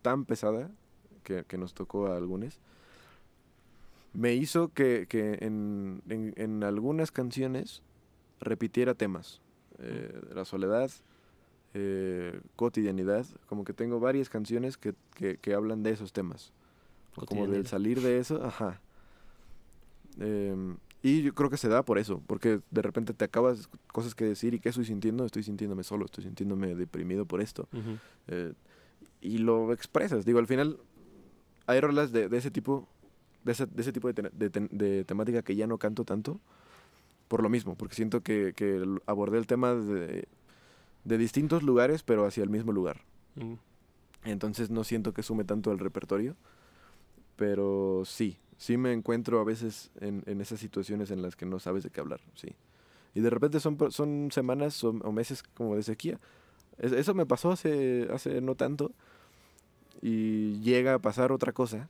tan 0.01 0.25
pesada 0.25 0.71
que, 1.23 1.43
que 1.47 1.57
nos 1.57 1.73
tocó 1.73 2.07
a 2.07 2.17
algunos, 2.17 2.59
me 4.13 4.33
hizo 4.33 4.69
que, 4.69 5.05
que 5.07 5.37
en, 5.41 6.01
en- 6.09 6.33
en 6.37 6.63
algunas 6.63 7.11
canciones 7.11 7.81
repitiera 8.39 8.93
temas. 8.95 9.41
Eh, 9.79 10.21
la 10.33 10.45
soledad, 10.45 10.89
eh, 11.77 12.39
cotidianidad, 12.55 13.25
como 13.47 13.65
que 13.65 13.73
tengo 13.73 13.99
varias 13.99 14.29
canciones 14.29 14.77
que, 14.77 14.93
que- 15.13 15.35
que 15.37 15.53
hablan 15.53 15.83
de 15.83 15.91
esos 15.91 16.13
temas. 16.13 16.53
Como 17.27 17.41
del 17.53 17.67
salir 17.67 18.01
de 18.01 18.17
eso, 18.19 18.41
ajá. 18.43 18.79
Em, 20.19 20.77
y 21.03 21.21
yo 21.21 21.33
creo 21.35 21.49
que 21.49 21.57
se 21.57 21.67
da 21.67 21.83
por 21.83 21.97
eso, 21.99 22.21
porque 22.25 22.61
de 22.71 22.81
repente 22.81 23.13
te 23.13 23.25
acabas 23.25 23.69
cosas 23.91 24.15
que 24.15 24.25
decir 24.25 24.53
y 24.53 24.59
qué 24.59 24.69
estoy 24.69 24.85
sintiendo, 24.85 25.25
estoy 25.25 25.43
sintiéndome 25.43 25.83
solo, 25.83 26.05
estoy 26.05 26.23
sintiéndome 26.23 26.75
deprimido 26.75 27.25
por 27.25 27.41
esto. 27.41 27.67
Ujú. 27.73 27.97
Eh, 28.27 28.53
y 29.21 29.37
lo 29.39 29.71
expresas. 29.73 30.25
Digo, 30.25 30.39
al 30.39 30.47
final 30.47 30.79
hay 31.67 31.79
rolas 31.81 32.11
de, 32.11 32.29
de 32.29 32.37
ese 32.37 32.49
tipo, 32.51 32.87
de 33.43 33.51
ese, 33.51 33.65
de 33.65 33.81
ese 33.81 33.91
tipo 33.91 34.07
de, 34.07 34.13
te- 34.13 34.29
de 34.33 34.49
te- 34.49 34.67
de 34.71 35.03
temática 35.03 35.41
que 35.43 35.55
ya 35.55 35.67
no 35.67 35.77
canto 35.77 36.05
tanto, 36.05 36.39
por 37.27 37.43
lo 37.43 37.49
mismo, 37.49 37.75
porque 37.75 37.95
siento 37.95 38.21
que, 38.21 38.53
que 38.55 38.83
abordé 39.05 39.37
el 39.37 39.47
tema 39.47 39.73
de, 39.75 40.27
de 41.05 41.17
distintos 41.17 41.63
lugares, 41.63 42.03
pero 42.03 42.25
hacia 42.25 42.43
el 42.43 42.49
mismo 42.49 42.71
lugar. 42.73 43.01
Mm. 43.35 43.53
Entonces 44.25 44.69
no 44.69 44.83
siento 44.83 45.13
que 45.13 45.23
sume 45.23 45.43
tanto 45.45 45.71
al 45.71 45.79
repertorio, 45.79 46.35
pero 47.35 48.03
sí, 48.05 48.37
sí 48.57 48.77
me 48.77 48.91
encuentro 48.93 49.39
a 49.39 49.43
veces 49.43 49.91
en, 49.99 50.23
en 50.25 50.41
esas 50.41 50.59
situaciones 50.59 51.11
en 51.11 51.21
las 51.21 51.35
que 51.35 51.45
no 51.45 51.59
sabes 51.59 51.83
de 51.83 51.89
qué 51.89 52.01
hablar, 52.01 52.21
sí. 52.33 52.49
Y 53.13 53.21
de 53.21 53.29
repente 53.29 53.59
son, 53.59 53.77
son 53.91 54.29
semanas 54.31 54.83
o, 54.83 54.89
o 54.89 55.11
meses 55.11 55.43
como 55.43 55.75
de 55.75 55.83
sequía. 55.83 56.19
Es- 56.77 56.91
eso 56.91 57.13
me 57.13 57.25
pasó 57.25 57.51
hace, 57.51 58.07
hace 58.11 58.41
no 58.41 58.55
tanto 58.55 58.91
y 60.01 60.59
llega 60.59 60.95
a 60.95 60.99
pasar 60.99 61.31
otra 61.31 61.53
cosa 61.53 61.89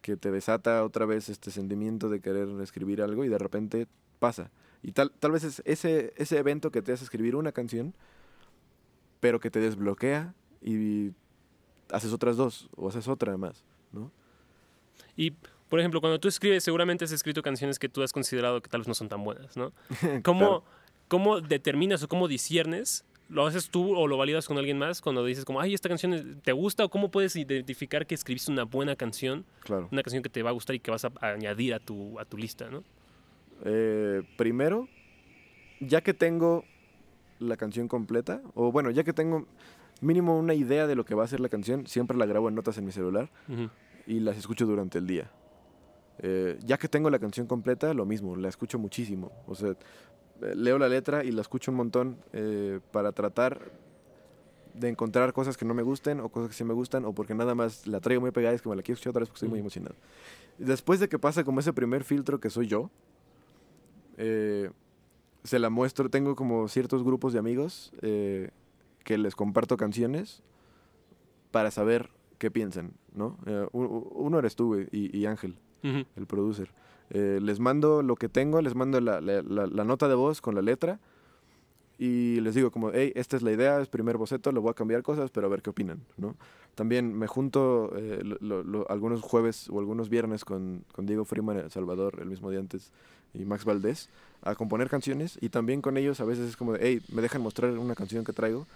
que 0.00 0.16
te 0.16 0.30
desata 0.32 0.84
otra 0.84 1.06
vez 1.06 1.28
este 1.28 1.50
sentimiento 1.50 2.08
de 2.08 2.20
querer 2.20 2.48
escribir 2.60 3.02
algo 3.02 3.24
y 3.24 3.28
de 3.28 3.38
repente 3.38 3.86
pasa. 4.18 4.50
Y 4.82 4.92
tal, 4.92 5.12
tal 5.12 5.30
vez 5.30 5.44
es 5.44 5.62
ese, 5.64 6.12
ese 6.16 6.38
evento 6.38 6.72
que 6.72 6.82
te 6.82 6.92
hace 6.92 7.04
escribir 7.04 7.36
una 7.36 7.52
canción, 7.52 7.94
pero 9.22 9.38
que 9.38 9.52
te 9.52 9.60
desbloquea 9.60 10.34
y 10.60 11.12
haces 11.92 12.12
otras 12.12 12.36
dos 12.36 12.68
o 12.74 12.88
haces 12.88 13.06
otra 13.06 13.36
más, 13.36 13.62
¿no? 13.92 14.10
Y, 15.16 15.30
por 15.68 15.78
ejemplo, 15.78 16.00
cuando 16.00 16.18
tú 16.18 16.26
escribes, 16.26 16.64
seguramente 16.64 17.04
has 17.04 17.12
escrito 17.12 17.40
canciones 17.40 17.78
que 17.78 17.88
tú 17.88 18.02
has 18.02 18.12
considerado 18.12 18.60
que 18.60 18.68
tal 18.68 18.80
vez 18.80 18.88
no 18.88 18.94
son 18.94 19.08
tan 19.08 19.22
buenas, 19.22 19.56
¿no? 19.56 19.72
¿Cómo, 20.24 20.38
Claro. 20.40 20.64
cómo 21.06 21.40
determinas 21.40 22.02
o 22.02 22.08
cómo 22.08 22.26
disiernes? 22.26 23.04
¿Lo 23.28 23.46
haces 23.46 23.70
tú 23.70 23.94
o 23.96 24.08
lo 24.08 24.16
validas 24.16 24.48
con 24.48 24.58
alguien 24.58 24.76
más 24.76 25.00
cuando 25.00 25.24
dices 25.24 25.44
como, 25.44 25.60
ay, 25.60 25.72
esta 25.72 25.88
canción 25.88 26.40
te 26.42 26.50
gusta? 26.50 26.84
¿O 26.84 26.88
cómo 26.88 27.12
puedes 27.12 27.36
identificar 27.36 28.08
que 28.08 28.16
escribiste 28.16 28.50
una 28.50 28.64
buena 28.64 28.96
canción, 28.96 29.44
Claro. 29.60 29.88
una 29.92 30.02
canción 30.02 30.24
que 30.24 30.30
te 30.30 30.42
va 30.42 30.50
a 30.50 30.52
gustar 30.52 30.74
y 30.74 30.80
que 30.80 30.90
vas 30.90 31.04
a, 31.04 31.12
a 31.20 31.28
añadir 31.28 31.74
a 31.74 31.78
tu, 31.78 32.18
a 32.18 32.24
tu 32.24 32.36
lista, 32.36 32.68
¿no? 32.70 32.82
Eh, 33.64 34.22
primero, 34.36 34.88
ya 35.78 36.00
que 36.00 36.12
tengo 36.12 36.64
la 37.42 37.56
canción 37.56 37.88
completa, 37.88 38.40
o 38.54 38.72
bueno, 38.72 38.90
ya 38.90 39.04
que 39.04 39.12
tengo 39.12 39.46
mínimo 40.00 40.38
una 40.38 40.54
idea 40.54 40.86
de 40.86 40.94
lo 40.94 41.04
que 41.04 41.14
va 41.14 41.24
a 41.24 41.28
ser 41.28 41.40
la 41.40 41.48
canción, 41.48 41.86
siempre 41.86 42.16
la 42.16 42.26
grabo 42.26 42.48
en 42.48 42.54
notas 42.54 42.78
en 42.78 42.84
mi 42.84 42.92
celular 42.92 43.30
y 44.06 44.20
las 44.20 44.36
escucho 44.36 44.66
durante 44.66 44.98
el 44.98 45.06
día. 45.06 45.30
Eh, 46.18 46.58
ya 46.64 46.78
que 46.78 46.88
tengo 46.88 47.10
la 47.10 47.18
canción 47.18 47.46
completa, 47.46 47.94
lo 47.94 48.04
mismo, 48.04 48.36
la 48.36 48.48
escucho 48.48 48.78
muchísimo. 48.78 49.32
O 49.46 49.54
sea, 49.54 49.70
eh, 49.70 50.54
leo 50.54 50.78
la 50.78 50.88
letra 50.88 51.24
y 51.24 51.32
la 51.32 51.40
escucho 51.40 51.70
un 51.70 51.76
montón 51.76 52.16
eh, 52.32 52.80
para 52.92 53.12
tratar 53.12 53.72
de 54.74 54.88
encontrar 54.88 55.32
cosas 55.32 55.56
que 55.56 55.64
no 55.64 55.74
me 55.74 55.82
gusten 55.82 56.20
o 56.20 56.28
cosas 56.28 56.48
que 56.48 56.54
sí 56.54 56.64
me 56.64 56.74
gustan 56.74 57.04
o 57.04 57.12
porque 57.12 57.34
nada 57.34 57.54
más 57.54 57.86
la 57.86 58.00
traigo 58.00 58.22
muy 58.22 58.30
pegada 58.30 58.54
y 58.54 58.56
es 58.56 58.62
que 58.62 58.68
me 58.68 58.76
la 58.76 58.82
quiero 58.82 58.94
escuchar 58.94 59.10
otra 59.10 59.20
vez 59.20 59.28
porque 59.28 59.38
estoy 59.38 59.48
muy 59.48 59.60
emocionado. 59.60 59.94
Después 60.58 61.00
de 61.00 61.08
que 61.08 61.18
pasa 61.18 61.44
como 61.44 61.60
ese 61.60 61.72
primer 61.72 62.04
filtro 62.04 62.40
que 62.40 62.50
soy 62.50 62.66
yo, 62.66 62.90
eh, 64.16 64.70
se 65.44 65.58
la 65.58 65.70
muestro, 65.70 66.08
tengo 66.10 66.36
como 66.36 66.68
ciertos 66.68 67.02
grupos 67.02 67.32
de 67.32 67.38
amigos 67.38 67.92
eh, 68.02 68.50
que 69.04 69.18
les 69.18 69.34
comparto 69.34 69.76
canciones 69.76 70.42
para 71.50 71.70
saber 71.70 72.10
qué 72.38 72.50
piensan, 72.50 72.92
¿no? 73.14 73.36
Eh, 73.46 73.66
uno 73.72 74.38
eres 74.38 74.56
tú, 74.56 74.76
y, 74.80 75.16
y 75.16 75.26
Ángel, 75.26 75.56
el 76.16 76.26
producer. 76.26 76.70
Eh, 77.10 77.40
les 77.42 77.60
mando 77.60 78.02
lo 78.02 78.16
que 78.16 78.28
tengo, 78.28 78.60
les 78.62 78.74
mando 78.74 79.00
la, 79.00 79.20
la- 79.20 79.42
la- 79.42 79.66
la 79.66 79.84
nota 79.84 80.08
de 80.08 80.14
voz 80.14 80.40
con 80.40 80.54
la 80.54 80.62
letra 80.62 80.98
y 82.04 82.40
les 82.40 82.56
digo 82.56 82.72
como, 82.72 82.90
hey, 82.92 83.12
esta 83.14 83.36
es 83.36 83.42
la 83.42 83.52
idea, 83.52 83.80
es 83.80 83.86
primer 83.86 84.16
boceto, 84.16 84.50
le 84.50 84.58
voy 84.58 84.70
a 84.70 84.74
cambiar 84.74 85.04
cosas, 85.04 85.30
pero 85.30 85.46
a 85.46 85.50
ver 85.50 85.62
qué 85.62 85.70
opinan, 85.70 86.00
¿no? 86.16 86.34
También 86.74 87.16
me 87.16 87.28
junto 87.28 87.92
eh, 87.96 88.22
lo- 88.40 88.64
lo- 88.64 88.90
algunos 88.90 89.20
jueves 89.20 89.68
o 89.70 89.78
algunos 89.78 90.08
viernes 90.08 90.44
con, 90.44 90.84
con 90.92 91.06
Diego 91.06 91.24
Freeman, 91.24 91.58
El 91.58 91.70
Salvador, 91.70 92.18
el 92.20 92.26
mismo 92.26 92.50
día 92.50 92.58
antes, 92.58 92.90
y 93.34 93.44
Max 93.44 93.64
Valdés, 93.64 94.08
a 94.42 94.56
componer 94.56 94.88
canciones 94.88 95.38
y 95.40 95.50
también 95.50 95.80
con 95.80 95.96
ellos 95.96 96.18
a 96.18 96.24
veces 96.24 96.48
es 96.48 96.56
como 96.56 96.72
de, 96.72 96.80
hey, 96.82 97.02
me 97.12 97.22
dejan 97.22 97.40
mostrar 97.40 97.70
una 97.78 97.94
canción 97.94 98.24
que 98.24 98.32
traigo 98.32 98.66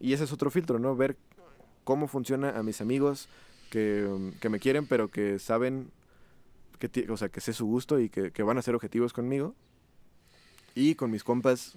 y 0.00 0.12
ese 0.14 0.24
es 0.24 0.32
otro 0.32 0.50
filtro, 0.50 0.80
¿no? 0.80 0.96
Ver 0.96 1.14
cómo 1.84 2.08
funciona 2.08 2.58
a 2.58 2.64
mis 2.64 2.80
amigos 2.80 3.28
que, 3.70 4.32
que 4.40 4.48
me 4.48 4.58
quieren, 4.58 4.86
pero 4.86 5.06
que 5.06 5.38
saben, 5.38 5.86
que, 6.80 7.06
o 7.08 7.16
sea, 7.16 7.28
que 7.28 7.40
sé 7.40 7.52
su 7.52 7.64
gusto 7.66 8.00
y 8.00 8.08
que, 8.08 8.32
que 8.32 8.42
van 8.42 8.58
a 8.58 8.62
ser 8.62 8.74
objetivos 8.74 9.12
conmigo. 9.12 9.54
Y 10.74 10.94
con 10.96 11.10
mis 11.10 11.22
compas, 11.22 11.76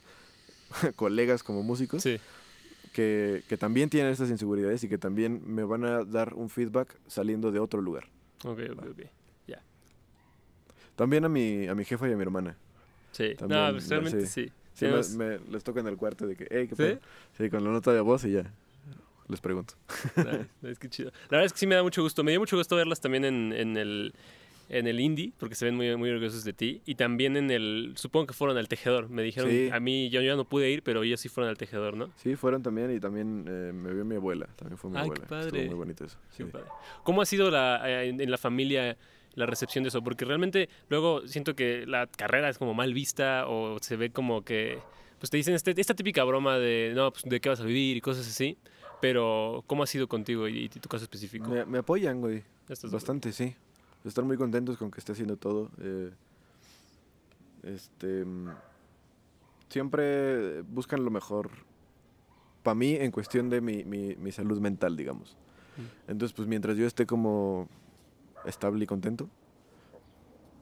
colegas 0.96 1.44
como 1.44 1.64
músicos, 1.64 2.04
Sí. 2.04 2.20
que, 2.94 3.44
que 3.50 3.58
también 3.58 3.90
tienen 3.90 4.12
estas 4.12 4.30
inseguridades 4.30 4.84
y 4.84 4.90
que 4.90 4.98
también 4.98 5.42
me 5.46 5.64
van 5.64 5.84
a 5.86 6.04
dar 6.04 6.34
un 6.34 6.50
feedback 6.50 6.96
saliendo 7.08 7.52
de 7.52 7.60
otro 7.60 7.82
lugar. 7.82 8.06
Ok, 8.44 8.60
ok, 8.72 8.86
ok. 8.92 9.02
También 10.96 11.26
a 11.26 11.30
mi, 11.30 11.68
a 11.68 11.76
mi 11.76 11.84
jefa 11.84 12.08
y 12.08 12.14
a 12.14 12.16
mi 12.16 12.22
hermana. 12.22 12.56
Sí. 13.12 13.36
También, 13.36 13.62
no, 13.66 13.72
pues, 13.74 13.90
realmente 13.90 14.26
sí. 14.28 14.46
sí. 14.48 14.52
Sí, 14.74 15.18
me- 15.18 15.40
les 15.52 15.64
toca 15.64 15.80
en 15.82 15.88
el 15.88 15.98
cuarto 15.98 16.26
de 16.28 16.36
que, 16.36 16.48
hey, 16.50 16.68
¿qué 16.70 16.76
pedo?". 16.76 17.00
Sí, 17.38 17.50
con 17.50 17.64
la 17.64 17.70
nota 17.72 17.92
de 17.94 18.00
voz 18.02 18.24
y 18.26 18.32
ya. 18.32 18.50
Les 19.28 19.42
pregunto. 19.42 19.74
Nice, 20.16 20.48
nice, 20.62 20.80
qué 20.80 20.90
chido. 20.90 21.12
La 21.30 21.38
verdad 21.38 21.46
es 21.48 21.54
que 21.54 21.60
sí 21.60 21.68
me 21.68 21.76
da 21.76 21.84
mucho 21.84 22.02
gusto. 22.02 22.24
Me 22.24 22.32
dio 22.32 22.40
mucho 22.40 22.56
gusto 22.58 22.76
verlas 22.76 23.02
también 23.02 23.26
en, 23.26 23.52
en 23.54 23.76
el 23.78 24.14
en 24.70 24.88
el 24.88 25.00
indie, 25.00 25.32
porque 25.38 25.56
se 25.56 25.66
ven 25.66 25.76
muy, 25.76 25.96
muy 25.96 26.10
orgullosos 26.10 26.44
de 26.44 26.54
ti. 26.54 26.82
Y 26.86 26.96
también 26.96 27.38
en 27.38 27.52
el, 27.52 27.94
supongo 27.96 28.28
que 28.28 28.34
fueron 28.34 28.58
al 28.58 28.68
tejedor. 28.68 29.10
Me 29.10 29.22
dijeron, 29.24 29.50
Sí. 29.52 29.70
a 29.72 29.80
mí 29.80 30.10
yo 30.10 30.22
ya 30.22 30.36
no 30.36 30.46
pude 30.46 30.72
ir, 30.72 30.82
pero 30.84 31.04
ellos 31.04 31.20
sí 31.20 31.30
fueron 31.30 31.50
al 31.50 31.58
tejedor, 31.58 31.96
¿no? 31.98 32.10
Sí, 32.16 32.36
fueron 32.36 32.64
también 32.64 32.96
y 32.96 33.00
también 33.00 33.46
eh, 33.48 33.72
me 33.74 33.94
vio 33.94 34.04
mi 34.06 34.16
abuela. 34.16 34.48
También 34.56 34.78
fue 34.78 34.90
mi 34.90 34.96
qué 34.96 35.02
abuela. 35.02 35.24
Estuvo 35.24 35.40
padre. 35.42 35.66
muy 35.68 35.76
bonito 35.76 36.06
eso. 36.06 36.18
Qué 36.36 36.44
sí. 36.44 36.50
padre. 36.52 36.66
¿Cómo 37.04 37.22
ha 37.22 37.26
sido 37.26 37.52
la, 37.52 37.82
eh, 37.86 38.10
en, 38.10 38.20
en 38.22 38.32
la 38.32 38.38
familia 38.38 38.98
la 39.36 39.46
recepción 39.46 39.84
de 39.84 39.90
eso? 39.90 40.02
Porque 40.02 40.26
realmente 40.26 40.70
luego 40.90 41.28
siento 41.28 41.56
que 41.56 41.86
la 41.86 42.08
carrera 42.08 42.50
es 42.50 42.58
como 42.58 42.74
mal 42.74 42.94
vista 42.94 43.46
o 43.48 43.78
se 43.82 43.96
ve 43.98 44.10
como 44.12 44.44
que, 44.44 44.80
pues 45.20 45.30
te 45.30 45.38
dicen 45.38 45.54
este- 45.54 45.80
esta 45.80 45.94
típica 45.94 46.24
broma 46.24 46.58
de, 46.58 46.94
no, 46.96 47.12
pues 47.12 47.24
de 47.26 47.40
qué 47.40 47.50
vas 47.50 47.60
a 47.60 47.66
vivir 47.66 47.98
y 47.98 48.02
cosas 48.02 48.28
así. 48.28 48.58
Pero, 49.02 49.64
¿cómo 49.68 49.84
ha 49.84 49.88
sido 49.88 50.08
contigo 50.08 50.48
y, 50.48 50.64
y 50.66 50.70
tu 50.70 50.88
caso 50.90 51.04
específico? 51.04 51.50
Me, 51.50 51.66
me 51.66 51.78
apoyan, 51.80 52.22
güey. 52.22 52.44
Bastante, 52.92 53.32
sí. 53.34 53.54
Están 54.06 54.28
muy 54.28 54.38
contentos 54.38 54.78
con 54.78 54.92
que 54.92 55.00
esté 55.00 55.12
haciendo 55.14 55.36
todo. 55.38 55.70
eh, 55.80 56.12
este. 57.64 58.26
Siempre 59.70 60.62
buscan 60.62 61.04
lo 61.04 61.12
mejor 61.12 61.50
para 62.64 62.76
mí 62.76 62.94
en 62.96 63.12
cuestión 63.12 63.50
de 63.50 63.62
mi, 63.62 63.84
mi- 63.84 64.16
mi 64.16 64.32
salud 64.32 64.60
mental, 64.60 64.96
digamos. 64.96 65.36
Mm. 65.78 66.12
Entonces, 66.12 66.34
pues 66.36 66.48
mientras 66.48 66.78
yo 66.78 66.86
esté 66.86 67.06
como 67.06 67.68
estable 68.46 68.84
y 68.84 68.88
contento, 68.88 69.28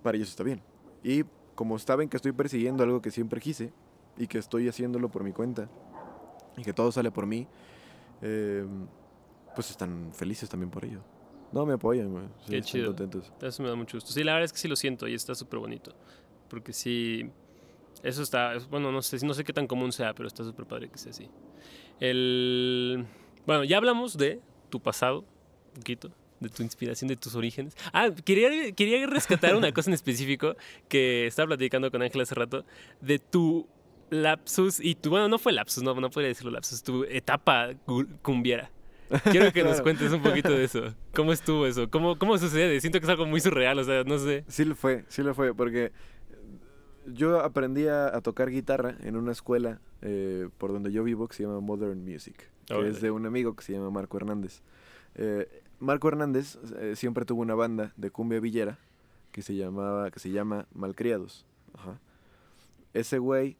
para 0.01 0.15
ellos 0.17 0.29
está 0.29 0.43
bien. 0.43 0.61
Y 1.03 1.23
como 1.55 1.77
saben 1.79 2.09
que 2.09 2.17
estoy 2.17 2.31
persiguiendo 2.31 2.83
algo 2.83 3.01
que 3.01 3.11
siempre 3.11 3.39
quise 3.41 3.71
y 4.17 4.27
que 4.27 4.37
estoy 4.37 4.67
haciéndolo 4.69 5.09
por 5.09 5.23
mi 5.23 5.33
cuenta 5.33 5.69
y 6.57 6.63
que 6.63 6.73
todo 6.73 6.91
sale 6.91 7.11
por 7.11 7.25
mí, 7.25 7.45
eh, 8.21 8.65
pues 9.53 9.69
están 9.69 10.11
felices 10.13 10.49
también 10.49 10.69
por 10.71 10.85
ello. 10.85 11.01
No, 11.53 11.65
me 11.65 11.73
apoyan, 11.73 12.09
güey. 12.11 12.25
Sí, 12.45 12.51
Qué 12.51 12.61
chido. 12.61 12.87
contentos. 12.87 13.31
Eso 13.41 13.63
me 13.63 13.69
da 13.69 13.75
mucho 13.75 13.97
gusto. 13.97 14.11
Sí, 14.11 14.23
la 14.23 14.33
verdad 14.33 14.45
es 14.45 14.53
que 14.53 14.59
sí 14.59 14.67
lo 14.67 14.75
siento 14.75 15.07
y 15.07 15.13
está 15.13 15.35
súper 15.35 15.59
bonito. 15.59 15.93
Porque 16.49 16.73
sí, 16.73 17.29
eso 18.01 18.21
está, 18.23 18.55
es- 18.55 18.67
bueno, 18.67 18.91
no 18.91 19.01
sé, 19.01 19.23
no 19.25 19.33
sé 19.33 19.43
qué 19.43 19.53
tan 19.53 19.67
común 19.67 19.91
sea, 19.91 20.13
pero 20.13 20.27
está 20.27 20.43
súper 20.43 20.65
padre 20.65 20.89
que 20.89 20.97
sea 20.97 21.11
así. 21.11 21.29
El, 21.99 23.05
bueno, 23.45 23.63
ya 23.63 23.77
hablamos 23.77 24.17
de 24.17 24.41
tu 24.69 24.79
pasado, 24.81 25.19
un 25.19 25.73
poquito, 25.75 26.11
de 26.39 26.49
tu 26.49 26.63
inspiración, 26.63 27.07
de 27.07 27.15
tus 27.15 27.35
orígenes. 27.35 27.75
Ah, 27.93 28.09
quería, 28.25 28.71
quería 28.73 29.05
rescatar 29.07 29.55
una 29.55 29.71
cosa 29.73 29.89
en 29.89 29.93
específico 29.93 30.55
que 30.89 31.27
estaba 31.27 31.47
platicando 31.47 31.89
con 31.91 32.01
Ángel 32.01 32.21
hace 32.21 32.35
rato, 32.35 32.65
de 32.99 33.19
tu 33.19 33.67
lapsus, 34.09 34.79
y 34.79 34.95
tu, 34.95 35.09
bueno, 35.11 35.27
no 35.27 35.39
fue 35.39 35.53
lapsus, 35.53 35.81
no, 35.83 35.93
no 35.95 36.09
podría 36.09 36.27
decirlo 36.29 36.51
lapsus, 36.51 36.83
tu 36.83 37.03
etapa 37.05 37.69
cumbiera. 38.21 38.69
Quiero 39.31 39.51
que 39.51 39.63
nos 39.63 39.81
cuentes 39.81 40.11
un 40.11 40.21
poquito 40.21 40.51
de 40.51 40.63
eso. 40.63 40.93
¿Cómo 41.13 41.33
estuvo 41.33 41.65
eso? 41.65 41.89
¿Cómo, 41.89 42.17
¿Cómo 42.17 42.37
sucede? 42.37 42.79
Siento 42.81 42.99
que 42.99 43.05
es 43.05 43.09
algo 43.09 43.25
muy 43.25 43.39
surreal, 43.39 43.77
o 43.79 43.83
sea, 43.83 44.03
no 44.03 44.17
sé. 44.17 44.43
Sí 44.47 44.65
lo 44.65 44.75
fue, 44.75 45.05
sí 45.07 45.21
lo 45.21 45.33
fue, 45.33 45.53
porque 45.53 45.91
yo 47.05 47.41
aprendí 47.41 47.87
a, 47.87 48.15
a 48.15 48.21
tocar 48.21 48.49
guitarra 48.49 48.95
en 49.01 49.15
una 49.17 49.31
escuela 49.31 49.79
eh, 50.01 50.49
por 50.57 50.73
donde 50.73 50.91
yo 50.91 51.03
vivo 51.03 51.27
que 51.27 51.35
se 51.35 51.43
llama 51.43 51.61
Modern 51.61 52.03
Music, 52.03 52.49
que 52.65 52.87
es 52.89 53.01
de 53.01 53.09
un 53.09 53.25
amigo 53.25 53.55
que 53.55 53.63
se 53.63 53.71
llama 53.73 53.89
Marco 53.89 54.17
Hernández. 54.17 54.61
Eh, 55.15 55.47
Marco 55.79 56.09
Hernández 56.09 56.57
eh, 56.77 56.95
siempre 56.95 57.23
tuvo 57.23 57.41
una 57.41 57.55
banda 57.55 57.93
de 57.95 58.11
cumbia 58.11 58.39
villera 58.39 58.79
que 59.31 59.41
se 59.41 59.55
llamaba, 59.55 60.11
que 60.11 60.19
se 60.19 60.29
llama 60.31 60.67
Malcriados. 60.73 61.45
Ajá. 61.73 61.99
Ese 62.93 63.17
güey 63.17 63.57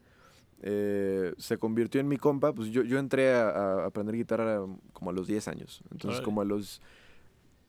eh, 0.66 1.34
se 1.36 1.58
convirtió 1.58 2.00
en 2.00 2.08
mi 2.08 2.16
compa, 2.16 2.54
pues 2.54 2.70
yo, 2.70 2.82
yo 2.84 2.98
entré 2.98 3.34
a, 3.34 3.50
a 3.50 3.86
aprender 3.86 4.16
guitarra 4.16 4.64
como 4.94 5.10
a 5.10 5.12
los 5.12 5.26
10 5.26 5.48
años. 5.48 5.82
Entonces, 5.90 6.20
Órale. 6.20 6.24
como 6.24 6.40
a 6.40 6.44
los 6.46 6.80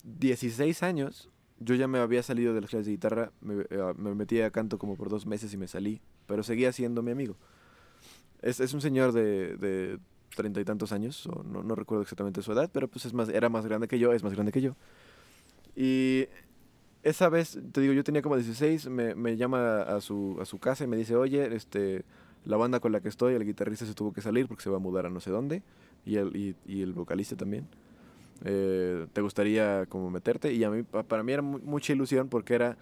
16 0.06 0.82
años, 0.82 1.30
yo 1.60 1.76
ya 1.76 1.90
me 1.90 2.00
había 2.00 2.24
salido 2.24 2.54
de 2.54 2.62
las 2.62 2.70
clases 2.70 2.86
de 2.86 2.94
guitarra, 2.94 3.34
me, 3.42 3.64
eh, 3.70 3.94
me 3.98 4.16
metí 4.16 4.40
a 4.40 4.50
canto 4.50 4.78
como 4.78 4.96
por 4.96 5.10
dos 5.10 5.26
meses 5.26 5.54
y 5.54 5.58
me 5.58 5.68
salí, 5.68 6.00
pero 6.26 6.42
seguía 6.42 6.72
siendo 6.72 7.02
mi 7.02 7.12
amigo. 7.12 7.36
Es, 8.42 8.62
es 8.62 8.74
un 8.74 8.80
señor 8.80 9.12
de, 9.12 9.58
de 9.58 10.00
treinta 10.34 10.62
y 10.62 10.64
tantos 10.64 10.94
años, 10.94 11.28
o 11.28 11.44
no, 11.44 11.64
no 11.64 11.76
recuerdo 11.76 12.04
exactamente 12.04 12.42
su 12.42 12.54
edad, 12.54 12.70
pero 12.72 12.88
pues 12.88 13.06
es 13.06 13.14
más, 13.14 13.28
era 13.28 13.50
más 13.50 13.66
grande 13.66 13.90
que 13.90 14.00
yo, 14.00 14.14
es 14.14 14.24
más 14.24 14.34
grande 14.34 14.54
que 14.54 14.62
yo. 14.62 14.78
Y 15.76 16.28
esa 17.04 17.28
vez, 17.28 17.60
te 17.74 17.82
digo, 17.82 17.94
yo 17.94 18.06
tenía 18.06 18.22
como 18.22 18.38
16, 18.38 18.88
me, 18.88 19.16
me 19.16 19.36
llama 19.36 19.82
a 19.82 20.00
su, 20.00 20.38
a 20.42 20.46
su 20.46 20.60
casa 20.60 20.86
y 20.86 20.88
me 20.88 20.96
dice, 20.96 21.18
oye, 21.18 21.54
este, 21.54 22.06
la 22.46 22.58
banda 22.58 22.80
con 22.80 22.92
la 22.92 23.02
que 23.02 23.10
estoy, 23.10 23.34
el 23.34 23.44
guitarrista 23.46 23.86
se 23.86 23.94
tuvo 23.94 24.14
que 24.14 24.22
salir 24.22 24.48
porque 24.48 24.64
se 24.64 24.70
va 24.70 24.78
a 24.78 24.80
mudar 24.80 25.06
a 25.06 25.10
no 25.10 25.20
sé 25.20 25.32
dónde, 25.32 25.62
y 26.06 26.16
el, 26.18 26.36
y, 26.36 26.56
y 26.66 26.82
el 26.82 26.94
vocalista 26.94 27.36
también. 27.36 27.68
Eh, 28.44 29.08
¿Te 29.14 29.22
gustaría 29.22 29.86
como 29.88 30.10
meterte? 30.12 30.54
Y 30.54 30.64
a 30.64 30.70
mí, 30.70 30.84
pa- 30.84 31.04
para 31.04 31.24
mí 31.24 31.32
era 31.32 31.42
mu- 31.42 31.60
mucha 31.60 31.94
ilusión 31.94 32.28
porque 32.30 32.54
era 32.56 32.78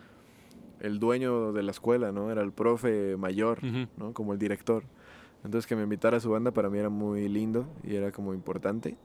el 0.79 0.99
dueño 0.99 1.53
de 1.53 1.63
la 1.63 1.71
escuela, 1.71 2.11
¿no? 2.11 2.31
Era 2.31 2.41
el 2.41 2.51
profe 2.51 3.15
mayor. 3.17 3.59
¿no? 3.97 4.13
Como 4.13 4.33
el 4.33 4.39
director. 4.39 4.83
Entonces 5.45 5.67
que 5.67 5.75
me 5.75 5.83
invitara 5.83 6.17
a 6.17 6.19
su 6.19 6.29
banda 6.31 6.51
para 6.51 6.69
mí 6.69 6.79
era 6.79 6.89
muy 6.89 7.27
lindo 7.29 7.67
y 7.83 7.95
era 7.95 8.11
como 8.11 8.33
importante. 8.33 8.97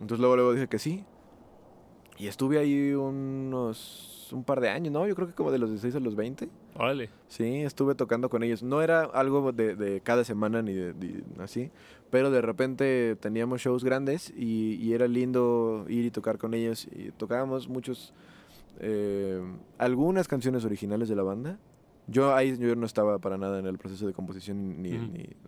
Entonces 0.00 0.18
luego 0.20 0.36
luego 0.36 0.52
dije 0.54 0.66
que 0.68 0.78
sí. 0.78 1.04
Y 2.18 2.26
estuve 2.26 2.58
ahí 2.58 2.92
unos 2.94 4.17
un 4.32 4.44
par 4.44 4.60
de 4.60 4.68
años, 4.68 4.92
¿no? 4.92 5.06
Yo 5.06 5.14
creo 5.14 5.26
que 5.28 5.34
como 5.34 5.50
de 5.50 5.58
los 5.58 5.70
16 5.70 5.94
a 5.96 6.00
los 6.00 6.14
20. 6.16 6.48
Órale. 6.76 7.10
Sí, 7.28 7.44
estuve 7.62 7.94
tocando 7.94 8.28
con 8.28 8.42
ellos. 8.42 8.62
No 8.62 8.82
era 8.82 9.02
algo 9.04 9.52
de, 9.52 9.74
de 9.76 10.00
cada 10.00 10.24
semana 10.24 10.62
ni 10.62 10.72
de, 10.74 10.92
de- 10.92 11.22
así, 11.38 11.70
pero 12.10 12.30
de 12.30 12.40
repente 12.40 13.16
teníamos 13.20 13.60
shows 13.60 13.84
grandes 13.84 14.32
y, 14.36 14.74
y 14.76 14.92
era 14.92 15.06
lindo 15.08 15.84
ir 15.88 16.04
y 16.04 16.10
tocar 16.10 16.38
con 16.38 16.54
ellos. 16.54 16.86
Y 16.92 17.10
tocábamos 17.12 17.68
muchos, 17.68 18.12
eh, 18.80 19.40
algunas 19.78 20.28
canciones 20.28 20.64
originales 20.64 21.08
de 21.08 21.16
la 21.16 21.22
banda. 21.22 21.58
Yo 22.10 22.34
ahí 22.34 22.56
yo 22.56 22.74
no 22.74 22.86
estaba 22.86 23.18
para 23.18 23.36
nada 23.36 23.58
en 23.58 23.66
el 23.66 23.76
proceso 23.76 24.06
de 24.06 24.14
composición 24.14 24.80
ni, 24.82 24.98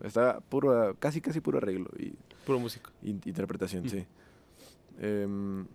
estaba 0.03 0.40
puro, 0.40 0.95
casi 0.99 1.23
casi 1.23 1.40
puro 1.40 1.57
arreglo 1.57 1.88
y 1.99 2.12
Puro 2.45 2.59
músico. 2.61 2.90
in- 3.03 3.21
interpretación, 3.25 3.85
Mm. 3.85 3.88
sí. 3.88 4.05
Em, 5.01 5.66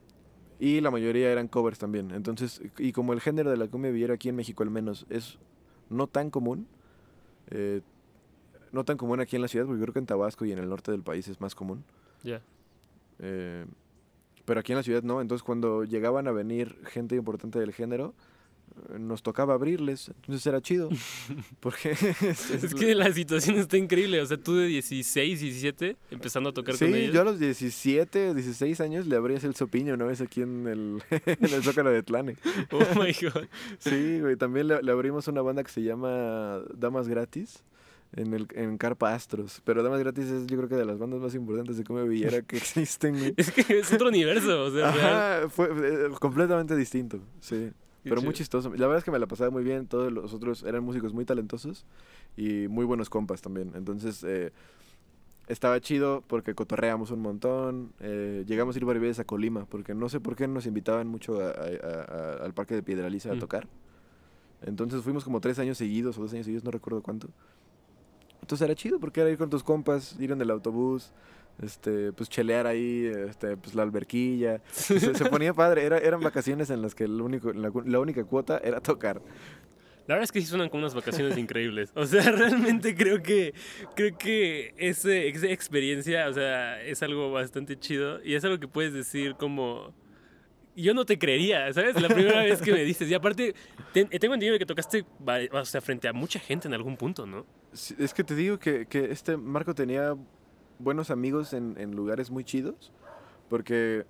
y 0.60 0.82
la 0.82 0.92
mayoría 0.92 1.32
eran 1.32 1.48
covers 1.48 1.80
también. 1.80 2.12
Entonces, 2.12 2.62
y 2.78 2.92
como 2.92 3.14
el 3.14 3.22
género 3.22 3.52
de 3.52 3.58
la 3.58 3.68
cumbia 3.68 3.92
villera 3.92 4.14
aquí 4.14 4.30
en 4.30 4.36
México 4.36 4.64
al 4.64 4.70
menos 4.70 5.06
es 5.10 5.38
no 5.90 6.08
tan 6.08 6.30
común, 6.30 6.68
eh, 7.50 7.82
no 8.72 8.84
tan 8.86 8.98
común 8.98 9.20
aquí 9.20 9.36
en 9.36 9.42
la 9.42 9.48
ciudad, 9.48 9.66
porque 9.66 9.82
creo 9.82 9.94
que 9.94 10.00
en 10.00 10.06
Tabasco 10.06 10.46
y 10.46 10.52
en 10.52 10.60
el 10.60 10.70
norte 10.70 10.92
del 10.92 11.04
país 11.04 11.28
es 11.28 11.40
más 11.42 11.56
común. 11.56 11.84
Ya. 12.24 12.42
eh, 13.20 13.66
pero 14.46 14.60
aquí 14.60 14.72
en 14.72 14.78
la 14.78 14.84
ciudad 14.84 15.04
no. 15.04 15.22
Entonces, 15.22 15.44
cuando 15.44 15.84
llegaban 15.84 16.28
a 16.28 16.32
venir 16.32 16.78
gente 16.86 17.16
importante 17.16 17.60
del 17.60 17.74
género, 17.74 18.14
nos 19.00 19.24
tocaba 19.24 19.54
abrirles. 19.54 20.10
Entonces 20.22 20.46
era 20.48 20.62
chido. 20.62 20.90
porque 21.60 21.92
es, 21.92 22.52
Es 22.64 22.76
que 22.76 22.94
la 22.96 23.12
situación 23.14 23.58
está 23.58 23.78
increíble. 23.78 24.22
O 24.22 24.26
sea, 24.26 24.38
tú 24.38 24.56
de 24.56 24.68
16, 24.68 25.40
17, 25.40 25.98
empezando 26.12 26.50
a 26.50 26.54
tocar 26.54 26.78
con 26.78 26.88
Sí, 26.88 26.94
ellos. 26.94 27.14
yo 27.14 27.22
a 27.22 27.24
los 27.26 27.40
17, 27.40 28.34
16 28.34 28.82
años 28.82 29.08
le 29.08 29.16
abrí 29.16 29.36
el 29.36 29.56
sopiño 29.56 29.94
una 29.94 30.06
vez 30.06 30.22
aquí 30.22 30.42
en 30.42 30.68
el, 30.68 31.04
en 31.26 31.54
el 31.54 31.64
Zócalo 31.64 31.90
de 31.92 32.04
Tlane. 32.04 32.36
Oh 32.72 32.80
my 33.00 33.14
god. 33.22 33.46
Sí, 33.80 34.20
güey, 34.20 34.36
también 34.36 34.68
le, 34.68 34.82
le 34.82 34.92
abrimos 34.92 35.28
una 35.28 35.42
banda 35.42 35.64
que 35.64 35.72
se 35.72 35.82
llama 35.84 36.60
Damas 36.76 37.08
Gratis. 37.08 37.64
en, 38.14 38.34
el, 38.34 38.48
en 38.54 38.78
Carpa 38.78 39.14
Astros. 39.14 39.62
Pero 39.66 39.84
Damas 39.84 40.00
Gratis 40.00 40.26
es, 40.26 40.48
yo 40.48 40.56
creo 40.58 40.70
que 40.70 40.76
de 40.76 40.86
las 40.86 40.98
bandas 40.98 41.20
más 41.20 41.36
importantes 41.36 41.78
de 41.78 41.84
Come 41.84 42.08
Villera 42.08 42.42
que 42.44 42.58
existen, 42.58 43.18
güey. 43.18 43.34
Es 43.36 43.52
que 43.52 43.80
es 43.80 43.92
otro 43.92 44.08
universo, 44.10 44.64
o 44.66 44.72
sea. 44.72 44.90
Ajá, 44.90 45.50
fue 45.50 45.68
eh, 45.68 46.10
completamente 46.20 46.76
distinto, 46.76 47.20
sí. 47.42 47.72
Pero 48.10 48.22
muy 48.22 48.34
chistoso. 48.34 48.70
La 48.70 48.88
verdad 48.88 48.98
es 49.00 49.04
que 49.04 49.12
me 49.12 49.20
la 49.20 49.28
pasaba 49.28 49.50
muy 49.52 49.64
bien. 49.64 49.88
Todos 49.88 50.12
los 50.12 50.34
otros 50.34 50.64
eran 50.64 50.84
músicos 50.84 51.14
muy 51.14 51.26
talentosos 51.26 51.86
y 52.38 52.68
muy 52.68 52.86
buenos 52.86 53.10
compas 53.10 53.42
también. 53.42 53.72
Entonces, 53.76 54.24
eh, 54.24 54.52
estaba 55.48 55.80
chido 55.80 56.24
porque 56.28 56.56
cotorreamos 56.56 57.12
un 57.12 57.22
montón. 57.22 57.94
eh, 58.00 58.44
llegamos 58.48 58.76
a 58.76 58.80
ir 58.80 58.86
varias 58.86 59.02
veces 59.02 59.20
a 59.20 59.24
Colima 59.26 59.66
porque 59.66 59.94
no 59.94 60.10
sé 60.10 60.20
por 60.20 60.36
qué 60.36 60.48
nos 60.48 60.66
invitaban 60.66 61.08
mucho 61.08 61.40
a- 61.40 61.50
a- 61.50 61.52
a- 61.52 62.04
a- 62.42 62.46
al 62.46 62.54
parque 62.54 62.74
de 62.76 62.82
Piedraliza 62.84 63.32
a 63.32 63.36
Mm. 63.36 63.40
tocar. 63.40 63.68
Entonces 64.62 65.02
fuimos 65.04 65.24
como 65.24 65.42
tres 65.42 65.60
años 65.60 65.78
seguidos 65.78 66.18
o 66.18 66.22
dos 66.22 66.34
años 66.34 66.46
seguidos, 66.46 66.64
no 66.64 66.72
recuerdo 66.72 67.02
cuánto. 67.04 67.28
Entonces 68.42 68.66
era 68.66 68.76
chido 68.76 69.00
porque 69.00 69.22
era 69.22 69.30
ir 69.30 69.38
con 69.38 69.50
tus 69.50 69.64
compas, 69.64 70.16
ir 70.20 70.32
en 70.32 70.42
el 70.42 70.50
autobús, 70.52 71.12
este, 71.62 72.12
pues 72.14 72.30
chelear 72.30 72.68
ahí, 72.68 73.06
este, 73.28 73.58
pues 73.58 73.76
la 73.76 73.84
alberquilla. 73.84 74.62
Se, 74.72 75.00
se 75.00 75.26
ponía 75.26 75.54
padre, 75.54 75.84
era, 75.86 75.98
eran 75.98 76.20
vacaciones 76.22 76.70
en 76.70 76.82
las 76.82 76.96
que 76.96 77.06
el 77.06 77.22
único, 77.22 77.54
la, 77.54 77.72
la 77.86 78.00
única 78.00 78.24
cuota 78.24 78.60
era 78.64 78.82
tocar. 78.82 79.22
La 80.08 80.14
verdad 80.14 80.26
es 80.26 80.32
que 80.32 80.40
sí 80.40 80.46
suenan 80.46 80.70
como 80.70 80.82
unas 80.84 80.94
vacaciones 80.94 81.36
increíbles. 81.38 81.92
O 81.96 82.06
sea, 82.06 82.22
realmente 82.32 82.94
creo 82.96 83.24
que 83.24 83.54
creo 83.96 84.16
que 84.18 84.74
ese, 84.78 85.28
esa 85.30 85.48
experiencia, 85.48 86.30
o 86.30 86.34
sea, 86.34 86.80
es 86.84 87.02
algo 87.02 87.32
bastante 87.32 87.80
chido 87.80 88.24
y 88.24 88.36
es 88.36 88.44
algo 88.46 88.60
que 88.60 88.68
puedes 88.68 88.94
decir 88.94 89.34
como 89.36 89.96
yo 90.76 90.94
no 90.94 91.06
te 91.06 91.18
creería, 91.18 91.72
¿sabes? 91.74 92.00
La 92.00 92.10
primera 92.10 92.44
vez 92.44 92.62
que 92.62 92.72
me 92.74 92.84
dices. 92.84 93.10
Y 93.10 93.14
aparte, 93.14 93.56
te- 93.94 94.06
tengo 94.06 94.34
entendido 94.36 94.60
que 94.60 94.66
tocaste 94.66 95.06
o 95.52 95.66
sea, 95.66 95.80
frente 95.82 96.08
a 96.10 96.14
mucha 96.14 96.38
gente 96.38 96.68
en 96.68 96.74
algún 96.76 96.98
punto, 96.98 97.26
¿no? 97.26 97.46
Sí, 97.72 97.96
Es 97.98 98.14
que 98.14 98.24
te 98.26 98.36
digo 98.36 98.60
que, 98.60 98.86
que 98.86 99.06
este 99.12 99.38
Marco 99.38 99.74
tenía 99.74 100.16
buenos 100.80 101.10
amigos 101.12 101.54
en, 101.54 101.76
en 101.78 101.96
lugares 101.96 102.32
muy 102.32 102.44
chidos, 102.44 102.92
porque, 103.50 104.06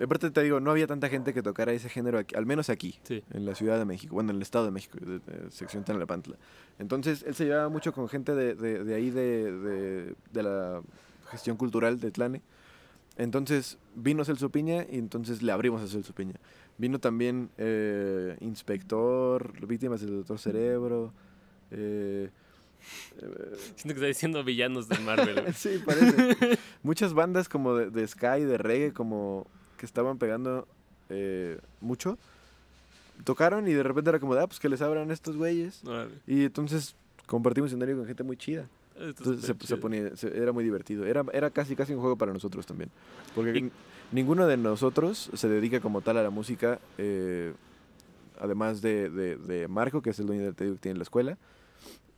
aparte 0.00 0.30
te 0.30 0.42
digo, 0.42 0.60
no 0.60 0.70
había 0.70 0.86
tanta 0.86 1.08
gente 1.08 1.32
que 1.32 1.42
tocara 1.42 1.72
ese 1.72 1.88
género, 1.88 2.18
aquí, 2.18 2.34
al 2.36 2.46
menos 2.46 2.68
aquí, 2.70 2.98
Sí. 3.04 3.22
en 3.32 3.44
la 3.46 3.54
Ciudad 3.54 3.78
de 3.78 3.84
México, 3.84 4.14
bueno, 4.14 4.30
en 4.30 4.36
el 4.36 4.42
Estado 4.42 4.64
de 4.66 4.70
México, 4.70 4.98
de, 5.00 5.18
de 5.20 5.50
sección 5.50 5.84
Tlalnepantla. 5.84 6.36
Entonces, 6.78 7.22
él 7.26 7.34
se 7.34 7.44
llevaba 7.46 7.68
mucho 7.68 7.92
con 7.92 8.08
gente 8.08 8.34
de, 8.34 8.54
de, 8.54 8.94
ahí, 8.94 9.10
de, 9.10 10.14
la 10.34 10.82
gestión 11.30 11.56
cultural 11.56 11.98
de 12.00 12.10
Tlane. 12.10 12.42
Entonces, 13.18 13.78
vino 13.94 14.24
Celso 14.26 14.50
Piña 14.50 14.84
y 14.90 14.98
entonces 14.98 15.42
le 15.42 15.50
abrimos 15.50 15.80
a 15.82 15.86
Celso 15.86 16.12
Piña. 16.12 16.34
Vino 16.76 16.98
también 16.98 17.48
eh, 17.56 18.36
Inspector, 18.40 19.66
Víctimas 19.66 20.02
del 20.02 20.16
Doctor 20.18 20.38
Cerebro. 20.38 21.12
eh, 21.70 22.28
Siento 23.18 23.84
que 23.84 23.92
está 23.92 24.06
diciendo 24.06 24.44
villanos 24.44 24.88
de 24.88 24.98
Marvel. 24.98 25.54
sí, 25.54 25.80
parece. 25.84 26.58
Muchas 26.82 27.14
bandas 27.14 27.48
como 27.48 27.74
de, 27.74 27.90
de 27.90 28.06
Sky, 28.06 28.44
de 28.44 28.58
reggae, 28.58 28.92
como 28.92 29.46
que 29.78 29.86
estaban 29.86 30.18
pegando 30.18 30.66
eh, 31.10 31.58
mucho. 31.80 32.18
Tocaron 33.24 33.66
y 33.66 33.72
de 33.72 33.82
repente 33.82 34.10
era 34.10 34.18
como, 34.20 34.34
de, 34.34 34.42
ah, 34.42 34.46
pues 34.46 34.60
que 34.60 34.68
les 34.68 34.82
abran 34.82 35.10
estos 35.10 35.36
güeyes. 35.36 35.82
Y 36.26 36.44
entonces 36.44 36.94
compartimos 37.26 37.70
escenario 37.70 37.96
con 37.96 38.06
gente 38.06 38.22
muy 38.22 38.36
chida. 38.36 38.66
Entonces 38.98 39.54
se, 39.66 39.76
ponía, 39.76 40.16
se- 40.16 40.36
era 40.36 40.52
muy 40.52 40.64
divertido. 40.64 41.04
Era, 41.06 41.24
era 41.32 41.50
casi 41.50 41.76
casi 41.76 41.92
un 41.92 42.00
juego 42.00 42.16
para 42.16 42.32
nosotros 42.32 42.66
también. 42.66 42.90
Porque 43.34 43.58
Y- 43.58 43.70
ninguno 44.12 44.46
de 44.46 44.56
nosotros 44.56 45.30
se 45.34 45.48
dedica 45.48 45.80
como 45.80 46.00
tal 46.02 46.16
a 46.18 46.22
la 46.22 46.30
música, 46.30 46.78
eh, 46.98 47.52
además 48.38 48.80
de, 48.82 49.10
de- 49.10 49.36
de 49.36 49.68
Marco, 49.68 50.02
que 50.02 50.10
es 50.10 50.18
el 50.18 50.26
dueño 50.26 50.42
del 50.44 50.54
que 50.54 50.70
tiene 50.80 50.98
la 50.98 51.02
escuela, 51.02 51.36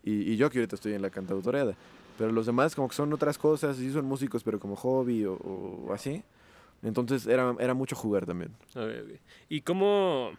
y, 0.09 0.33
y 0.33 0.37
yo 0.37 0.49
que 0.51 0.59
ahorita 0.59 0.77
estoy 0.77 0.95
en 0.95 1.03
la 1.03 1.11
cantautoreada. 1.11 1.75
Pero 2.17 2.33
los 2.33 2.47
demás 2.47 2.75
como 2.75 2.89
que 2.89 2.95
son 2.97 3.13
otras 3.13 3.39
cosas, 3.39 3.77
sí 3.77 3.91
son 3.93 4.05
músicos, 4.05 4.43
pero 4.43 4.59
como 4.59 4.75
hobby 4.77 5.25
o, 5.25 5.35
o 5.35 5.93
así. 5.93 6.23
Entonces 6.83 7.27
era, 7.27 7.55
era 7.59 7.75
mucho 7.75 7.95
jugar 7.97 8.27
también. 8.27 8.53
¿Y 9.49 9.61
cómo, 9.61 10.31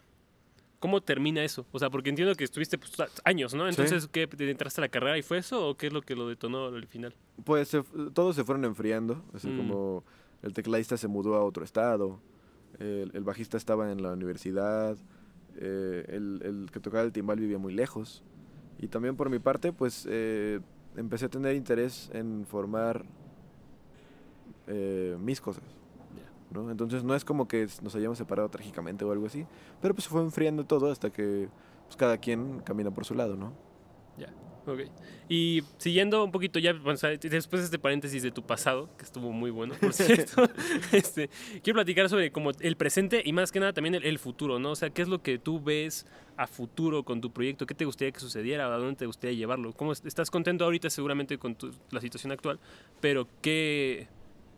cómo 0.78 1.00
termina 1.02 1.42
eso? 1.44 1.64
O 1.72 1.78
sea, 1.78 1.88
porque 1.90 2.10
entiendo 2.10 2.34
que 2.34 2.44
estuviste 2.44 2.76
pues, 2.78 2.92
años, 3.24 3.54
¿no? 3.54 3.64
Sí. 3.64 3.70
Entonces, 3.70 4.08
¿qué? 4.12 4.26
¿Te 4.26 4.50
entraste 4.50 4.80
a 4.80 4.82
la 4.82 4.88
carrera 4.88 5.16
y 5.18 5.22
fue 5.22 5.38
eso 5.38 5.68
o 5.68 5.76
qué 5.76 5.86
es 5.88 5.92
lo 5.92 6.02
que 6.02 6.14
lo 6.16 6.28
detonó 6.28 6.66
al 6.66 6.86
final? 6.86 7.14
Pues 7.44 7.68
se 7.68 7.82
todos 8.12 8.36
se 8.36 8.44
fueron 8.44 8.64
enfriando, 8.64 9.22
así 9.34 9.48
Mm. 9.48 9.56
como 9.56 10.04
el 10.42 10.52
tecladista 10.54 10.96
se 10.96 11.08
mudó 11.08 11.34
a 11.34 11.44
otro 11.44 11.64
estado, 11.64 12.18
el, 12.78 13.10
el 13.14 13.24
bajista 13.24 13.56
estaba 13.58 13.92
en 13.92 14.02
la 14.02 14.12
universidad, 14.12 14.96
eh, 15.56 16.04
el, 16.08 16.40
el 16.44 16.70
que 16.70 16.80
tocaba 16.80 17.04
el 17.04 17.12
timbal 17.12 17.38
vivía 17.40 17.58
muy 17.58 17.74
lejos. 17.74 18.22
Y 18.80 18.88
también 18.88 19.14
por 19.14 19.28
mi 19.28 19.38
parte, 19.38 19.72
pues 19.72 20.06
eh, 20.10 20.60
empecé 20.96 21.26
a 21.26 21.28
tener 21.28 21.54
interés 21.54 22.10
en 22.14 22.46
formar 22.46 23.04
eh, 24.66 25.16
mis 25.20 25.40
cosas. 25.40 25.64
Ya. 26.16 26.58
¿no? 26.58 26.70
Entonces 26.70 27.04
no 27.04 27.14
es 27.14 27.24
como 27.24 27.46
que 27.46 27.68
nos 27.82 27.94
hayamos 27.94 28.16
separado 28.16 28.48
trágicamente 28.48 29.04
o 29.04 29.12
algo 29.12 29.26
así, 29.26 29.46
pero 29.82 29.94
pues 29.94 30.04
se 30.04 30.10
fue 30.10 30.22
enfriando 30.22 30.64
todo 30.64 30.90
hasta 30.90 31.10
que 31.10 31.48
pues, 31.86 31.96
cada 31.96 32.16
quien 32.16 32.60
camina 32.60 32.90
por 32.90 33.04
su 33.04 33.14
lado, 33.14 33.36
¿no? 33.36 33.52
Ok. 34.66 34.80
Y 35.28 35.62
siguiendo 35.78 36.22
un 36.24 36.30
poquito 36.32 36.58
ya, 36.58 36.72
o 36.84 36.96
sea, 36.96 37.10
después 37.10 37.60
de 37.62 37.64
este 37.64 37.78
paréntesis 37.78 38.22
de 38.22 38.30
tu 38.30 38.42
pasado, 38.42 38.90
que 38.98 39.04
estuvo 39.04 39.32
muy 39.32 39.50
bueno, 39.50 39.74
por 39.80 39.92
cierto, 39.92 40.42
este, 40.92 41.30
quiero 41.62 41.76
platicar 41.76 42.08
sobre 42.08 42.30
como 42.30 42.50
el 42.60 42.76
presente 42.76 43.22
y 43.24 43.32
más 43.32 43.52
que 43.52 43.60
nada 43.60 43.72
también 43.72 43.94
el, 43.94 44.04
el 44.04 44.18
futuro, 44.18 44.58
¿no? 44.58 44.72
O 44.72 44.76
sea, 44.76 44.90
¿qué 44.90 45.02
es 45.02 45.08
lo 45.08 45.22
que 45.22 45.38
tú 45.38 45.60
ves 45.62 46.06
a 46.36 46.46
futuro 46.46 47.02
con 47.04 47.20
tu 47.20 47.30
proyecto? 47.32 47.64
¿Qué 47.66 47.74
te 47.74 47.84
gustaría 47.84 48.12
que 48.12 48.20
sucediera? 48.20 48.66
¿A 48.72 48.78
dónde 48.78 48.96
te 48.96 49.06
gustaría 49.06 49.36
llevarlo? 49.36 49.72
¿Cómo 49.72 49.92
es- 49.92 50.04
estás 50.04 50.30
contento 50.30 50.64
ahorita 50.64 50.90
seguramente 50.90 51.38
con 51.38 51.54
tu- 51.54 51.72
la 51.90 52.00
situación 52.00 52.32
actual? 52.32 52.58
Pero 53.00 53.26
¿qué, 53.40 54.08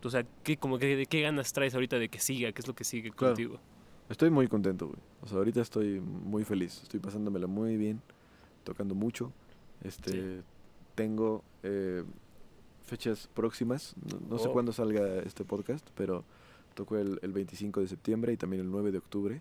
o 0.02 0.10
sea, 0.10 0.24
qué, 0.42 0.56
como 0.56 0.78
que, 0.78 0.96
de 0.96 1.06
qué 1.06 1.20
ganas 1.22 1.52
traes 1.52 1.74
ahorita 1.74 1.98
de 1.98 2.08
que 2.08 2.18
siga? 2.18 2.50
¿Qué 2.52 2.60
es 2.60 2.66
lo 2.66 2.74
que 2.74 2.84
sigue 2.84 3.10
Claro. 3.12 3.34
contigo? 3.34 3.60
Estoy 4.08 4.30
muy 4.30 4.48
contento, 4.48 4.88
güey. 4.88 4.98
O 5.22 5.26
sea, 5.28 5.38
ahorita 5.38 5.60
estoy 5.60 6.00
muy 6.00 6.44
feliz. 6.44 6.80
Estoy 6.82 6.98
pasándomela 7.00 7.46
muy 7.46 7.76
bien, 7.76 8.02
tocando 8.64 8.94
mucho. 8.94 9.32
Este, 9.82 10.12
Sí. 10.12 10.40
tengo 10.94 11.42
eh, 11.62 12.04
fechas 12.84 13.28
próximas. 13.34 13.94
No, 14.10 14.18
no 14.30 14.38
sé 14.38 14.48
Oh. 14.48 14.52
cuándo 14.52 14.72
salga 14.72 15.18
este 15.20 15.44
podcast, 15.44 15.86
pero 15.96 16.24
toco 16.74 16.96
el, 16.96 17.18
el 17.22 17.32
25 17.32 17.80
de 17.80 17.88
septiembre 17.88 18.32
y 18.32 18.36
también 18.36 18.62
el 18.62 18.70
9 18.70 18.90
de 18.92 18.98
octubre. 18.98 19.40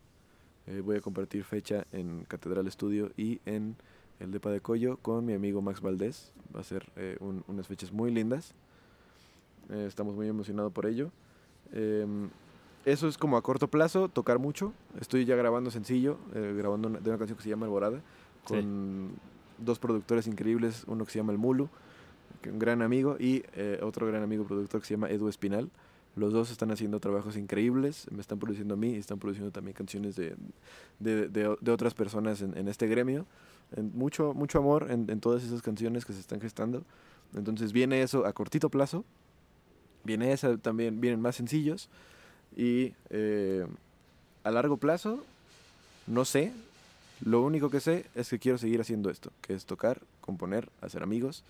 Eh, 0.67 0.81
voy 0.83 0.97
a 0.97 1.01
compartir 1.01 1.43
fecha 1.43 1.85
en 1.91 2.23
Catedral 2.27 2.67
Estudio 2.67 3.11
y 3.17 3.39
en 3.45 3.75
el 4.19 4.31
Depa 4.31 4.51
de 4.51 4.61
Coyo 4.61 4.97
con 4.97 5.25
mi 5.25 5.33
amigo 5.33 5.61
Max 5.61 5.81
Valdés. 5.81 6.31
Va 6.55 6.59
a 6.59 6.63
ser 6.63 6.89
eh, 6.95 7.17
un- 7.19 7.43
unas 7.47 7.67
fechas 7.67 7.91
muy 7.91 8.11
lindas. 8.11 8.53
Eh, 9.69 9.85
estamos 9.87 10.15
muy 10.15 10.27
emocionados 10.27 10.71
por 10.71 10.85
ello. 10.85 11.11
Em, 11.73 12.29
eso 12.85 13.07
es 13.07 13.17
como 13.17 13.37
a 13.37 13.41
corto 13.41 13.67
plazo, 13.69 14.09
tocar 14.09 14.37
mucho. 14.39 14.73
Estoy 14.99 15.25
ya 15.25 15.35
grabando 15.35 15.71
sencillo, 15.71 16.17
eh, 16.35 16.53
grabando 16.57 16.87
una, 16.89 16.99
de 16.99 17.09
una 17.09 17.17
canción 17.17 17.37
que 17.37 17.43
se 17.43 17.49
llama 17.49 17.65
Alborada, 17.65 18.01
Sí. 18.47 18.55
Dos 19.63 19.79
productores 19.79 20.27
increíbles, 20.27 20.83
uno 20.87 21.05
que 21.05 21.11
se 21.11 21.19
llama 21.19 21.31
El 21.31 21.37
Mulu, 21.37 21.69
que 22.41 22.49
un 22.51 22.59
gran 22.59 22.81
amigo, 22.81 23.17
y 23.19 23.43
eh, 23.53 23.79
otro 23.83 24.07
gran 24.07 24.23
amigo 24.23 24.43
productor 24.45 24.81
que 24.81 24.87
se 24.87 24.93
llama 24.95 25.09
Edu 25.09 25.29
Espinal. 25.29 25.69
Los 26.15 26.33
dos 26.33 26.51
están 26.51 26.71
haciendo 26.71 26.99
trabajos 26.99 27.37
increíbles, 27.37 28.07
me 28.11 28.19
están 28.19 28.37
produciendo 28.39 28.73
a 28.73 28.77
mí 28.77 28.91
y 28.91 28.97
están 28.97 29.17
produciendo 29.19 29.51
también 29.51 29.73
canciones 29.73 30.15
de, 30.17 30.35
de, 30.99 31.29
de- 31.29 31.55
de 31.61 31.71
otras 31.71 31.93
personas 31.93 32.41
en, 32.41 32.57
en 32.57 32.67
este 32.67 32.87
gremio. 32.87 33.25
En 33.77 33.91
mucho, 33.97 34.33
mucho 34.33 34.59
amor 34.59 34.87
en, 34.91 35.09
en 35.09 35.21
todas 35.21 35.43
esas 35.43 35.61
canciones 35.61 36.03
que 36.03 36.11
se 36.11 36.19
están 36.19 36.41
gestando. 36.41 36.83
Entonces 37.33 37.71
viene 37.71 38.01
eso 38.01 38.25
a 38.25 38.33
cortito 38.33 38.69
plazo. 38.69 39.05
Viene 40.03 40.33
esa 40.33 40.57
también, 40.57 40.99
vienen 40.99 41.21
más 41.21 41.37
sencillos. 41.37 41.87
Y 42.57 42.93
eh, 43.09 43.65
a 44.43 44.51
largo 44.51 44.75
plazo, 44.75 45.23
no 46.07 46.25
sé. 46.25 46.51
Lo 47.23 47.41
único 47.41 47.69
que 47.69 47.79
sé 47.79 48.05
es 48.15 48.29
que 48.29 48.39
quiero 48.39 48.57
seguir 48.57 48.81
haciendo 48.81 49.09
esto, 49.09 49.31
que 49.41 49.53
es 49.53 49.65
tocar, 49.65 50.01
componer, 50.21 50.69
hacer 50.81 51.03
amigos. 51.03 51.43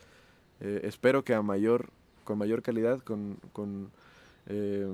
Eh, 0.59 0.81
espero 0.83 1.23
que 1.23 1.33
a 1.33 1.41
mayor, 1.41 1.89
con 2.23 2.37
mayor 2.37 2.61
calidad, 2.61 2.99
con, 2.99 3.37
con, 3.53 3.89
eh, 4.47 4.87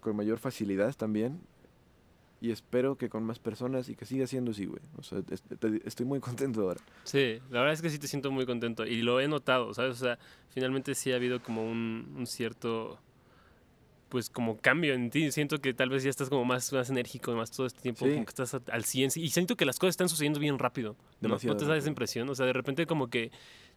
con 0.00 0.16
mayor 0.16 0.38
facilidad 0.38 0.94
también. 0.94 1.40
Y 2.40 2.52
espero 2.52 2.96
que 2.96 3.08
con 3.08 3.24
más 3.24 3.40
personas 3.40 3.88
y 3.88 3.96
que 3.96 4.04
siga 4.04 4.26
siendo 4.26 4.52
así, 4.52 4.64
güey. 4.64 4.80
O 4.96 5.02
sea, 5.02 5.20
estoy 5.84 6.06
muy 6.06 6.20
contento 6.20 6.62
ahora. 6.62 6.80
Sí, 7.04 7.40
la 7.50 7.60
verdad 7.60 7.74
es 7.74 7.82
que 7.82 7.90
sí 7.90 7.98
te 7.98 8.06
siento 8.06 8.30
muy 8.30 8.46
contento 8.46 8.86
y 8.86 9.02
lo 9.02 9.20
he 9.20 9.28
notado, 9.28 9.74
¿sabes? 9.74 10.00
O 10.00 10.04
sea, 10.04 10.18
finalmente 10.50 10.94
sí 10.94 11.12
ha 11.12 11.16
habido 11.16 11.42
como 11.42 11.68
un, 11.68 12.14
un 12.16 12.26
cierto, 12.26 12.98
pues 14.08 14.30
como 14.30 14.56
cambio 14.58 14.94
en 14.94 15.10
ti. 15.10 15.30
Siento 15.32 15.58
que 15.60 15.74
tal 15.74 15.90
vez 15.90 16.02
ya 16.02 16.10
estás 16.10 16.28
como 16.28 16.44
más, 16.44 16.72
más 16.72 16.88
enérgico, 16.90 17.32
más 17.34 17.50
todo 17.50 17.66
este 17.66 17.80
tiempo, 17.80 18.04
Sí. 18.06 18.12
como 18.12 18.24
que 18.24 18.30
estás 18.30 18.54
al 18.70 18.84
100 18.84 19.10
y 19.16 19.28
siento 19.30 19.56
que 19.56 19.64
las 19.64 19.78
cosas 19.78 19.90
están 19.92 20.08
sucediendo 20.08 20.40
bien 20.40 20.58
rápido. 20.58 20.96
¿no? 21.20 21.28
¿No 21.42 21.56
te 21.56 21.64
da 21.64 21.76
esa 21.76 21.88
impresión? 21.88 22.28
O 22.28 22.34
sea, 22.34 22.46
de 22.46 22.52
repente 22.52 22.86
como 22.86 23.08
que 23.08 23.30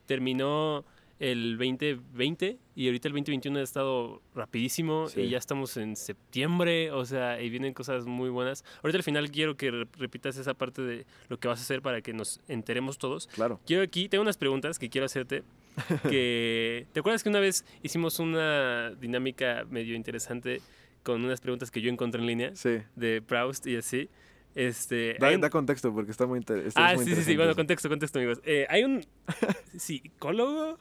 terminó 0.06 0.84
el 1.22 1.58
2020 1.58 2.58
y 2.76 2.88
ahorita 2.88 3.08
el 3.08 3.14
2021 3.14 3.60
ha 3.60 3.62
estado 3.62 4.22
rapidísimo 4.34 5.08
Sí. 5.08 5.22
y 5.22 5.30
ya 5.30 5.38
estamos 5.38 5.78
en 5.78 5.96
septiembre, 5.96 6.92
o 6.92 7.06
sea, 7.06 7.40
y 7.42 7.50
vienen 7.50 7.74
cosas 7.74 8.06
muy 8.06 8.30
buenas. 8.30 8.64
Ahorita 8.82 8.98
al 8.98 9.04
final 9.04 9.30
quiero 9.30 9.56
que 9.56 9.70
re- 9.70 9.88
repitas 10.00 10.36
esa 10.38 10.56
parte 10.56 10.82
de 10.82 11.06
lo 11.30 11.40
que 11.40 11.48
vas 11.48 11.60
a 11.60 11.64
hacer 11.64 11.82
para 11.84 12.02
que 12.02 12.12
nos 12.14 12.42
enteremos 12.48 12.98
todos. 12.98 13.28
Claro. 13.28 13.60
Quiero 13.68 13.84
aquí, 13.84 14.10
tengo 14.10 14.24
unas 14.24 14.38
preguntas 14.38 14.80
que 14.80 14.90
quiero 14.90 15.06
hacerte. 15.06 15.44
Que, 16.10 16.88
¿Te 16.92 17.00
acuerdas 17.00 17.24
que 17.24 17.30
una 17.30 17.40
vez 17.40 17.66
hicimos 17.84 18.20
una 18.20 18.90
dinámica 19.00 19.64
medio 19.70 19.96
interesante 19.96 20.60
con 21.04 21.24
unas 21.24 21.40
preguntas 21.40 21.70
que 21.72 21.82
yo 21.82 21.90
encontré 21.92 22.20
en 22.20 22.28
línea 22.28 22.56
Sí. 22.56 22.80
de 22.96 23.22
Proust 23.22 23.68
y 23.68 23.76
así? 23.78 24.10
Este, 24.54 25.16
Da, 25.20 25.28
hay 25.28 25.36
un- 25.36 25.42
da 25.42 25.50
contexto 25.50 25.94
porque 25.94 26.12
está 26.12 26.26
muy, 26.26 26.40
inter- 26.40 26.66
está 26.66 26.90
Ah, 26.90 26.94
muy 26.96 27.06
sí, 27.06 27.12
sí, 27.12 27.24
sí. 27.24 27.32
interesante 27.32 27.38
Bueno, 27.38 27.56
contexto, 27.56 27.88
contexto, 27.90 28.20
amigos. 28.20 28.42
Eh, 28.44 28.66
hay 28.70 28.84
un 28.84 29.02
psicólogo, 29.78 30.78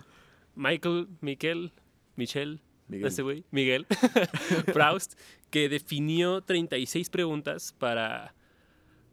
Michael, 0.55 1.09
Miquel, 1.21 1.73
Michel, 2.17 2.61
Miguel. 2.89 3.07
ese 3.07 3.23
güey, 3.23 3.45
Miguel, 3.51 3.87
Proust, 4.73 5.19
que 5.51 5.69
definió 5.69 6.43
36 6.43 7.11
preguntas 7.11 7.75
para 7.79 8.35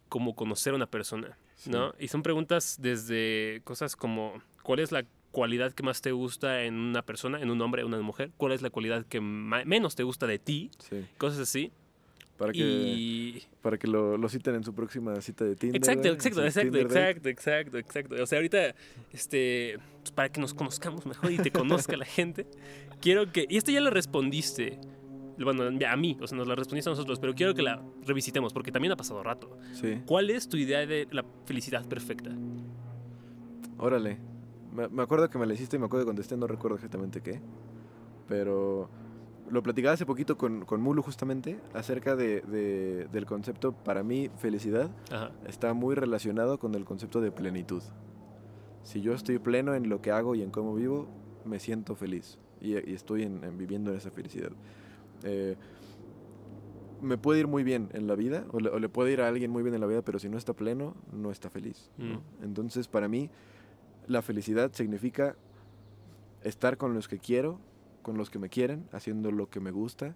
como 0.09 0.35
conocer 0.35 0.73
a 0.73 0.75
una 0.75 0.89
persona, 0.89 1.37
¿no? 1.65 1.93
Y 1.99 2.07
son 2.07 2.23
preguntas 2.23 2.77
desde 2.79 3.61
cosas 3.63 3.95
como, 3.95 4.41
¿cuál 4.63 4.79
es 4.79 4.91
la 4.91 5.05
cualidad 5.31 5.73
que 5.73 5.83
más 5.83 6.01
te 6.01 6.11
gusta 6.11 6.63
en 6.63 6.75
una 6.75 7.03
persona, 7.03 7.41
en 7.41 7.51
un 7.51 7.61
hombre, 7.61 7.81
en 7.81 7.87
una 7.87 8.01
mujer? 8.01 8.31
¿Cuál 8.37 8.53
es 8.53 8.61
la 8.61 8.69
cualidad 8.69 9.05
que 9.05 9.21
menos 9.21 9.95
te 9.95 10.03
gusta 10.03 10.27
de 10.27 10.39
ti? 10.39 10.71
Sí. 10.79 11.05
Cosas 11.17 11.39
así. 11.39 11.71
Para 12.37 12.53
que, 12.53 12.59
Y 12.59 13.43
para 13.61 13.77
que 13.77 13.87
lo, 13.87 14.15
lo 14.15 14.29
citen 14.29 14.55
en 14.55 14.63
su 14.63 14.73
próxima 14.73 15.19
cita 15.21 15.43
de 15.43 15.55
Tinder. 15.55 15.77
Exacto, 15.77 16.07
exacto, 16.07 16.45
exacto, 16.45 16.77
exacto, 16.77 17.29
exacto, 17.29 17.77
exacto. 17.79 18.15
O 18.21 18.25
sea, 18.27 18.37
ahorita, 18.37 18.75
este, 19.11 19.79
pues, 20.01 20.11
para 20.11 20.29
que 20.29 20.39
nos 20.39 20.53
conozcamos 20.53 21.05
mejor 21.05 21.31
y 21.31 21.37
te 21.37 21.51
conozca 21.51 21.97
la 21.97 22.05
gente, 22.05 22.45
quiero 23.01 23.31
que, 23.31 23.47
y 23.49 23.57
esto 23.57 23.71
ya 23.71 23.81
lo 23.81 23.89
respondiste, 23.89 24.79
bueno, 25.39 25.63
a 25.63 25.95
mí, 25.95 26.17
o 26.21 26.27
sea, 26.27 26.37
nos 26.37 26.47
la 26.47 26.55
respondiste 26.55 26.89
a 26.89 26.93
nosotros, 26.93 27.19
pero 27.19 27.33
quiero 27.33 27.55
que 27.55 27.63
la 27.63 27.83
revisitemos 28.05 28.53
porque 28.53 28.71
también 28.71 28.91
ha 28.91 28.95
pasado 28.95 29.23
rato. 29.23 29.57
Sí. 29.73 30.01
¿Cuál 30.05 30.29
es 30.29 30.47
tu 30.47 30.57
idea 30.57 30.85
de 30.85 31.07
la 31.11 31.25
felicidad 31.45 31.87
perfecta? 31.87 32.31
Órale. 33.79 34.19
Me, 34.73 34.87
me 34.89 35.01
acuerdo 35.01 35.27
que 35.29 35.39
me 35.39 35.47
la 35.47 35.55
hiciste 35.55 35.77
y 35.77 35.79
me 35.79 35.85
acuerdo 35.85 36.05
que 36.05 36.09
contesté, 36.09 36.37
no 36.37 36.45
recuerdo 36.45 36.75
exactamente 36.75 37.21
qué. 37.21 37.41
Pero 38.27 38.89
lo 39.49 39.63
platicaba 39.63 39.93
hace 39.93 40.05
poquito 40.05 40.37
con, 40.37 40.65
con 40.65 40.81
Mulu 40.81 41.01
justamente 41.01 41.59
acerca 41.73 42.15
de, 42.15 42.41
de- 42.41 43.07
del 43.11 43.25
concepto, 43.25 43.71
para 43.71 44.03
mí, 44.03 44.29
felicidad 44.37 44.89
Ajá. 45.11 45.31
está 45.47 45.73
muy 45.73 45.95
relacionado 45.95 46.59
con 46.59 46.75
el 46.75 46.83
concepto 46.85 47.21
de 47.21 47.31
plenitud. 47.31 47.81
Si 48.83 49.01
yo 49.01 49.13
estoy 49.13 49.39
pleno 49.39 49.73
en 49.73 49.89
lo 49.89 50.01
que 50.01 50.11
hago 50.11 50.35
y 50.35 50.41
en 50.41 50.49
cómo 50.51 50.73
vivo, 50.75 51.07
me 51.45 51.59
siento 51.59 51.95
feliz 51.95 52.37
y, 52.61 52.73
y 52.73 52.93
estoy 52.93 53.23
en- 53.23 53.43
en 53.43 53.57
viviendo 53.57 53.91
en 53.91 53.97
esa 53.97 54.11
felicidad. 54.11 54.51
Eh, 55.23 55.55
me 57.01 57.17
puede 57.17 57.39
ir 57.41 57.47
muy 57.47 57.63
bien 57.63 57.89
en 57.93 58.07
la 58.07 58.15
vida, 58.15 58.45
o 58.51 58.59
le, 58.59 58.69
o 58.69 58.79
le 58.79 58.89
puede 58.89 59.11
ir 59.13 59.21
a 59.21 59.27
alguien 59.27 59.51
muy 59.51 59.61
bien 59.61 59.75
en 59.75 59.81
la 59.81 59.87
vida, 59.87 60.01
pero 60.01 60.17
si 60.19 60.29
no 60.29 60.37
está 60.37 60.53
pleno, 60.53 60.95
no 61.11 61.31
está 61.31 61.49
feliz. 61.49 61.91
¿no? 61.97 62.21
Entonces, 62.41 62.87
para 62.87 63.07
mí, 63.07 63.29
la 64.07 64.21
felicidad 64.23 64.71
significa 64.73 65.35
estar 66.43 66.77
con 66.77 66.93
los 66.95 67.07
que 67.07 67.19
quiero, 67.19 67.59
con 68.07 68.17
los 68.17 68.29
que 68.29 68.39
me 68.39 68.47
quieren, 68.47 68.87
haciendo 68.93 69.31
lo 69.31 69.49
que 69.49 69.59
me 69.59 69.69
gusta, 69.71 70.15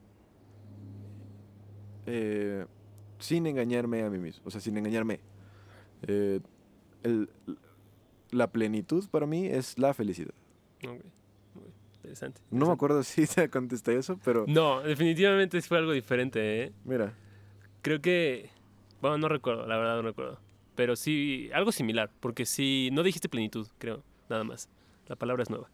eh, 2.06 2.66
sin 3.20 3.46
engañarme 3.48 4.02
a 4.04 4.10
mí 4.10 4.18
mismo, 4.18 4.44
o 4.46 4.50
sea, 4.50 4.62
sin 4.62 4.78
engañarme. 4.78 5.20
Eh, 6.08 6.40
el- 7.04 7.30
la 8.32 8.50
plenitud 8.50 9.10
para 9.10 9.26
mí 9.26 9.46
es 9.46 9.78
la 9.78 9.94
felicidad. 9.94 10.34
Ok. 10.88 11.02
Ok. 11.58 11.66
Interesante. 11.98 12.40
No 12.50 12.66
me 12.66 12.72
interesante. 12.72 12.74
acuerdo 12.74 13.04
si 13.04 13.28
te 13.28 13.50
contesté 13.50 13.98
eso, 13.98 14.18
pero 14.24 14.46
No, 14.48 14.82
definitivamente 14.82 15.62
fue 15.62 15.78
algo 15.78 15.92
diferente, 15.92 16.64
¿eh? 16.64 16.72
mira, 16.86 17.14
Creo 17.82 18.00
que. 18.02 18.50
Bueno, 19.02 19.18
no 19.18 19.28
recuerdo, 19.28 19.68
la 19.68 19.76
verdad 19.76 19.98
no 19.98 20.04
recuerdo. 20.04 20.40
Pero 20.76 20.96
sí, 20.96 21.50
algo 21.54 21.74
similar. 21.74 22.10
Porque 22.22 22.46
sí, 22.46 22.88
no 22.94 23.04
dijiste 23.04 23.28
plenitud, 23.28 23.68
creo, 23.80 24.02
nada 24.30 24.46
más. 24.46 24.70
La 25.08 25.18
palabra 25.18 25.44
es 25.44 25.50
nueva. 25.50 25.70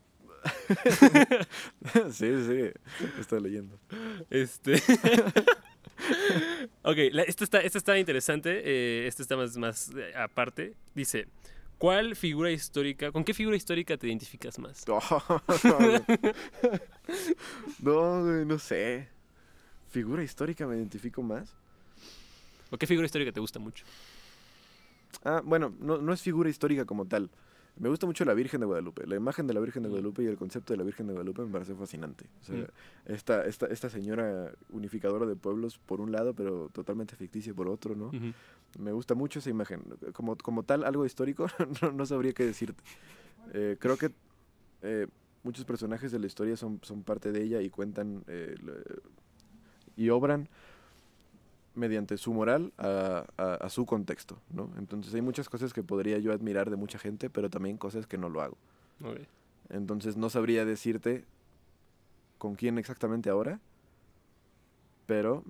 sí, 2.12 2.46
sí, 2.46 2.72
estoy 3.20 3.42
leyendo. 3.42 3.78
Este. 4.30 4.76
ok, 6.84 6.98
la- 7.12 7.24
esta, 7.24 7.44
está, 7.44 7.60
esta 7.62 7.78
está 7.78 7.98
interesante. 7.98 8.62
eh, 8.64 9.08
esta 9.08 9.22
está 9.22 9.36
más, 9.38 9.58
más 9.58 9.92
eh, 9.96 10.14
aparte. 10.16 10.74
Dice: 10.96 11.28
¿Cuál 11.78 12.16
figura 12.16 12.52
histórica, 12.52 13.12
con 13.12 13.24
qué 13.24 13.34
figura 13.34 13.56
histórica 13.56 13.98
te 13.98 14.08
identificas 14.08 14.58
más? 14.60 14.84
no, 17.80 18.24
güey, 18.24 18.46
no 18.46 18.60
sé. 18.60 19.08
Figura 19.90 20.24
histórica 20.24 20.68
me 20.68 20.76
identifico 20.76 21.22
más. 21.22 21.54
¿O 22.70 22.78
qué 22.78 22.86
figura 22.88 23.06
histórica 23.06 23.32
te 23.32 23.40
gusta 23.40 23.60
mucho? 23.60 23.86
Ah, 25.24 25.42
bueno, 25.44 25.74
no, 25.80 25.98
no 26.00 26.14
es 26.14 26.22
figura 26.22 26.50
histórica 26.50 26.86
como 26.86 27.06
tal. 27.06 27.30
Me 27.80 27.90
gusta 27.90 28.06
mucho 28.08 28.26
la 28.26 28.34
Virgen 28.34 28.60
de 28.60 28.66
Guadalupe. 28.66 29.06
La 29.06 29.16
imagen 29.16 29.46
de 29.48 29.54
la 29.54 29.60
Virgen 29.60 29.84
de 29.84 29.90
Mm. 29.90 29.92
Guadalupe 29.92 30.24
y 30.24 30.26
el 30.28 30.38
concepto 30.38 30.74
de 30.74 30.78
la 30.78 30.84
Virgen 30.84 31.08
de 31.08 31.14
Guadalupe 31.14 31.44
me 31.44 31.52
parece 31.52 31.76
fascinante. 31.76 32.26
O 32.42 32.44
sea, 32.44 32.56
Mm. 32.56 32.68
esta, 33.14 33.46
esta, 33.46 33.68
esta 33.68 33.90
señora 33.90 34.52
unificadora 34.72 35.26
de 35.26 35.36
pueblos 35.36 35.78
por 35.78 36.02
un 36.02 36.12
lado, 36.12 36.34
pero 36.34 36.70
totalmente 36.74 37.16
ficticia 37.16 37.54
por 37.54 37.68
otro, 37.70 37.96
¿no? 37.96 38.12
Me 38.80 38.92
gusta 38.92 39.14
mucho 39.16 39.40
esa 39.40 39.50
imagen. 39.50 39.82
Como, 40.14 40.36
como 40.38 40.64
tal, 40.64 40.84
algo 40.84 41.06
histórico, 41.06 41.48
no, 41.82 41.92
no 41.92 42.06
sabría 42.06 42.34
qué 42.34 42.46
decirte. 42.46 42.84
Eh, 43.54 43.78
creo 43.80 43.98
que 43.98 44.12
eh, 44.82 45.08
muchos 45.44 45.64
personajes 45.66 46.12
de 46.12 46.20
la 46.20 46.28
historia 46.28 46.58
son, 46.58 46.80
son 46.84 47.04
parte 47.04 47.32
de 47.32 47.42
ella 47.44 47.62
y 47.62 47.70
cuentan 47.70 48.24
eh, 48.28 48.56
y 49.96 50.10
obran 50.10 50.50
mediante 51.78 52.18
su 52.18 52.34
moral 52.34 52.74
a, 52.78 53.26
a- 53.38 53.54
a 53.56 53.70
su 53.70 53.86
contexto, 53.86 54.40
¿no? 54.52 54.70
Entonces 54.78 55.14
hay 55.14 55.22
muchas 55.22 55.48
cosas 55.50 55.74
que 55.74 55.84
podría 55.84 56.18
yo 56.20 56.34
admirar 56.34 56.70
de 56.70 56.76
mucha 56.76 56.98
gente, 57.00 57.30
pero 57.30 57.50
también 57.50 57.78
cosas 57.78 58.08
que 58.08 58.18
no 58.18 58.30
lo 58.30 58.42
hago. 58.42 58.58
Entonces 59.70 60.18
no 60.18 60.30
sabría 60.30 60.66
decirte 60.66 61.26
con 62.38 62.56
quién 62.56 62.78
exactamente 62.78 63.30
ahora, 63.30 63.60
pero 65.06 65.44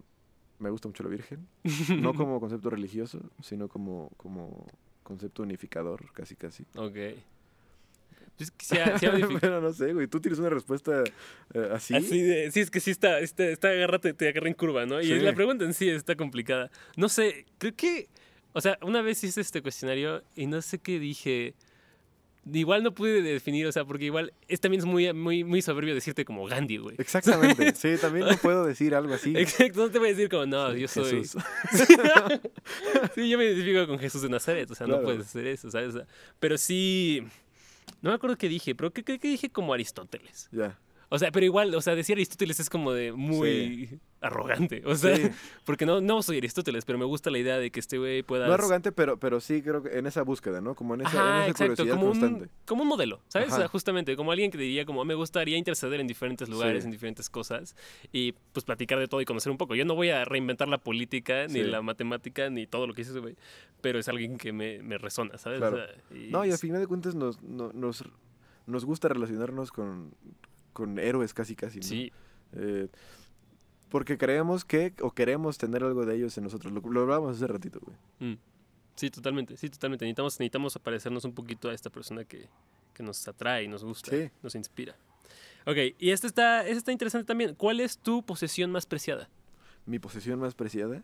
me 0.60 0.70
gusta 0.70 0.88
mucho 0.88 1.04
la 1.04 1.10
Virgen. 1.10 1.48
No 2.02 2.14
como 2.14 2.40
concepto 2.40 2.70
religioso, 2.70 3.20
sino 3.42 3.68
como, 3.68 4.10
como 4.18 4.66
concepto 5.04 5.44
unificador, 5.44 6.12
casi 6.14 6.36
casi. 6.36 6.66
Ok. 6.76 6.98
Pues 8.38 8.52
que 8.52 8.66
sí 8.66 8.76
sí 9.00 9.06
modificado. 9.08 9.40
pero 9.40 9.62
no 9.62 9.74
sé, 9.74 9.94
güey, 9.94 10.08
tú 10.08 10.20
tienes 10.20 10.40
una 10.40 10.50
respuesta 10.50 11.04
eh, 11.54 11.70
así. 11.74 11.96
Así 11.96 12.22
de, 12.22 12.52
sí, 12.52 12.60
es 12.60 12.70
que 12.72 12.80
sí 12.80 12.92
está, 12.92 13.20
está, 13.20 13.46
está 13.46 13.70
agarra, 13.70 14.00
te, 14.00 14.14
te 14.14 14.30
agarra 14.30 14.48
en 14.48 14.54
curva, 14.54 14.86
¿no? 14.86 15.02
Y 15.02 15.06
Sí. 15.08 15.20
la 15.20 15.34
pregunta 15.34 15.66
en 15.66 15.74
sí 15.74 15.90
está 15.90 16.16
complicada. 16.16 16.70
No 16.96 17.10
sé, 17.10 17.46
creo 17.58 17.76
que, 17.76 18.08
o 18.54 18.62
sea, 18.62 18.78
una 18.82 19.02
vez 19.02 19.24
hice 19.24 19.42
este 19.42 19.62
cuestionario 19.62 20.24
y 20.36 20.46
no 20.48 20.62
sé 20.62 20.78
qué 20.80 21.00
dije. 21.00 21.56
Igual 22.54 22.82
no 22.82 22.94
pude 22.94 23.22
definir, 23.22 23.68
o 23.68 23.72
sea, 23.74 23.84
porque 23.84 24.06
igual 24.06 24.32
es 24.48 24.62
también 24.62 24.80
es 24.80 24.86
muy, 24.86 25.12
muy, 25.12 25.44
muy 25.44 25.62
soberbio 25.62 25.94
decirte 25.94 26.24
como 26.24 26.46
Gandhi, 26.46 26.78
güey. 26.78 26.96
Exactamente, 26.98 27.74
sí, 27.76 27.96
también 28.00 28.26
no 28.26 28.38
puedo 28.38 28.66
decir 28.66 28.96
algo 28.96 29.16
así. 29.16 29.34
Exacto, 29.36 29.82
no 29.82 29.92
te 29.92 30.00
voy 30.00 30.08
a 30.08 30.12
decir 30.12 30.30
como, 30.30 30.46
no, 30.46 30.74
yo 30.74 30.88
soy... 30.88 31.24
Jesús. 31.24 31.44
sí, 33.16 33.30
yo 33.30 33.38
me 33.38 33.46
identifico 33.46 33.86
con 33.88 34.00
Jesús 34.00 34.22
de 34.22 34.30
Nazaret, 34.30 34.70
o 34.72 34.76
sea, 34.76 34.88
no 34.88 34.94
Claro. 34.94 35.06
puedes 35.08 35.22
hacer 35.28 35.46
eso, 35.48 35.70
¿sabes? 35.72 35.90
O 35.90 35.98
sea, 35.98 36.08
pero 36.40 36.58
sí... 36.58 37.22
No 38.02 38.10
me 38.10 38.16
acuerdo 38.16 38.38
qué 38.38 38.48
dije, 38.48 38.76
pero 38.76 38.92
creo 38.92 39.20
que 39.20 39.28
dije 39.28 39.50
como 39.50 39.74
Aristóteles. 39.74 40.50
Ya. 40.52 40.80
O 41.10 41.18
sea, 41.18 41.32
pero 41.32 41.46
igual, 41.46 41.74
o 41.74 41.82
sea, 41.82 41.96
decir 41.96 42.16
Aristóteles 42.16 42.60
es 42.60 42.70
como 42.70 42.92
de 42.92 43.14
muy 43.14 44.00
arrogante. 44.22 44.82
O 44.86 44.96
sea, 44.96 45.16
Sí. 45.16 45.30
porque 45.66 45.86
no, 45.86 46.02
no 46.02 46.22
soy 46.24 46.38
Aristóteles, 46.38 46.86
pero 46.86 46.98
me 46.98 47.06
gusta 47.06 47.30
la 47.30 47.38
idea 47.38 47.58
de 47.60 47.70
que 47.72 47.80
este 47.80 47.98
güey 47.98 48.24
pueda. 48.24 48.48
No 48.48 48.54
arrogante, 48.54 48.92
pero, 48.92 49.18
pero 49.20 49.40
sí 49.40 49.62
creo 49.62 49.84
que 49.84 49.98
en 49.98 50.08
esa 50.08 50.24
búsqueda, 50.24 50.60
¿no? 50.62 50.74
Como 50.76 50.96
en 50.96 51.02
esa, 51.02 51.10
Ajá, 51.10 51.46
en 51.46 51.52
esa 51.52 51.66
exacto, 51.66 51.84
curiosidad 51.84 51.96
como 51.96 52.06
un, 52.12 52.20
constante. 52.20 52.50
como 52.66 52.82
un 52.84 52.88
modelo, 52.90 53.22
¿sabes? 53.28 53.54
O 53.54 53.56
sea, 53.58 53.68
justamente, 53.68 54.16
como 54.16 54.32
alguien 54.32 54.50
que 54.52 54.58
diría 54.58 54.86
como 54.86 55.06
me 55.06 55.14
gustaría 55.14 55.58
interceder 55.58 56.00
en 56.00 56.08
diferentes 56.08 56.50
lugares, 56.50 56.84
Sí. 56.84 56.88
en 56.88 56.92
diferentes 56.92 57.30
cosas 57.30 57.76
y 58.12 58.34
pues 58.54 58.64
platicar 58.66 58.98
de 59.00 59.08
todo 59.08 59.22
y 59.22 59.26
conocer 59.26 59.52
un 59.52 59.58
poco. 59.58 59.76
Yo 59.76 59.86
no 59.86 59.94
voy 59.96 60.10
a 60.10 60.26
reinventar 60.26 60.68
la 60.68 60.80
política, 60.80 61.48
ni 61.48 61.64
la 61.64 61.82
matemática, 61.82 62.50
ni 62.50 62.66
todo 62.68 62.88
lo 62.88 62.94
que 62.94 63.02
hizo 63.04 63.12
ese 63.12 63.20
güey, 63.20 63.36
pero 63.82 64.00
es 64.00 64.08
alguien 64.08 64.38
que 64.38 64.52
me, 64.52 64.82
me 64.82 64.98
resona, 64.98 65.38
¿sabes? 65.38 65.58
O 65.58 65.62
Claro. 65.62 65.78
sea, 65.78 66.18
y 66.18 66.32
No, 66.32 66.44
y 66.44 66.52
a 66.52 66.56
es- 66.56 66.62
final 66.62 66.82
de 66.82 66.88
cuentas 66.88 67.14
nos, 67.16 67.42
no- 67.44 67.72
nos, 67.74 68.04
nos 68.66 68.84
gusta 68.86 69.08
relacionarnos 69.10 69.72
con, 69.72 70.16
con 70.74 70.98
héroes 71.00 71.34
casi 71.34 71.56
casi, 71.56 71.78
¿no? 71.80 71.84
Sí, 71.86 72.12
Eh, 72.54 72.88
porque 73.90 74.18
creemos 74.18 74.66
que, 74.66 74.94
o 75.02 75.12
queremos 75.12 75.58
tener 75.58 75.84
algo 75.84 76.06
de 76.06 76.16
ellos 76.16 76.38
en 76.38 76.44
nosotros. 76.46 76.72
Lo, 76.74 76.82
lo 76.82 77.02
hablábamos 77.02 77.38
hace 77.38 77.48
ratito, 77.48 77.80
güey. 77.82 77.98
Mm. 78.34 78.38
Sí, 78.96 79.10
totalmente, 79.12 79.56
sí, 79.58 79.70
totalmente. 79.70 80.06
Necesitamos, 80.06 80.40
necesitamos 80.40 80.78
parecernos 80.80 81.24
un 81.26 81.34
poquito 81.34 81.70
a 81.70 81.74
esta 81.74 81.90
persona 81.90 82.24
que, 82.26 82.50
que 82.94 83.04
nos 83.04 83.28
atrae 83.28 83.64
y 83.64 83.68
nos 83.68 83.84
gusta, 83.84 84.12
Sí. 84.12 84.30
nos 84.42 84.56
inspira. 84.56 84.96
Ok, 85.66 85.78
y 86.00 86.10
esta 86.12 86.26
está, 86.28 86.62
esta 86.66 86.78
está 86.78 86.92
interesante 86.92 87.26
también. 87.28 87.54
¿Cuál 87.56 87.80
es 87.80 87.98
tu 88.00 88.24
posesión 88.26 88.72
más 88.72 88.86
preciada? 88.86 89.30
Mi 89.86 90.00
posesión 90.00 90.40
más 90.40 90.56
preciada. 90.56 91.04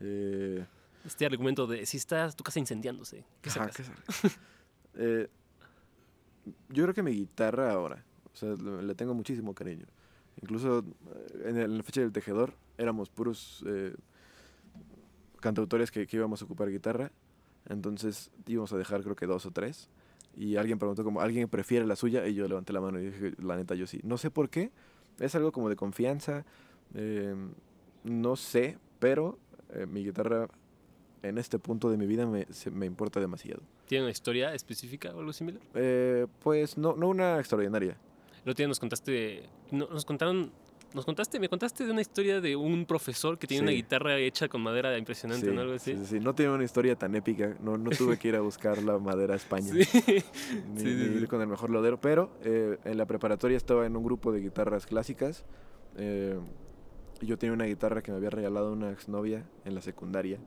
Eh, 0.00 0.66
Este 1.04 1.24
argumento 1.26 1.66
de 1.66 1.86
si 1.86 1.96
está 1.96 2.30
tu 2.32 2.42
casa 2.42 2.58
incendiándose, 2.58 3.24
¿qué 3.40 3.50
ajá, 3.50 3.68
sacas? 3.70 3.76
¿qué 3.76 3.84
sale? 3.84 4.34
Eh, 4.94 5.26
yo 6.68 6.82
creo 6.82 6.92
que 6.92 7.02
mi 7.02 7.12
guitarra 7.12 7.72
ahora, 7.72 8.04
o 8.30 8.36
sea, 8.36 8.50
le 8.50 8.94
tengo 8.94 9.14
muchísimo 9.14 9.54
cariño. 9.54 9.86
Incluso 10.40 10.78
eh, 10.80 11.42
en, 11.46 11.56
el- 11.56 11.64
en 11.70 11.76
la 11.78 11.82
fecha 11.82 12.00
del 12.00 12.12
tejedor 12.12 12.54
éramos 12.78 13.10
puros 13.10 13.62
eh, 13.66 13.94
cantautores 15.40 15.90
que, 15.90 16.06
que 16.06 16.16
íbamos 16.16 16.42
a 16.42 16.44
ocupar 16.44 16.70
guitarra. 16.70 17.10
Entonces 17.68 18.30
íbamos 18.46 18.72
a 18.72 18.76
dejar 18.78 19.02
creo 19.02 19.16
que 19.16 19.26
dos 19.26 19.46
o 19.46 19.50
tres. 19.50 19.88
Y 20.36 20.56
alguien 20.56 20.78
preguntó 20.78 21.04
como, 21.04 21.20
¿alguien 21.20 21.48
prefiere 21.48 21.84
la 21.86 21.96
suya? 21.96 22.26
Y 22.26 22.34
yo 22.34 22.48
levanté 22.48 22.72
la 22.72 22.80
mano 22.80 22.98
y 22.98 23.06
dije, 23.06 23.34
la 23.38 23.56
neta, 23.56 23.74
yo 23.74 23.86
sí. 23.86 24.00
No 24.02 24.16
sé 24.18 24.30
por 24.30 24.48
qué. 24.48 24.70
Es 25.20 25.34
algo 25.34 25.52
como 25.52 25.68
de 25.68 25.76
confianza. 25.76 26.44
eh, 26.94 27.34
no 28.04 28.34
sé, 28.36 28.78
pero 28.98 29.38
eh, 29.74 29.86
mi 29.86 30.04
guitarra 30.04 30.48
en 31.22 31.38
este 31.38 31.58
punto 31.60 31.88
de 31.90 31.96
mi 31.96 32.06
vida 32.06 32.26
me, 32.26 32.46
se- 32.50 32.70
me 32.70 32.84
importa 32.86 33.20
demasiado. 33.20 33.62
¿Tiene 33.86 34.04
una 34.04 34.10
historia 34.10 34.54
específica 34.54 35.14
o 35.14 35.20
algo 35.20 35.32
similar? 35.32 35.60
Eh, 35.74 36.26
pues 36.42 36.76
no, 36.78 36.96
no 36.96 37.08
una 37.08 37.38
extraordinaria. 37.38 37.96
El 38.44 38.50
otro 38.50 38.54
día 38.62 38.68
nos 38.68 38.80
contaste, 38.80 39.44
no, 39.70 39.86
nos 39.88 40.04
contaron, 40.04 40.50
nos 40.94 41.04
contaste, 41.04 41.38
me 41.38 41.48
contaste 41.48 41.84
de 41.86 41.92
una 41.92 42.00
historia 42.00 42.40
de 42.40 42.56
un 42.56 42.84
profesor 42.86 43.38
que 43.38 43.46
tiene 43.46 43.60
Sí. 43.60 43.64
una 43.64 43.72
guitarra 43.72 44.18
hecha 44.18 44.48
con 44.48 44.60
madera 44.62 44.96
impresionante, 44.98 45.46
Sí, 45.48 45.54
¿no? 45.54 45.60
Algo 45.60 45.74
así. 45.74 45.94
sí, 45.96 46.06
sí. 46.06 46.20
No 46.20 46.34
tiene 46.34 46.52
una 46.52 46.64
historia 46.64 46.96
tan 46.96 47.14
épica. 47.14 47.56
No, 47.62 47.78
no 47.78 47.90
tuve 47.90 48.18
que 48.18 48.28
ir 48.28 48.36
a 48.36 48.40
buscar 48.40 48.82
la 48.82 48.98
madera 48.98 49.34
a 49.34 49.36
España. 49.36 49.72
Sí. 49.72 49.82
Ni, 50.74 50.82
ni 50.84 50.90
ir 51.16 51.28
con 51.28 51.40
el 51.40 51.46
mejor 51.46 51.70
lodero. 51.70 52.00
Pero 52.00 52.30
eh, 52.44 52.78
en 52.84 52.98
la 52.98 53.06
preparatoria 53.06 53.56
estaba 53.56 53.86
en 53.86 53.96
un 53.96 54.02
grupo 54.04 54.32
de 54.32 54.40
guitarras 54.40 54.86
clásicas. 54.86 55.44
eh, 55.96 56.36
y 57.20 57.26
yo 57.26 57.38
tenía 57.38 57.52
una 57.54 57.66
guitarra 57.66 58.02
que 58.02 58.10
me 58.10 58.16
había 58.16 58.30
regalado 58.30 58.72
una 58.72 58.90
exnovia 58.90 59.44
en 59.64 59.76
la 59.76 59.80
secundaria. 59.80 60.40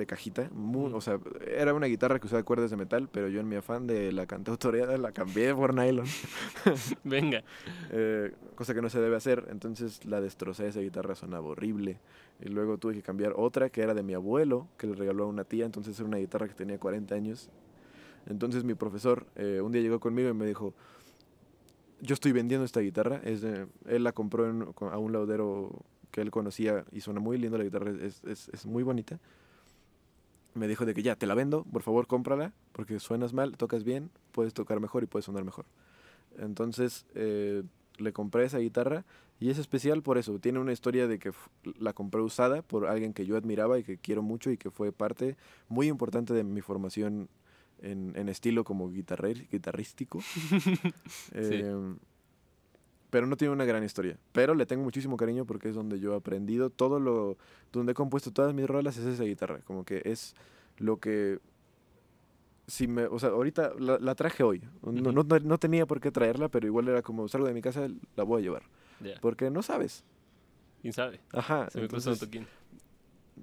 De 0.00 0.06
cajita. 0.06 0.48
Muy-. 0.54 0.94
O 0.94 1.00
sea, 1.02 1.20
era 1.46 1.74
una 1.74 1.84
guitarra 1.84 2.18
que 2.18 2.26
usaba 2.26 2.42
cuerdas 2.42 2.70
de 2.70 2.78
metal. 2.78 3.10
Pero 3.12 3.28
yo 3.28 3.38
en 3.40 3.48
mi 3.48 3.56
afán 3.56 3.86
de 3.86 4.12
la 4.12 4.24
cantautoría 4.26 4.86
la 4.96 5.12
cambié 5.12 5.54
por 5.54 5.74
nylon. 5.74 6.06
Venga. 7.04 7.44
eh, 7.90 8.32
cosa 8.54 8.72
que 8.72 8.80
no 8.80 8.88
se 8.88 8.98
debe 8.98 9.16
hacer. 9.16 9.46
Entonces 9.50 10.06
la 10.06 10.22
destrocé, 10.22 10.68
esa 10.68 10.80
guitarra 10.80 11.14
sonaba 11.14 11.48
horrible. 11.48 11.98
Y 12.42 12.48
luego 12.48 12.78
tuve 12.78 12.94
que 12.94 13.02
cambiar 13.02 13.34
otra 13.36 13.68
que 13.68 13.82
era 13.82 13.92
de 13.92 14.02
mi 14.02 14.14
abuelo, 14.14 14.68
que 14.78 14.86
le 14.86 14.94
regaló 14.94 15.24
a 15.24 15.26
una 15.26 15.44
tía. 15.44 15.66
Entonces 15.66 15.98
era 15.98 16.08
una 16.08 16.16
guitarra 16.16 16.48
que 16.48 16.54
tenía 16.54 16.78
40 16.78 17.14
años. 17.14 17.50
Entonces 18.26 18.64
mi 18.64 18.72
profesor 18.72 19.26
eh, 19.36 19.60
un 19.62 19.70
día 19.70 19.82
llegó 19.82 20.00
conmigo 20.00 20.30
y 20.30 20.32
me 20.34 20.46
dijo, 20.46 20.72
yo 22.00 22.14
estoy 22.14 22.32
vendiendo 22.32 22.64
esta 22.64 22.80
guitarra. 22.80 23.20
Es 23.22 23.42
de- 23.42 23.66
él 23.86 24.02
la 24.04 24.12
compró 24.12 24.48
en- 24.48 24.66
a 24.90 24.96
un 24.96 25.12
laudero 25.12 25.70
que 26.10 26.22
él 26.22 26.30
conocía 26.30 26.86
y 26.90 27.02
suena 27.02 27.20
muy 27.20 27.36
lindo 27.38 27.58
la 27.58 27.64
guitarra, 27.64 27.90
es, 27.90 28.24
es- 28.24 28.48
es 28.48 28.64
muy 28.66 28.82
bonita. 28.82 29.20
Me 30.54 30.68
dijo 30.68 30.84
de 30.84 30.94
que 30.94 31.02
ya, 31.02 31.16
te 31.16 31.26
la 31.26 31.34
vendo, 31.34 31.64
por 31.64 31.82
favor 31.82 32.06
cómprala, 32.06 32.52
porque 32.72 32.98
suenas 32.98 33.32
mal, 33.32 33.56
tocas 33.56 33.84
bien, 33.84 34.10
puedes 34.32 34.52
tocar 34.52 34.80
mejor 34.80 35.02
y 35.02 35.06
puedes 35.06 35.26
sonar 35.26 35.44
mejor. 35.44 35.64
Entonces 36.38 37.06
eh, 37.14 37.62
le 37.98 38.12
compré 38.12 38.44
esa 38.44 38.58
guitarra 38.58 39.04
y 39.38 39.50
es 39.50 39.58
especial 39.58 40.02
por 40.02 40.18
eso. 40.18 40.38
Tiene 40.38 40.58
una 40.58 40.72
historia 40.72 41.06
de 41.06 41.18
que 41.18 41.32
la 41.78 41.92
compré 41.92 42.20
usada 42.20 42.62
por 42.62 42.86
alguien 42.86 43.12
que 43.12 43.26
yo 43.26 43.36
admiraba 43.36 43.78
y 43.78 43.84
que 43.84 43.96
quiero 43.96 44.22
mucho 44.22 44.50
y 44.50 44.56
que 44.56 44.70
fue 44.70 44.92
parte 44.92 45.36
muy 45.68 45.88
importante 45.88 46.34
de 46.34 46.44
mi 46.44 46.60
formación 46.60 47.28
en, 47.82 48.12
en 48.16 48.28
estilo 48.28 48.64
como 48.64 48.90
guitarrer, 48.90 49.48
guitarrístico. 49.48 50.20
Em, 51.32 51.96
pero 53.10 53.26
no 53.26 53.36
tiene 53.36 53.52
una 53.52 53.64
gran 53.64 53.82
historia. 53.84 54.16
Pero 54.32 54.54
le 54.54 54.66
tengo 54.66 54.82
muchísimo 54.84 55.16
cariño 55.16 55.44
porque 55.44 55.68
es 55.68 55.74
donde 55.74 55.98
yo 56.00 56.14
he 56.14 56.16
aprendido 56.16 56.70
todo 56.70 56.98
lo... 57.00 57.36
Donde 57.72 57.92
he 57.92 57.94
compuesto 57.94 58.30
todas 58.32 58.54
mis 58.54 58.66
rolas 58.66 58.96
es 58.96 59.04
esa 59.06 59.24
guitarra. 59.24 59.58
Como 59.64 59.84
que 59.84 60.02
es 60.04 60.34
lo 60.78 60.98
que... 60.98 61.38
Si 62.66 62.86
me, 62.86 63.06
o 63.06 63.18
sea, 63.18 63.30
ahorita 63.30 63.72
la, 63.80 63.98
la 63.98 64.14
traje 64.14 64.44
hoy. 64.44 64.62
No, 64.82 65.10
no, 65.12 65.24
no 65.24 65.58
tenía 65.58 65.86
por 65.86 66.00
qué 66.00 66.12
traerla, 66.12 66.48
pero 66.48 66.68
igual 66.68 66.86
era 66.86 67.02
como 67.02 67.26
salgo 67.26 67.48
de 67.48 67.52
mi 67.54 67.62
casa, 67.62 67.88
la 68.14 68.22
voy 68.22 68.40
a 68.40 68.44
llevar. 68.44 68.62
Ya. 69.00 69.18
Porque 69.20 69.50
no 69.50 69.60
sabes. 69.62 70.04
¿Quién 70.80 70.92
sabe? 70.92 71.20
Ajá. 71.32 71.68
Se 71.70 71.80
me 71.80 71.88
cruzó 71.88 72.10
un 72.10 72.14
entonces, 72.14 72.28
toquín. 72.28 72.46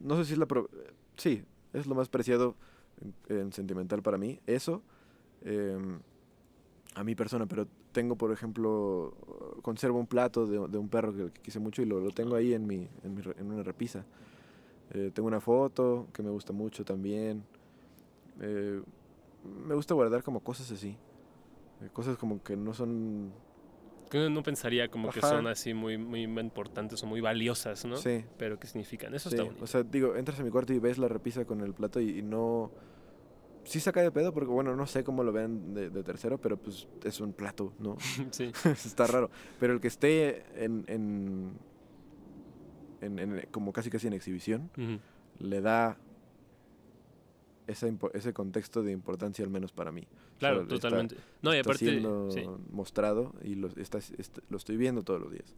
no 0.01 0.15
sé 0.15 0.23
si 0.25 0.31
es 0.33 0.39
la... 0.39 0.45
pro- 0.45 0.69
Sí, 1.17 1.43
es 1.73 1.87
lo 1.87 1.95
más 1.95 2.07
preciado 2.07 2.55
en, 3.27 3.37
en 3.37 3.51
sentimental 3.51 4.01
para 4.01 4.17
mí. 4.17 4.39
Eso, 4.47 4.81
em, 5.43 5.99
a 6.97 7.03
mi 7.03 7.13
persona, 7.13 7.45
pero 7.45 7.67
tengo, 7.91 8.15
por 8.15 8.31
ejemplo, 8.31 9.13
conservo 9.61 9.99
un 9.99 10.07
plato 10.07 10.47
de, 10.47 10.67
de 10.67 10.77
un 10.79 10.89
perro 10.89 11.13
que, 11.15 11.31
que 11.31 11.41
quise 11.41 11.59
mucho 11.59 11.83
y 11.83 11.85
lo, 11.85 11.99
lo 11.99 12.09
tengo 12.09 12.35
ahí 12.35 12.53
en, 12.53 12.65
mi, 12.65 12.89
en, 13.03 13.13
mi 13.13 13.21
en 13.37 13.51
una 13.51 13.61
repisa. 13.61 14.03
Eh, 14.91 15.11
tengo 15.13 15.27
una 15.27 15.39
foto 15.39 16.07
que 16.11 16.23
me 16.23 16.31
gusta 16.31 16.53
mucho 16.53 16.83
también. 16.83 17.43
Eh, 18.41 18.81
me 19.67 19.75
gusta 19.75 19.93
guardar 19.93 20.23
como 20.23 20.39
cosas 20.39 20.71
así. 20.71 20.97
Eh, 21.81 21.89
cosas 21.93 22.17
como 22.17 22.41
que 22.41 22.57
no 22.57 22.73
son... 22.73 23.31
Que 24.09 24.17
uno 24.17 24.29
no 24.29 24.41
pensaría 24.41 24.89
como 24.89 25.09
que 25.09 25.21
son 25.21 25.45
así 25.47 25.73
muy, 25.73 25.97
muy 25.97 26.23
importantes 26.23 27.03
o 27.03 27.05
muy 27.05 27.21
valiosas, 27.21 27.85
¿no? 27.85 27.97
Sí, 27.97 28.23
Pero 28.37 28.57
¿qué 28.57 28.65
significan? 28.65 29.13
Eso 29.13 29.29
Sí, 29.29 29.35
está 29.35 29.43
bonito. 29.43 29.63
O 29.63 29.67
sea, 29.67 29.83
digo, 29.83 30.15
entras 30.15 30.39
a 30.39 30.43
mi 30.43 30.49
cuarto 30.49 30.73
y 30.73 30.79
ves 30.79 30.97
la 30.97 31.09
repisa 31.09 31.45
con 31.45 31.61
el 31.61 31.73
plato 31.73 31.99
y, 31.99 32.19
y 32.19 32.21
no... 32.23 32.71
Sí 33.67 33.79
saca 33.81 34.01
de 34.01 34.11
pedo 34.11 34.33
porque, 34.33 34.49
bueno, 34.49 34.75
no 34.75 34.87
sé 34.87 35.03
cómo 35.03 35.23
lo 35.23 35.33
vean 35.33 35.73
de, 35.73 35.89
de 35.89 36.03
tercero, 36.03 36.37
pero 36.37 36.55
pues 36.57 36.87
es 37.03 37.19
un 37.19 37.33
plato, 37.33 37.73
¿no? 37.79 37.97
sí. 38.31 38.51
Está 38.65 39.07
raro. 39.07 39.29
Pero 39.59 39.73
el 39.73 39.81
que 39.81 39.87
esté 39.89 40.45
en, 40.63 40.85
en, 40.87 41.51
en- 43.01 43.19
en- 43.19 43.47
como 43.51 43.73
casi 43.73 43.89
casi 43.89 44.07
en 44.07 44.13
exhibición, 44.13 44.69
le 45.39 45.61
da 45.61 45.97
esa 47.67 47.87
impo- 47.87 48.11
ese 48.13 48.33
contexto 48.33 48.81
de 48.83 48.93
importancia 48.93 49.43
al 49.43 49.51
menos 49.51 49.73
para 49.73 49.91
mí. 49.91 50.07
Claro, 50.39 50.61
está- 50.61 50.75
totalmente. 50.75 51.17
No, 51.41 51.53
y 51.53 51.57
Está 51.57 51.71
aparte, 51.71 51.85
siendo 51.85 52.31
sí. 52.31 52.43
mostrado 52.71 53.33
y 53.43 53.55
lo, 53.55 53.67
está- 53.67 53.97
est- 53.97 54.39
lo 54.49 54.57
estoy 54.57 54.77
viendo 54.77 55.03
todos 55.03 55.19
los 55.19 55.31
días. 55.31 55.53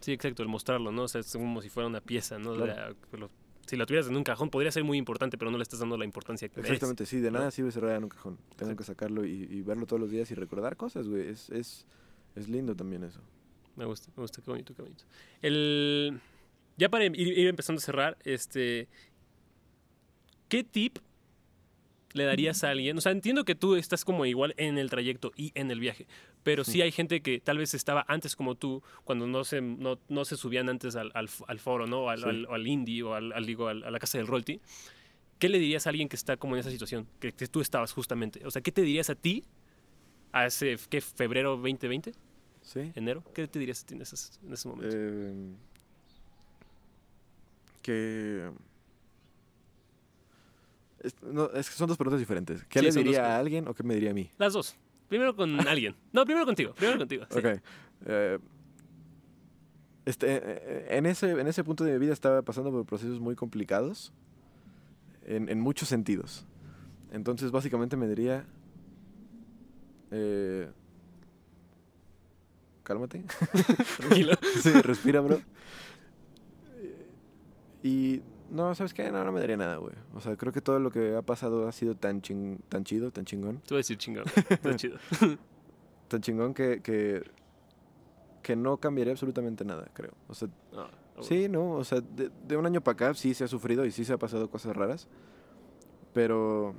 sí, 0.00 0.12
exacto, 0.12 0.42
el 0.44 0.48
mostrarlo, 0.48 0.92
¿no? 0.92 1.02
O 1.02 1.08
sea, 1.08 1.20
es 1.20 1.32
como 1.32 1.60
si 1.60 1.68
fuera 1.68 1.88
una 1.88 2.00
pieza, 2.00 2.38
¿no? 2.38 2.54
Claro. 2.54 2.94
De- 3.10 3.18
lo- 3.18 3.30
si 3.68 3.76
la 3.76 3.84
tuvieras 3.84 4.08
en 4.08 4.16
un 4.16 4.24
cajón 4.24 4.48
podría 4.48 4.72
ser 4.72 4.82
muy 4.82 4.96
importante, 4.96 5.36
pero 5.36 5.50
no 5.50 5.58
le 5.58 5.62
estás 5.62 5.80
dando 5.80 5.96
la 5.98 6.04
importancia 6.04 6.48
que 6.48 6.56
merece. 6.56 6.74
Exactamente, 6.74 7.06
sí, 7.06 7.20
de 7.20 7.30
¿no? 7.30 7.38
nada 7.38 7.50
sirve 7.50 7.70
cerrar 7.70 7.96
en 7.96 8.04
un 8.04 8.08
cajón. 8.08 8.38
Tengo 8.56 8.74
que 8.74 8.84
sacarlo 8.84 9.26
y, 9.26 9.46
y 9.50 9.62
verlo 9.62 9.86
todos 9.86 10.00
los 10.00 10.10
días 10.10 10.30
y 10.30 10.34
recordar 10.34 10.76
cosas, 10.76 11.06
güey. 11.06 11.28
Es, 11.28 11.50
es, 11.50 11.86
es 12.34 12.48
lindo 12.48 12.74
también 12.74 13.04
eso. 13.04 13.20
Me 13.76 13.84
gusta, 13.84 14.10
me 14.16 14.22
gusta, 14.22 14.40
qué 14.42 14.50
bonito, 14.50 14.74
qué 14.74 14.82
bonito. 14.82 15.04
El, 15.42 16.18
ya 16.78 16.88
para 16.88 17.04
ir, 17.04 17.16
ir 17.16 17.46
empezando 17.46 17.78
a 17.78 17.82
cerrar, 17.82 18.16
este, 18.24 18.88
¿qué 20.48 20.64
tip 20.64 20.98
le 22.14 22.24
darías 22.24 22.64
a 22.64 22.70
alguien? 22.70 22.96
O 22.96 23.00
sea, 23.00 23.12
entiendo 23.12 23.44
que 23.44 23.54
tú 23.54 23.76
estás 23.76 24.04
como 24.04 24.24
igual 24.26 24.54
en 24.56 24.78
el 24.78 24.88
trayecto 24.90 25.32
y 25.36 25.52
en 25.54 25.70
el 25.70 25.78
viaje, 25.80 26.06
pero 26.42 26.64
sí 26.64 26.80
hay 26.82 26.90
gente 26.92 27.20
que 27.20 27.40
tal 27.40 27.58
vez 27.58 27.74
estaba 27.74 28.04
antes 28.08 28.34
como 28.36 28.54
tú, 28.54 28.82
cuando 29.04 29.26
no 29.26 29.44
se, 29.44 29.60
no, 29.60 29.98
no 30.08 30.24
se 30.24 30.36
subían 30.36 30.68
antes 30.68 30.96
al, 30.96 31.10
al, 31.14 31.28
al 31.46 31.58
foro, 31.58 31.86
¿no? 31.86 32.08
Al, 32.08 32.18
Sí. 32.20 32.28
al, 32.28 32.46
o 32.46 32.54
al 32.54 32.66
indie 32.66 33.02
o 33.02 33.14
al, 33.14 33.44
digo, 33.46 33.68
a 33.68 33.74
la 33.74 33.98
casa 33.98 34.18
del 34.18 34.26
Rolti. 34.26 34.60
¿Qué 35.38 35.48
le 35.48 35.58
dirías 35.58 35.86
a 35.86 35.90
alguien 35.90 36.08
que 36.08 36.16
está 36.16 36.36
como 36.36 36.56
en 36.56 36.60
esa 36.60 36.70
situación? 36.70 37.06
Que, 37.20 37.32
que 37.32 37.46
tú 37.46 37.60
estabas 37.60 37.92
justamente. 37.92 38.44
O 38.44 38.50
sea, 38.50 38.60
¿qué 38.62 38.72
te 38.72 38.82
dirías 38.82 39.08
a 39.10 39.14
ti 39.14 39.44
a 40.32 40.46
ese, 40.46 40.76
¿qué? 40.90 41.00
¿Febrero 41.00 41.50
2020? 41.56 42.12
¿Sí? 42.62 42.92
¿Enero? 42.96 43.22
¿Qué 43.34 43.46
te 43.46 43.58
dirías 43.58 43.82
a 43.82 43.86
ti 43.86 43.94
en, 43.94 44.02
esos, 44.02 44.40
en 44.44 44.52
ese 44.52 44.68
momento? 44.68 44.96
Eh, 44.98 45.32
que... 47.82 48.50
Es, 51.00 51.14
no, 51.22 51.46
es 51.50 51.68
que 51.70 51.76
son 51.76 51.88
dos 51.88 51.96
preguntas 51.96 52.18
diferentes. 52.20 52.64
¿Qué 52.64 52.80
Sí, 52.80 52.84
le 52.86 52.90
dos 52.90 52.96
diría 52.96 53.36
a 53.36 53.38
alguien 53.38 53.68
o 53.68 53.74
qué 53.74 53.82
me 53.82 53.94
diría 53.94 54.10
a 54.10 54.14
mí? 54.14 54.30
Las 54.38 54.52
dos. 54.52 54.76
Primero 55.08 55.34
con 55.36 55.58
alguien. 55.68 55.94
No, 56.12 56.24
primero 56.24 56.44
contigo. 56.44 56.74
Primero 56.74 56.98
contigo. 56.98 57.24
sí. 57.30 57.38
Ok. 57.38 57.46
eh, 58.06 58.38
este, 60.04 60.26
eh, 60.42 60.86
en, 60.96 61.04
ese, 61.06 61.30
en 61.32 61.46
ese 61.46 61.62
punto 61.64 61.84
de 61.84 61.92
mi 61.92 61.98
vida 61.98 62.12
estaba 62.14 62.40
pasando 62.42 62.70
por 62.70 62.86
procesos 62.86 63.20
muy 63.20 63.36
complicados 63.36 64.12
en, 65.26 65.48
en 65.50 65.60
muchos 65.60 65.88
sentidos. 65.88 66.46
Entonces, 67.12 67.50
básicamente 67.50 67.96
me 67.96 68.08
diría... 68.08 68.46
eh, 70.10 70.70
cálmate. 72.82 73.22
Tranquilo. 73.98 74.32
sí, 74.62 74.70
respira, 74.82 75.20
bro. 75.20 75.40
Y 77.82 78.22
no, 78.50 78.74
¿sabes 78.74 78.94
qué? 78.94 79.10
No, 79.10 79.22
no 79.24 79.32
me 79.32 79.40
daría 79.40 79.56
nada, 79.56 79.76
güey. 79.76 79.92
O 80.14 80.20
sea, 80.20 80.36
creo 80.36 80.52
que 80.52 80.60
todo 80.60 80.78
lo 80.78 80.90
que 80.90 81.14
ha 81.16 81.22
pasado 81.22 81.68
ha 81.68 81.72
sido 81.72 81.94
tan, 81.94 82.22
ching- 82.22 82.58
tan 82.68 82.84
chido, 82.84 83.10
tan 83.10 83.24
chingón. 83.24 83.58
Te 83.60 83.74
voy 83.74 83.76
a 83.76 83.80
decir 83.80 83.96
chingón. 83.98 84.24
Está 84.50 84.76
chido. 84.76 84.98
Tan 86.08 86.22
chingón 86.22 86.54
que, 86.54 86.80
que, 86.80 87.22
que 88.42 88.56
no 88.56 88.78
cambiaría 88.78 89.12
absolutamente 89.12 89.62
nada, 89.64 89.88
creo. 89.92 90.12
O 90.26 90.34
sea, 90.34 90.48
No, 90.72 90.88
no, 91.16 91.22
sí, 91.22 91.48
no, 91.50 91.72
o 91.72 91.84
sea, 91.84 92.00
de, 92.00 92.30
de 92.46 92.56
un 92.56 92.64
año 92.64 92.80
para 92.80 92.94
acá 92.94 93.14
sí 93.14 93.34
se 93.34 93.44
ha 93.44 93.48
sufrido 93.48 93.84
y 93.84 93.90
sí 93.90 94.06
se 94.06 94.14
ha 94.14 94.18
pasado 94.18 94.48
cosas 94.48 94.74
raras. 94.74 95.06
Pero 96.14 96.74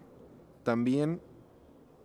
también 0.63 1.21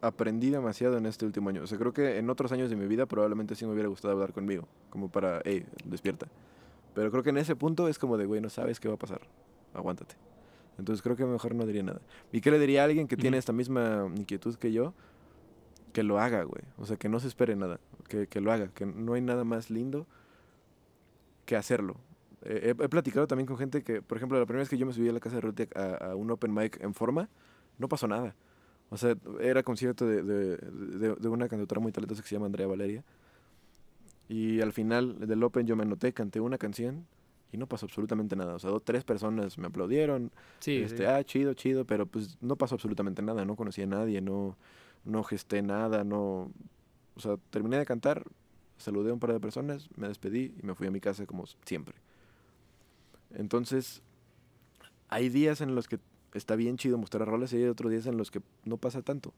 aprendí 0.02 0.50
demasiado 0.50 0.98
en 0.98 1.06
este 1.06 1.24
último 1.24 1.48
año. 1.48 1.62
O 1.62 1.66
sea, 1.66 1.78
creo 1.78 1.92
que 1.94 2.18
en 2.18 2.28
otros 2.28 2.52
años 2.52 2.68
de 2.68 2.76
mi 2.76 2.86
vida 2.86 3.06
probablemente 3.06 3.54
sí 3.54 3.64
me 3.64 3.72
hubiera 3.72 3.88
gustado 3.88 4.12
hablar 4.12 4.32
conmigo. 4.34 4.68
Como 4.90 5.08
para, 5.10 5.40
hey, 5.46 5.64
despierta. 5.86 6.26
Pero 6.94 7.10
creo 7.10 7.22
que 7.22 7.30
en 7.30 7.38
ese 7.38 7.56
punto 7.56 7.88
es 7.88 7.98
como 7.98 8.18
de, 8.18 8.26
güey, 8.26 8.40
no 8.42 8.50
sabes 8.50 8.78
qué 8.80 8.88
va 8.88 8.94
a 8.94 8.98
pasar. 8.98 9.22
Aguántate. 9.74 10.14
Entonces 10.78 11.02
creo 11.02 11.16
que 11.16 11.24
mejor 11.24 11.54
no 11.54 11.66
diría 11.66 11.82
nada. 11.82 12.00
¿Y 12.32 12.40
qué 12.40 12.50
le 12.50 12.58
diría 12.58 12.82
a 12.82 12.84
alguien 12.86 13.06
que 13.06 13.16
tiene 13.16 13.36
esta 13.38 13.52
misma 13.52 14.10
inquietud 14.16 14.56
que 14.56 14.72
yo? 14.72 14.94
que 15.94 16.02
lo 16.02 16.18
haga, 16.18 16.42
güey. 16.42 16.62
O 16.76 16.84
sea, 16.84 16.98
que 16.98 17.08
no 17.08 17.20
se 17.20 17.28
espere 17.28 17.56
nada, 17.56 17.80
que, 18.08 18.26
que 18.26 18.40
lo 18.42 18.52
haga, 18.52 18.68
que 18.68 18.84
no 18.84 19.14
hay 19.14 19.22
nada 19.22 19.44
más 19.44 19.70
lindo 19.70 20.06
que 21.46 21.56
hacerlo. 21.56 21.94
Eh, 22.42 22.74
he, 22.78 22.84
he 22.84 22.88
platicado 22.88 23.26
también 23.26 23.46
con 23.46 23.56
gente 23.56 23.82
que, 23.82 24.02
por 24.02 24.18
ejemplo, 24.18 24.38
la 24.38 24.44
primera 24.44 24.62
vez 24.62 24.68
que 24.68 24.76
yo 24.76 24.84
me 24.84 24.92
subí 24.92 25.08
a 25.08 25.12
la 25.12 25.20
casa 25.20 25.36
de 25.36 25.40
Ruti 25.40 25.68
a, 25.74 26.10
a 26.10 26.16
un 26.16 26.30
open 26.30 26.52
mic 26.52 26.82
en 26.82 26.92
forma, 26.92 27.30
no 27.78 27.88
pasó 27.88 28.08
nada. 28.08 28.34
O 28.90 28.96
sea, 28.96 29.16
era 29.40 29.62
concierto 29.62 30.04
de, 30.04 30.22
de, 30.22 30.56
de, 30.56 31.14
de 31.14 31.28
una 31.28 31.48
cantautora 31.48 31.80
muy 31.80 31.92
talentosa 31.92 32.22
que 32.22 32.28
se 32.28 32.34
llama 32.34 32.46
Andrea 32.46 32.66
Valeria. 32.66 33.04
Y 34.28 34.60
al 34.60 34.72
final 34.72 35.26
del 35.26 35.42
Open 35.42 35.66
yo 35.66 35.76
me 35.76 35.84
anoté, 35.84 36.12
canté 36.12 36.40
una 36.40 36.58
canción 36.58 37.06
y 37.54 37.56
no 37.56 37.68
pasó 37.68 37.86
absolutamente 37.86 38.34
nada. 38.34 38.56
O 38.56 38.58
sea, 38.58 38.70
dos, 38.70 38.84
tres 38.84 39.04
personas 39.04 39.58
me 39.58 39.68
aplaudieron. 39.68 40.32
Sí, 40.58 40.78
este, 40.78 40.98
sí. 40.98 41.04
ah, 41.04 41.22
chido, 41.22 41.54
chido, 41.54 41.84
pero 41.84 42.04
pues 42.04 42.36
no 42.40 42.56
pasó 42.56 42.74
absolutamente 42.74 43.22
nada. 43.22 43.44
No 43.44 43.54
conocí 43.54 43.80
a 43.82 43.86
nadie, 43.86 44.20
no, 44.20 44.56
no 45.04 45.22
gesté 45.22 45.62
nada, 45.62 46.02
no... 46.02 46.50
O 47.14 47.20
sea, 47.20 47.36
terminé 47.50 47.78
de 47.78 47.86
cantar, 47.86 48.24
saludé 48.76 49.10
a 49.10 49.14
un 49.14 49.20
par 49.20 49.32
de 49.32 49.38
personas, 49.38 49.88
me 49.96 50.08
despedí 50.08 50.52
y 50.60 50.66
me 50.66 50.74
fui 50.74 50.88
a 50.88 50.90
mi 50.90 51.00
casa 51.00 51.26
como 51.26 51.44
siempre. 51.64 51.94
Entonces, 53.30 54.02
hay 55.08 55.28
días 55.28 55.60
en 55.60 55.76
los 55.76 55.86
que 55.86 56.00
está 56.32 56.56
bien 56.56 56.76
chido 56.76 56.98
mostrar 56.98 57.28
roles 57.28 57.52
y 57.52 57.58
hay 57.58 57.66
otros 57.66 57.92
días 57.92 58.06
en 58.06 58.16
los 58.16 58.32
que 58.32 58.40
no 58.64 58.78
pasa 58.78 59.00
tanto. 59.02 59.32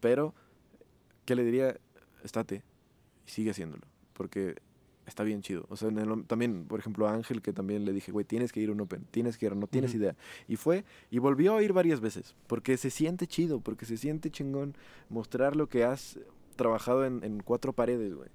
Pero, 0.00 0.32
¿qué 1.26 1.34
le 1.34 1.44
diría? 1.44 1.76
Estate 2.22 2.62
y 3.26 3.30
sigue 3.30 3.50
haciéndolo. 3.50 3.82
Porque 4.14 4.56
está 5.06 5.22
bien 5.22 5.42
chido. 5.42 5.66
O 5.68 5.76
sea, 5.76 5.88
en 5.88 5.98
el- 5.98 6.24
también, 6.26 6.66
por 6.66 6.78
ejemplo, 6.80 7.06
a 7.06 7.12
Ángel, 7.14 7.42
que 7.42 7.52
también 7.52 7.84
le 7.84 7.92
dije, 7.92 8.12
güey, 8.12 8.24
tienes 8.24 8.52
que 8.52 8.60
ir 8.60 8.68
a 8.68 8.72
un 8.72 8.80
Open, 8.80 9.04
tienes 9.10 9.36
que 9.38 9.46
ir, 9.46 9.56
no 9.56 9.66
tienes 9.66 9.94
idea. 9.94 10.16
Y 10.48 10.56
fue, 10.56 10.84
y 11.10 11.18
volvió 11.18 11.56
a 11.56 11.62
ir 11.62 11.72
varias 11.72 12.00
veces, 12.00 12.34
porque 12.46 12.76
se 12.76 12.90
siente 12.90 13.26
chido, 13.26 13.60
porque 13.60 13.86
se 13.86 13.96
siente 13.96 14.30
chingón 14.30 14.76
mostrar 15.08 15.56
lo 15.56 15.68
que 15.68 15.84
has 15.84 16.18
trabajado 16.56 17.04
en, 17.04 17.22
en 17.24 17.40
cuatro 17.42 17.72
paredes, 17.72 18.14
güey. 18.14 18.28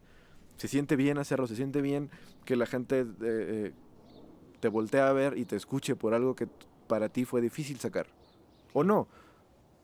Se 0.57 0.67
siente 0.67 0.95
bien 0.95 1.17
hacerlo, 1.17 1.47
se 1.47 1.55
siente 1.55 1.81
bien 1.81 2.09
que 2.45 2.55
la 2.55 2.65
gente 2.65 2.99
eh, 3.01 3.05
eh, 3.21 3.73
te 4.59 4.67
voltea 4.67 5.07
a 5.09 5.13
ver 5.13 5.37
y 5.37 5.45
te 5.45 5.55
escuche 5.55 5.95
por 5.95 6.13
algo 6.13 6.35
que 6.35 6.47
para 6.87 7.07
ti 7.09 7.23
fue 7.23 7.39
difícil 7.39 7.79
sacar. 7.79 8.07
O 8.73 8.83
no, 8.83 9.07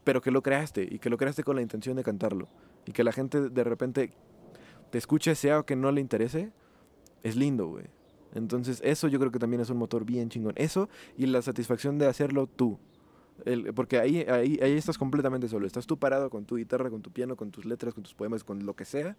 pero 0.04 0.22
que 0.22 0.32
lo 0.32 0.44
creaste 0.44 0.88
y 0.90 1.00
que 1.00 1.10
lo 1.10 1.18
creaste 1.18 1.44
con 1.44 1.56
la 1.56 1.62
intención 1.62 1.96
de 1.96 2.04
cantarlo. 2.04 2.50
Y 2.86 2.92
que 2.92 3.04
la 3.06 3.12
gente 3.14 3.50
de 3.50 3.64
repente 3.64 4.12
te 4.92 4.98
escuche, 4.98 5.34
sea 5.36 5.60
o 5.60 5.66
que 5.66 5.76
no 5.78 5.92
le 5.92 6.02
interese, 6.02 6.52
es 7.26 7.36
lindo, 7.36 7.68
güey. 7.68 7.86
Entonces, 8.34 8.82
eso 8.84 9.08
yo 9.08 9.20
creo 9.20 9.32
que 9.32 9.40
también 9.40 9.62
es 9.62 9.70
un 9.70 9.78
motor 9.78 10.06
bien 10.06 10.30
chingón. 10.30 10.54
Eso 10.58 10.90
y 11.18 11.26
la 11.26 11.42
satisfacción 11.42 11.98
de 11.98 12.06
hacerlo 12.08 12.48
tú. 12.48 12.78
El- 13.46 13.74
porque 13.74 13.98
ahí, 14.00 14.20
ahí, 14.30 14.60
ahí 14.62 14.74
estás 14.74 14.98
completamente 14.98 15.48
solo. 15.50 15.66
Estás 15.68 15.86
tú 15.88 15.98
parado 15.98 16.30
con 16.30 16.46
tu 16.46 16.56
guitarra, 16.58 16.90
con 16.90 17.02
tu 17.02 17.12
piano, 17.12 17.36
con 17.36 17.52
tus 17.52 17.66
letras, 17.66 17.94
con 17.94 18.04
tus 18.04 18.14
poemas, 18.14 18.44
con 18.44 18.66
lo 18.66 18.76
que 18.76 18.86
sea, 18.86 19.16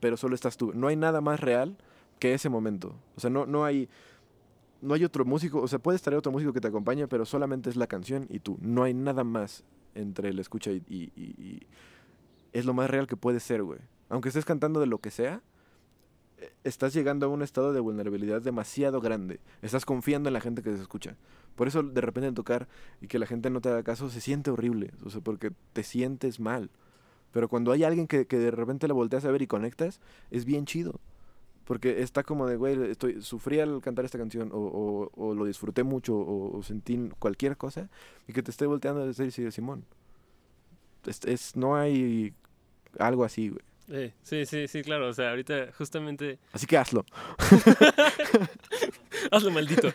pero 0.00 0.16
solo 0.16 0.34
estás 0.34 0.56
tú. 0.56 0.72
No 0.74 0.88
hay 0.88 0.96
nada 0.96 1.20
más 1.20 1.40
real 1.40 1.76
que 2.18 2.34
ese 2.34 2.48
momento. 2.48 2.94
O 3.16 3.20
sea, 3.20 3.30
no, 3.30 3.46
no 3.46 3.64
hay 3.64 3.88
no 4.80 4.94
hay 4.94 5.04
otro 5.04 5.24
músico, 5.24 5.60
o 5.62 5.68
sea, 5.68 5.78
puedes 5.78 6.02
traer 6.02 6.18
otro 6.18 6.32
músico 6.32 6.52
que 6.52 6.60
te 6.60 6.66
acompañe, 6.68 7.06
pero 7.06 7.24
solamente 7.24 7.70
es 7.70 7.76
la 7.76 7.86
canción 7.86 8.26
y 8.28 8.40
tú. 8.40 8.58
No 8.60 8.82
hay 8.82 8.94
nada 8.94 9.22
más 9.22 9.62
entre 9.94 10.30
el 10.30 10.38
escucha 10.40 10.72
y, 10.72 10.82
y- 10.88 11.12
y- 11.16 11.66
es 12.52 12.64
lo 12.66 12.74
más 12.74 12.90
real 12.90 13.06
que 13.06 13.16
puede 13.16 13.38
ser, 13.40 13.62
güey. 13.62 13.78
Aunque 14.08 14.28
estés 14.28 14.44
cantando 14.44 14.80
de 14.80 14.86
lo 14.86 14.98
que 14.98 15.10
sea, 15.12 15.40
estás 16.64 16.92
llegando 16.94 17.26
a 17.26 17.28
un 17.28 17.42
estado 17.42 17.72
de 17.72 17.80
vulnerabilidad 17.80 18.42
demasiado 18.42 19.00
grande. 19.00 19.40
Estás 19.62 19.84
confiando 19.84 20.28
en 20.28 20.34
la 20.34 20.40
gente 20.40 20.62
que 20.62 20.74
se 20.76 20.82
escucha. 20.82 21.16
Por 21.56 21.68
eso 21.68 21.82
de 21.82 22.00
repente 22.00 22.28
en 22.28 22.34
tocar 22.34 22.68
y 23.00 23.08
que 23.08 23.18
la 23.18 23.26
gente 23.26 23.50
no 23.50 23.60
te 23.60 23.68
haga 23.68 23.82
caso 23.82 24.08
se 24.10 24.20
siente 24.20 24.50
horrible, 24.50 24.90
o 25.04 25.10
sea, 25.10 25.20
porque 25.20 25.52
te 25.72 25.82
sientes 25.82 26.40
mal. 26.40 26.70
Pero 27.32 27.48
cuando 27.48 27.72
hay 27.72 27.84
alguien 27.84 28.06
que, 28.06 28.26
que 28.26 28.38
de 28.38 28.50
repente 28.50 28.86
le 28.86 28.94
volteas 28.94 29.24
a 29.24 29.30
ver 29.30 29.42
y 29.42 29.46
conectas, 29.46 30.00
es 30.30 30.44
bien 30.44 30.64
chido. 30.66 31.00
Porque 31.64 32.02
está 32.02 32.24
como 32.24 32.46
de, 32.46 32.56
güey, 32.56 32.90
estoy, 32.90 33.22
sufrí 33.22 33.60
al 33.60 33.80
cantar 33.80 34.04
esta 34.04 34.18
canción, 34.18 34.50
o, 34.52 34.56
o- 34.58 35.10
o 35.14 35.34
lo 35.34 35.44
disfruté 35.44 35.84
mucho, 35.84 36.16
o, 36.18 36.60
sentí 36.62 37.08
cualquier 37.18 37.56
cosa, 37.56 37.88
y 38.26 38.32
que 38.32 38.42
te 38.42 38.50
esté 38.50 38.66
volteando 38.66 39.00
a 39.02 39.06
decir, 39.06 39.30
sí, 39.30 39.48
Simón. 39.52 39.84
Es- 41.06 41.56
no 41.56 41.76
hay 41.76 42.34
algo 42.98 43.24
así, 43.24 43.48
güey. 43.48 43.62
Eh, 43.94 44.12
sí, 44.22 44.46
sí, 44.46 44.66
sí, 44.68 44.80
claro. 44.82 45.08
O 45.08 45.12
sea, 45.12 45.30
ahorita 45.30 45.68
justamente 45.76 46.38
Así 46.52 46.66
que 46.66 46.78
hazlo. 46.78 47.04
Hazlo 49.30 49.50
maldito. 49.50 49.92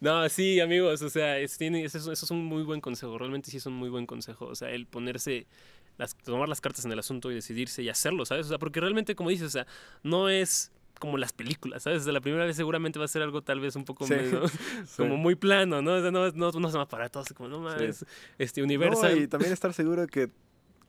no, 0.00 0.28
sí, 0.28 0.58
amigos, 0.60 1.02
o 1.02 1.10
sea, 1.10 1.38
es- 1.38 1.56
tiene- 1.56 1.84
eso, 1.84 1.98
es- 1.98 2.06
eso 2.06 2.24
es 2.24 2.30
un 2.30 2.44
muy 2.44 2.62
buen 2.62 2.80
consejo. 2.80 3.16
Realmente 3.18 3.50
sí 3.50 3.58
es 3.58 3.66
un 3.66 3.74
muy 3.74 3.88
buen 3.88 4.06
consejo. 4.06 4.46
O 4.46 4.54
sea, 4.54 4.70
el 4.70 4.86
ponerse, 4.86 5.46
las, 5.98 6.16
tomar 6.16 6.48
las 6.48 6.60
cartas 6.60 6.84
en 6.84 6.92
el 6.92 6.98
asunto 6.98 7.30
y 7.30 7.34
decidirse 7.34 7.82
y 7.82 7.88
hacerlo, 7.88 8.24
¿sabes? 8.26 8.46
O 8.46 8.48
sea, 8.48 8.58
porque 8.58 8.80
realmente, 8.80 9.14
como 9.14 9.30
dices, 9.30 9.46
o 9.46 9.50
sea, 9.50 9.66
no 10.02 10.28
es 10.28 10.72
como 10.98 11.16
las 11.16 11.32
películas, 11.32 11.84
¿sabes? 11.84 12.02
Sea, 12.04 12.12
la 12.12 12.20
primera 12.20 12.44
vez 12.44 12.56
seguramente 12.56 12.98
va 12.98 13.04
a 13.06 13.08
ser 13.08 13.22
algo 13.22 13.40
tal 13.42 13.60
vez 13.60 13.76
un 13.76 13.84
poco 13.84 14.06
Sí, 14.06 14.14
medio- 14.14 14.42
como 14.96 15.16
muy 15.16 15.34
plano, 15.34 15.80
¿no? 15.80 15.94
O 15.94 16.00
sea, 16.00 16.10
no, 16.10 16.30
no, 16.32 16.50
no 16.52 16.70
se 16.70 16.76
va 16.78 16.86
para 16.88 17.08
todos, 17.08 17.28
como, 17.34 17.48
no 17.48 17.60
mames, 17.60 18.04
este 18.38 18.60
No, 18.60 18.64
Universal. 18.66 19.16
y 19.18 19.28
también 19.28 19.52
estar 19.52 19.72
seguro 19.72 20.06
que, 20.06 20.28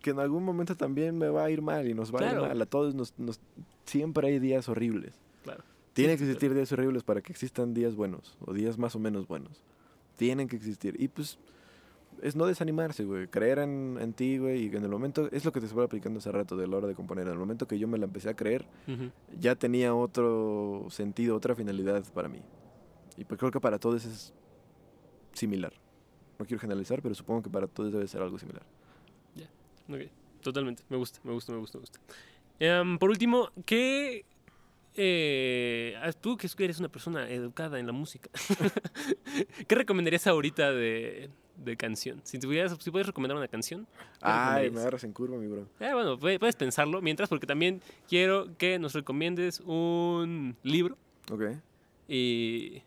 que 0.01 0.09
en 0.11 0.19
algún 0.19 0.43
momento 0.43 0.75
también 0.75 1.17
me 1.17 1.29
va 1.29 1.45
a 1.45 1.49
ir 1.51 1.61
mal 1.61 1.87
y 1.87 1.93
nos 1.93 2.13
va 2.13 2.19
a 2.19 2.31
ir 2.33 2.39
mal. 2.39 2.61
A 2.61 2.65
todos 2.65 2.93
nos, 2.95 3.13
nos- 3.17 3.39
siempre 3.85 4.27
hay 4.27 4.39
días 4.39 4.67
horribles. 4.69 5.13
Claro. 5.43 5.63
Tienen 5.93 6.17
Sí, 6.17 6.23
que 6.23 6.29
existir 6.31 6.53
días 6.53 6.71
horribles 6.71 7.03
para 7.03 7.21
que 7.21 7.31
existan 7.31 7.73
días 7.73 7.95
buenos 7.95 8.37
o 8.45 8.53
días 8.53 8.77
más 8.77 8.95
o 8.95 8.99
menos 8.99 9.27
buenos. 9.27 9.61
Tienen 10.15 10.47
que 10.47 10.55
existir. 10.55 10.95
Y 10.99 11.07
pues 11.07 11.37
es 12.21 12.35
no 12.35 12.45
desanimarse, 12.45 13.03
güey. 13.03 13.27
Creer 13.27 13.59
en, 13.59 13.97
en 13.99 14.13
ti, 14.13 14.37
güey. 14.37 14.65
Y 14.65 14.75
en 14.75 14.83
el 14.83 14.89
momento, 14.89 15.27
es 15.31 15.43
lo 15.45 15.51
que 15.51 15.59
te 15.59 15.65
estaba 15.65 15.85
aplicando 15.85 16.19
hace 16.19 16.31
rato 16.31 16.55
de 16.55 16.67
la 16.67 16.77
hora 16.77 16.87
de 16.87 16.93
componer. 16.95 17.25
En 17.27 17.33
el 17.33 17.39
momento 17.39 17.67
que 17.67 17.77
yo 17.79 17.87
me 17.87 17.97
la 17.97 18.05
empecé 18.05 18.29
a 18.29 18.35
creer, 18.35 18.65
ya 19.39 19.55
tenía 19.55 19.93
otro 19.95 20.85
sentido, 20.89 21.35
otra 21.35 21.55
finalidad 21.55 22.03
para 22.13 22.29
mí. 22.29 22.39
Y 23.17 23.25
pues 23.25 23.39
creo 23.39 23.51
que 23.51 23.59
para 23.59 23.79
todos 23.79 24.05
es 24.05 24.33
similar. 25.33 25.73
No 26.39 26.45
quiero 26.45 26.59
generalizar, 26.59 27.01
pero 27.01 27.13
supongo 27.15 27.41
que 27.43 27.49
para 27.49 27.67
todos 27.67 27.91
debe 27.91 28.07
ser 28.07 28.21
algo 28.21 28.37
similar. 28.39 28.63
Ok, 29.91 30.01
totalmente. 30.41 30.83
Me 30.89 30.97
gusta, 30.97 31.19
me 31.23 31.31
gusta, 31.33 31.51
me 31.51 31.59
gusta, 31.59 31.77
me 31.77 31.81
gusta. 31.81 31.99
Em, 32.59 32.97
por 32.97 33.09
último, 33.09 33.49
¿qué... 33.65 34.23
eh, 34.95 35.95
ah, 36.01 36.11
tú 36.13 36.37
que 36.37 36.47
eres 36.63 36.79
una 36.79 36.89
persona 36.89 37.29
educada 37.29 37.79
en 37.79 37.85
la 37.87 37.91
música, 37.93 38.29
¿qué 39.67 39.75
recomendarías 39.75 40.27
ahorita 40.27 40.71
de, 40.71 41.29
de 41.55 41.77
canción? 41.77 42.21
Si, 42.23 42.39
tuvieras, 42.39 42.75
si 42.79 42.91
puedes 42.91 43.07
recomendar 43.07 43.37
una 43.37 43.47
canción. 43.47 43.87
¿qué 43.95 44.07
Ay, 44.21 44.69
me 44.69 44.79
agarras 44.81 45.03
en 45.03 45.13
curva, 45.13 45.37
mi 45.37 45.47
bro. 45.47 45.61
Eh, 45.79 45.93
bueno, 45.93 46.19
puedes, 46.19 46.39
puedes 46.39 46.55
pensarlo 46.55 47.01
mientras, 47.01 47.29
porque 47.29 47.47
también 47.47 47.81
quiero 48.07 48.55
que 48.57 48.77
nos 48.79 48.93
recomiendes 48.93 49.59
un 49.61 50.55
libro 50.63 50.97
Ok. 51.31 51.43
y, 52.07 52.81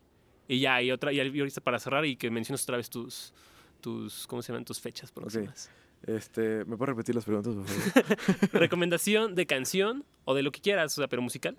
y 0.46 0.61
ya, 0.61 0.82
y 0.82 0.90
otra, 0.92 1.12
y 1.12 1.20
ahorita 1.20 1.61
para 1.62 1.78
cerrar 1.78 2.05
y 2.05 2.16
que 2.16 2.30
menciones 2.30 2.62
otra 2.64 2.76
vez 2.76 2.90
tus, 2.90 3.32
tus 3.80 4.26
¿cómo 4.26 4.42
se 4.42 4.52
llaman? 4.52 4.64
Tus 4.64 4.78
fechas 4.80 5.11
próximas. 5.11 5.70
Este, 6.07 6.64
¿me 6.66 6.76
puedes 6.76 6.90
repetir 6.94 7.14
las 7.14 7.24
preguntas, 7.24 7.55
por 7.55 7.66
favor? 7.66 8.18
recomendación 8.52 9.34
de 9.34 9.46
canción 9.46 10.05
o 10.24 10.34
de 10.34 10.42
lo 10.42 10.52
que 10.52 10.61
quieras, 10.61 10.92
o 10.98 11.00
sea, 11.00 11.09
pero 11.09 11.22
musical. 11.22 11.57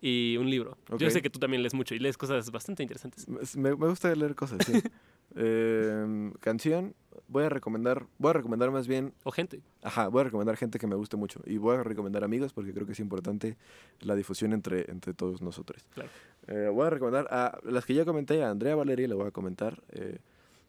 Y 0.00 0.36
un 0.36 0.48
libro. 0.48 0.78
Yo 0.96 1.08
Ok. 1.08 1.12
sé 1.12 1.22
que 1.22 1.30
tú 1.30 1.40
también 1.40 1.60
lees 1.62 1.74
mucho 1.74 1.92
y 1.94 1.98
lees 1.98 2.16
cosas 2.16 2.50
bastante 2.52 2.84
interesantes. 2.84 3.26
me, 3.28 3.40
me 3.74 3.88
gusta 3.88 4.14
leer 4.14 4.34
cosas, 4.34 4.58
sí. 4.64 4.72
Em, 5.34 6.32
canción, 6.40 6.94
voy 7.28 7.44
a 7.44 7.48
recomendar, 7.50 8.06
voy 8.18 8.30
a 8.30 8.32
recomendar 8.32 8.70
más 8.70 8.88
bien, 8.88 9.12
O 9.24 9.30
gente. 9.30 9.60
ajá, 9.82 10.08
voy 10.08 10.22
a 10.22 10.24
recomendar 10.24 10.56
gente 10.56 10.78
que 10.78 10.86
me 10.86 10.94
guste 10.96 11.16
mucho. 11.16 11.40
Y 11.44 11.58
voy 11.58 11.76
a 11.76 11.82
recomendar 11.82 12.24
amigos 12.24 12.52
porque 12.52 12.72
creo 12.72 12.86
que 12.86 12.92
es 12.92 13.00
importante 13.00 13.56
la 14.00 14.14
difusión 14.14 14.52
entre, 14.54 14.90
entre 14.90 15.12
todos 15.14 15.42
nosotros. 15.42 15.84
Claro. 15.94 16.08
Eh, 16.46 16.70
voy 16.72 16.86
a 16.86 16.90
recomendar 16.90 17.26
a 17.30 17.58
las 17.64 17.84
que 17.84 17.94
ya 17.94 18.04
comenté, 18.06 18.42
a 18.42 18.50
Andrea 18.50 18.74
Valeria 18.74 19.06
le 19.06 19.14
voy 19.14 19.26
a 19.26 19.30
comentar. 19.30 19.82
eh, 19.90 20.18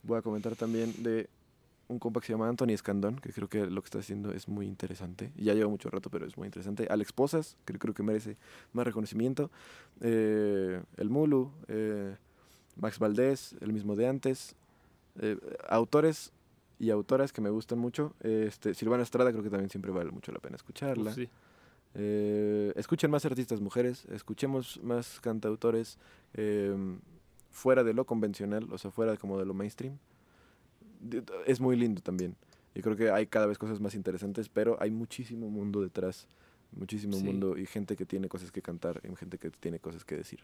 voy 0.03 0.17
a 0.17 0.21
comentar 0.21 0.55
también 0.55 0.93
de 1.03 1.29
un 1.89 1.97
compa 1.97 2.21
que 2.21 2.27
se 2.27 2.33
llama 2.33 2.47
Anthony 2.47 2.69
Escandón, 2.69 3.17
que 3.17 3.33
creo 3.33 3.49
que 3.49 3.65
lo 3.65 3.81
que 3.81 3.87
está 3.87 3.99
haciendo 3.99 4.31
es 4.31 4.47
muy 4.47 4.67
interesante. 4.67 5.31
Ya 5.35 5.55
lleva 5.55 5.69
mucho 5.69 5.89
rato, 5.89 6.09
pero 6.09 6.25
es 6.25 6.37
muy 6.37 6.45
interesante. 6.45 6.87
Alex 6.89 7.11
Posas, 7.11 7.57
que 7.65 7.77
creo 7.77 7.95
que 7.95 8.03
merece 8.03 8.37
más 8.73 8.85
reconocimiento. 8.85 9.49
Eh, 9.99 10.81
el 10.97 11.09
Mulu, 11.09 11.51
eh, 11.67 12.15
Max 12.75 12.99
Valdés, 12.99 13.55
el 13.59 13.73
mismo 13.73 13.95
de 13.95 14.07
antes. 14.07 14.55
Eh, 15.19 15.37
autores 15.67 16.31
y 16.77 16.91
autoras 16.91 17.33
que 17.33 17.41
me 17.41 17.49
gustan 17.49 17.79
mucho. 17.79 18.13
Este, 18.21 18.75
Silvana 18.75 19.01
Estrada 19.01 19.31
creo 19.31 19.43
que 19.43 19.49
también 19.49 19.71
siempre 19.71 19.91
vale 19.91 20.11
mucho 20.11 20.31
la 20.31 20.39
pena 20.39 20.55
escucharla. 20.55 21.11
Sí. 21.13 21.27
Escuchen 22.75 23.09
más 23.09 23.25
artistas 23.25 23.61
mujeres, 23.61 24.05
escuchemos 24.11 24.79
más 24.83 25.19
cantautores 25.21 25.97
fuera 27.49 27.83
de 27.83 27.93
lo 27.93 28.05
convencional, 28.05 28.71
o 28.71 28.77
sea, 28.77 28.91
fuera 28.91 29.17
como 29.17 29.39
de 29.39 29.45
lo 29.45 29.55
mainstream. 29.55 29.97
Es 31.45 31.59
muy 31.59 31.75
lindo 31.75 32.01
también. 32.01 32.35
Y 32.75 32.81
creo 32.81 32.95
que 32.95 33.09
hay 33.11 33.25
cada 33.27 33.45
vez 33.47 33.57
cosas 33.57 33.79
más 33.79 33.95
interesantes, 33.95 34.49
pero 34.49 34.77
hay 34.81 34.91
muchísimo 34.91 35.49
mundo 35.49 35.81
detrás. 35.81 36.27
Muchísimo 36.71 37.13
Sí. 37.17 37.23
mundo 37.23 37.57
y 37.57 37.65
gente 37.65 37.95
que 37.95 38.05
tiene 38.05 38.29
cosas 38.29 38.51
que 38.51 38.61
cantar 38.61 39.01
y 39.03 39.15
gente 39.15 39.39
que 39.39 39.49
tiene 39.49 39.79
cosas 39.79 40.05
que 40.05 40.15
decir. 40.15 40.41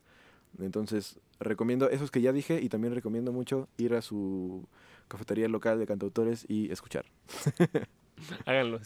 Entonces, 0.59 1.19
recomiendo 1.39 1.87
esos 1.89 2.09
que 2.09 2.19
ya 2.21 2.31
dije 2.31 2.59
y 2.61 2.69
también 2.69 2.95
recomiendo 2.95 3.31
mucho 3.31 3.67
ir 3.77 3.93
a 3.93 4.01
su 4.01 4.67
cafetería 5.07 5.47
local 5.49 5.77
de 5.77 5.85
cantautores 5.85 6.45
y 6.49 6.71
escuchar. 6.71 7.05
Háganlo, 8.45 8.79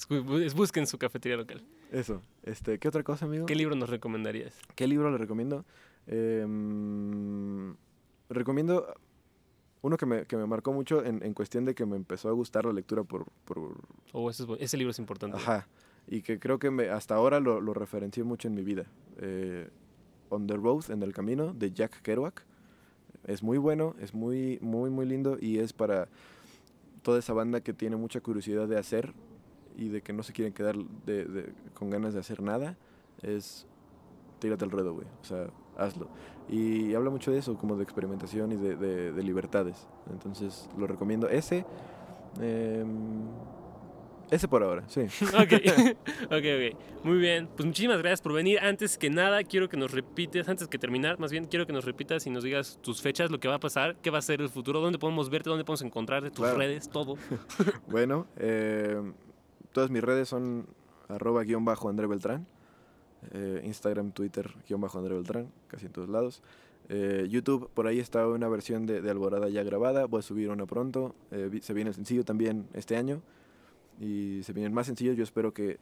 busquen 0.56 0.86
su 0.88 0.98
cafetería 0.98 1.38
local. 1.38 1.64
Eso. 1.92 2.22
Este, 2.44 2.78
¿Qué 2.80 2.88
otra 2.90 3.04
cosa, 3.04 3.26
amigo? 3.26 3.46
¿Qué 3.46 3.56
libro 3.56 3.76
nos 3.76 3.90
recomendarías? 3.90 4.60
¿Qué 4.76 4.88
libro 4.88 5.10
le 5.12 5.18
recomiendo? 5.18 5.64
Em, 6.08 7.76
recomiendo 8.30 8.94
uno 9.82 9.98
que 9.98 10.06
me, 10.06 10.26
que 10.26 10.36
me 10.38 10.46
marcó 10.46 10.74
mucho 10.74 11.04
en, 11.06 11.24
en 11.24 11.34
cuestión 11.34 11.66
de 11.66 11.74
que 11.76 11.86
me 11.86 11.96
empezó 11.96 12.30
a 12.30 12.34
gustar 12.34 12.66
la 12.66 12.74
lectura 12.74 13.04
por... 13.04 13.26
por 13.46 13.76
Oh, 14.12 14.30
ese, 14.30 14.46
ese 14.60 14.78
libro 14.78 14.92
es 14.92 15.00
importante. 15.00 15.38
ajá. 15.38 15.68
Y 16.08 16.22
que 16.22 16.40
creo 16.40 16.58
que 16.60 16.72
me- 16.72 16.90
hasta 16.90 17.16
ahora 17.16 17.40
lo, 17.40 17.62
lo 17.62 17.74
referencié 17.74 18.24
mucho 18.24 18.48
en 18.48 18.56
mi 18.56 18.64
vida. 18.64 18.86
Eh, 19.18 19.70
On 20.30 20.46
the 20.48 20.56
Road, 20.58 20.90
en 20.92 21.02
el 21.04 21.14
camino, 21.14 21.54
de 21.54 21.72
Jack 21.72 22.02
Kerouac. 22.02 22.44
Es 23.26 23.42
muy 23.44 23.58
bueno, 23.58 23.96
es 24.00 24.14
muy, 24.14 24.58
muy, 24.62 24.90
muy 24.90 25.06
lindo 25.06 25.38
y 25.40 25.60
es 25.60 25.72
para 25.74 26.08
toda 27.04 27.20
esa 27.20 27.34
banda 27.34 27.62
que 27.62 27.74
tiene 27.74 27.96
mucha 27.96 28.22
curiosidad 28.22 28.68
de 28.68 28.78
hacer 28.78 29.14
y 29.78 29.90
de 29.90 30.02
que 30.02 30.14
no 30.14 30.24
se 30.24 30.34
quieren 30.34 30.54
quedar 30.54 30.76
de- 30.78 31.26
de- 31.26 31.54
con 31.74 31.90
ganas 31.90 32.14
de 32.14 32.20
hacer 32.20 32.42
nada. 32.42 32.76
Es 33.22 33.66
tírate 34.40 34.66
al 34.66 34.72
ruedo, 34.72 34.94
güey. 34.94 35.08
O 35.22 35.26
sea, 35.26 35.50
hazlo. 35.80 36.08
Y 36.50 36.94
habla 36.96 37.10
mucho 37.10 37.32
de 37.32 37.38
eso, 37.40 37.56
como 37.58 37.76
de 37.76 37.84
experimentación 37.84 38.52
y 38.52 38.56
de, 38.56 38.76
de- 38.76 39.12
de 39.12 39.24
libertades. 39.24 39.88
Entonces, 40.12 40.70
lo 40.78 40.88
recomiendo. 40.88 41.30
Ese. 41.30 41.66
em, 42.42 43.24
ese 44.32 44.48
por 44.48 44.62
ahora, 44.62 44.84
sí. 44.88 45.02
ok, 45.34 45.54
ok, 46.26 46.32
ok. 46.32 47.04
Muy 47.04 47.18
bien. 47.18 47.48
Pues 47.56 47.66
muchísimas 47.66 47.98
gracias 48.00 48.22
por 48.22 48.34
venir. 48.34 48.60
Antes 48.60 48.98
que 48.98 49.10
nada, 49.10 49.44
quiero 49.44 49.70
que 49.70 49.78
nos 49.78 49.92
repites, 49.92 50.48
antes 50.48 50.68
que 50.68 50.78
terminar, 50.78 51.20
más 51.20 51.32
bien, 51.32 51.46
quiero 51.46 51.66
que 51.66 51.74
nos 51.74 51.84
repitas 51.86 52.28
y 52.28 52.30
nos 52.30 52.44
digas 52.44 52.78
tus 52.82 53.02
fechas, 53.02 53.32
lo 53.32 53.40
que 53.40 53.48
va 53.48 53.56
a 53.56 53.60
pasar, 53.60 53.96
qué 54.04 54.12
va 54.12 54.20
a 54.20 54.22
ser 54.22 54.42
el 54.42 54.50
futuro, 54.50 54.82
dónde 54.82 55.00
podemos 55.00 55.30
verte, 55.32 55.50
dónde 55.50 55.66
podemos 55.66 55.82
encontrarte, 55.82 56.30
tus 56.30 56.40
Claro. 56.46 56.58
redes, 56.60 56.90
todo. 56.90 57.16
Bueno, 57.88 58.28
eh, 58.38 59.02
todas 59.72 59.90
mis 59.90 60.04
redes 60.04 60.30
son 60.30 60.68
arroba 61.08 61.44
guion 61.44 61.66
bajo 61.66 61.90
André 61.90 62.06
Beltrán. 62.06 62.46
Eh, 63.32 63.62
Instagram, 63.66 64.12
Twitter, 64.12 64.52
guion 64.68 64.82
bajo 64.82 64.98
André 65.00 65.16
Beltrán, 65.16 65.52
casi 65.68 65.86
en 65.88 65.92
todos 65.92 66.10
lados. 66.10 66.42
Eh, 66.90 67.28
YouTube, 67.30 67.70
por 67.74 67.86
ahí 67.88 68.00
está 68.00 68.28
una 68.28 68.48
versión 68.50 68.86
de, 68.86 69.02
de 69.02 69.10
Alborada 69.12 69.48
ya 69.50 69.62
grabada. 69.64 70.06
Voy 70.06 70.20
a 70.20 70.22
subir 70.24 70.50
una 70.50 70.66
pronto. 70.66 71.16
eh, 71.32 71.60
se 71.62 71.74
viene 71.74 71.90
el 71.90 71.96
sencillo 71.96 72.24
también 72.26 72.68
este 72.74 72.96
año. 72.98 73.22
Y 74.00 74.42
se 74.44 74.54
vienen 74.54 74.74
más 74.74 74.88
sencillos. 74.88 75.16
Yo 75.18 75.24
espero 75.24 75.54
que 75.54 75.78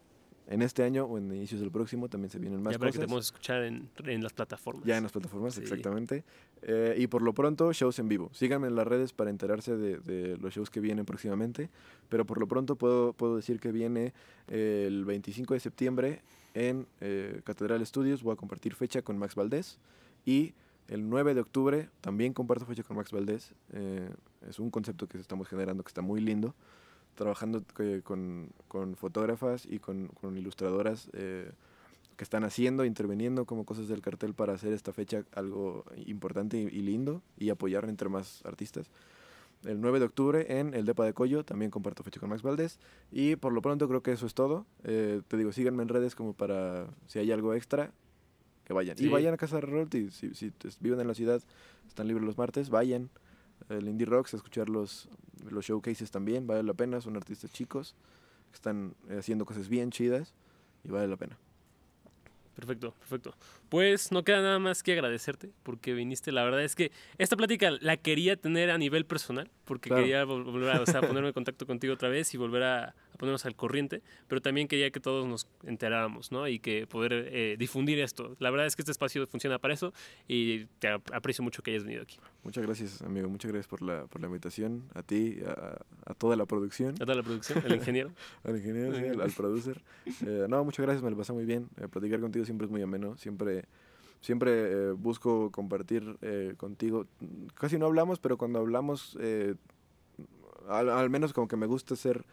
en 0.49 0.61
este 0.61 0.83
año 0.83 1.05
o 1.05 1.17
en 1.17 1.31
inicios 1.33 1.59
del 1.61 1.71
próximo 1.71 2.07
también 2.09 2.29
se 2.31 2.39
vienen 2.39 2.61
más 2.63 2.73
ya 2.73 2.79
para 2.79 2.91
que 2.91 2.97
te 2.97 3.05
cosas. 3.05 3.07
podamos 3.09 3.25
escuchar 3.25 3.63
en, 3.63 3.89
en 4.05 4.23
las 4.23 4.33
plataformas. 4.33 4.83
Ya 4.85 4.97
en 4.97 5.03
las 5.03 5.11
plataformas, 5.11 5.53
Sí. 5.55 5.61
exactamente. 5.61 6.23
Eh, 6.63 6.95
y 6.97 7.07
por 7.07 7.21
lo 7.21 7.33
pronto, 7.33 7.71
shows 7.73 7.99
en 7.99 8.07
vivo. 8.07 8.29
Síganme 8.33 8.67
en 8.67 8.75
las 8.75 8.87
redes 8.87 9.13
para 9.13 9.29
enterarse 9.29 9.77
de, 9.77 9.99
de 9.99 10.37
los 10.37 10.53
shows 10.53 10.69
que 10.69 10.79
vienen 10.79 11.05
próximamente. 11.05 11.69
Pero 12.09 12.25
por 12.25 12.39
lo 12.39 12.47
pronto 12.47 12.75
puedo, 12.75 13.13
puedo 13.13 13.35
decir 13.35 13.59
que 13.59 13.71
viene 13.71 14.13
eh, 14.47 14.85
el 14.87 15.05
25 15.05 15.53
de 15.53 15.59
septiembre 15.59 16.21
en 16.57 16.87
eh, 17.01 17.41
Catedral 17.43 17.85
Studios. 17.85 18.23
Voy 18.23 18.33
a 18.33 18.35
compartir 18.35 18.73
fecha 18.73 19.03
con 19.03 19.17
Max 19.17 19.35
Valdés. 19.35 19.77
Y 20.25 20.53
el 20.87 21.07
9 21.07 21.35
de 21.35 21.41
octubre 21.41 21.89
también 22.01 22.33
comparto 22.33 22.65
fecha 22.65 22.81
con 22.83 22.97
Max 22.97 23.11
Valdés. 23.11 23.53
Eh, 23.73 24.09
es 24.49 24.57
un 24.57 24.71
concepto 24.71 25.07
que 25.07 25.19
estamos 25.19 25.47
generando 25.47 25.83
que 25.83 25.89
está 25.89 26.01
muy 26.01 26.19
lindo. 26.19 26.55
Trabajando 27.13 27.63
eh, 27.79 28.01
con, 28.03 28.49
con 28.67 28.95
fotógrafas 28.95 29.67
y 29.69 29.79
con, 29.79 30.07
con 30.07 30.37
ilustradoras. 30.37 31.09
eh, 31.13 31.51
que 32.17 32.23
están 32.23 32.43
haciendo, 32.43 32.83
interviniendo 32.83 33.45
como 33.45 33.63
cosas 33.63 33.87
del 33.87 34.01
cartel 34.01 34.33
para 34.33 34.53
hacer 34.53 34.73
esta 34.73 34.91
fecha 34.91 35.23
algo 35.35 35.85
importante 36.07 36.57
y, 36.57 36.63
y 36.63 36.81
lindo 36.81 37.21
y 37.37 37.51
apoyar 37.51 37.87
entre 37.87 38.09
más 38.09 38.43
artistas. 38.43 38.89
El 39.63 39.81
9 39.81 39.99
de 39.99 40.05
octubre 40.05 40.59
en 40.59 40.73
el 40.73 40.85
Depa 40.85 41.03
de 41.05 41.13
Coyo, 41.13 41.43
también 41.43 41.71
comparto 41.71 42.03
fecha 42.03 42.19
con 42.19 42.29
Max 42.29 42.41
Valdés. 42.41 42.79
Y 43.11 43.35
por 43.35 43.53
lo 43.53 43.61
pronto 43.61 43.87
creo 43.87 44.03
que 44.03 44.11
eso 44.11 44.25
es 44.25 44.33
todo. 44.33 44.65
Eh, 44.83 45.21
te 45.27 45.37
digo, 45.37 45.51
síganme 45.51 45.83
en 45.83 45.89
redes 45.89 46.15
como 46.15 46.33
para, 46.33 46.87
si 47.07 47.19
hay 47.19 47.31
algo 47.31 47.53
extra, 47.53 47.91
que 48.65 48.73
vayan. 48.73 48.97
Sí. 48.97 49.05
Y 49.05 49.09
vayan 49.09 49.33
a 49.33 49.37
Casa 49.37 49.55
de 49.55 49.61
Royalty, 49.61 50.11
si, 50.11 50.33
si 50.33 50.51
viven 50.79 50.99
en 50.99 51.07
la 51.07 51.13
ciudad, 51.13 51.41
están 51.87 52.07
libres 52.07 52.25
los 52.25 52.37
martes, 52.37 52.69
vayan. 52.69 53.09
El 53.69 53.87
Indie 53.87 54.05
Rocks, 54.05 54.33
a 54.33 54.37
escuchar 54.37 54.69
los, 54.69 55.09
los 55.49 55.65
showcases 55.65 56.11
también, 56.11 56.47
vale 56.47 56.63
la 56.63 56.73
pena, 56.73 57.01
son 57.01 57.15
artistas 57.15 57.51
chicos, 57.51 57.95
que 58.51 58.55
están 58.55 58.93
haciendo 59.17 59.45
cosas 59.45 59.67
bien 59.67 59.91
chidas 59.91 60.33
y 60.83 60.89
vale 60.89 61.07
la 61.07 61.17
pena. 61.17 61.37
Perfecto, 62.55 62.91
perfecto. 62.93 63.35
Pues 63.69 64.11
no 64.11 64.23
queda 64.23 64.41
nada 64.41 64.59
más 64.59 64.81
que 64.83 64.93
agradecerte 64.93 65.49
porque 65.63 65.93
viniste. 65.93 66.31
La 66.31 66.43
verdad 66.43 66.63
es 66.63 66.75
que 66.75 66.91
esta 67.17 67.35
plática 67.35 67.71
la 67.81 67.97
quería 67.97 68.35
tener 68.37 68.69
a 68.71 68.77
nivel 68.77 69.05
personal 69.05 69.49
porque 69.65 69.89
Claro. 69.89 70.03
quería 70.03 70.25
vol- 70.25 70.43
volver 70.45 70.69
a 70.75 70.81
o 70.81 70.85
sea, 70.85 71.01
ponerme 71.21 71.27
en 71.29 71.33
contacto 71.33 71.65
contigo 71.65 71.93
otra 71.93 72.07
vez 72.09 72.33
y 72.33 72.37
volver 72.37 72.63
a, 72.63 72.83
a 72.89 73.17
ponernos 73.17 73.45
al 73.45 73.55
corriente, 73.55 74.01
pero 74.27 74.41
también 74.41 74.67
quería 74.67 74.89
que 74.91 74.99
todos 74.99 75.27
nos 75.27 75.47
enteráramos, 75.65 76.31
¿no? 76.31 76.47
Y 76.47 76.59
que 76.59 76.87
poder 76.87 77.13
eh, 77.31 77.55
difundir 77.59 77.99
esto. 77.99 78.35
La 78.39 78.49
verdad 78.51 78.67
es 78.67 78.75
que 78.75 78.81
este 78.83 78.91
espacio 78.91 79.27
funciona 79.27 79.59
para 79.59 79.73
eso 79.73 79.93
y 80.27 80.65
te 80.79 80.87
ap- 80.87 81.11
aprecio 81.13 81.43
mucho 81.43 81.61
que 81.61 81.71
hayas 81.71 81.83
venido 81.83 82.03
aquí. 82.03 82.17
Muchas 82.43 82.65
gracias, 82.65 83.01
amigo. 83.01 83.27
Muchas 83.27 83.51
gracias 83.51 83.67
por 83.67 83.81
la, 83.81 84.05
por 84.05 84.21
la 84.21 84.27
invitación. 84.27 84.83
A 84.93 85.03
ti, 85.03 85.39
a, 85.45 85.77
a 86.05 86.13
toda 86.13 86.35
la 86.37 86.45
producción, 86.45 86.95
A 86.95 86.99
toda 87.05 87.15
la 87.15 87.23
producción, 87.23 87.61
el 87.65 87.75
ingeniero. 87.75 88.11
al 88.45 88.55
ingeniero, 88.57 88.93
sí, 88.95 89.05
al, 89.07 89.21
al 89.21 89.31
producer. 89.31 89.81
Eh, 90.25 90.45
no, 90.49 90.63
muchas 90.63 90.83
gracias, 90.85 91.03
me 91.03 91.11
lo 91.11 91.17
pasé 91.17 91.33
muy 91.33 91.45
bien. 91.45 91.67
Eh, 91.79 91.87
platicar 91.89 92.19
contigo 92.19 92.43
siempre 92.45 92.65
es 92.65 92.71
muy 92.71 92.81
ameno. 92.81 93.17
Siempre, 93.17 93.56
siempre 94.21 94.51
eh, 94.71 94.91
busco 94.91 95.51
compartir 95.51 96.17
eh, 96.21 96.53
contigo. 96.57 97.05
Casi 97.55 97.77
no 97.77 97.85
hablamos, 97.85 98.19
pero 98.19 98.37
cuando 98.37 98.59
hablamos, 98.59 99.17
eh, 99.19 99.55
al, 100.67 100.89
al 100.89 101.09
menos 101.09 101.33
como 101.33 101.47
que 101.47 101.55
me 101.55 101.65
gusta 101.65 101.95
ser 101.95 102.25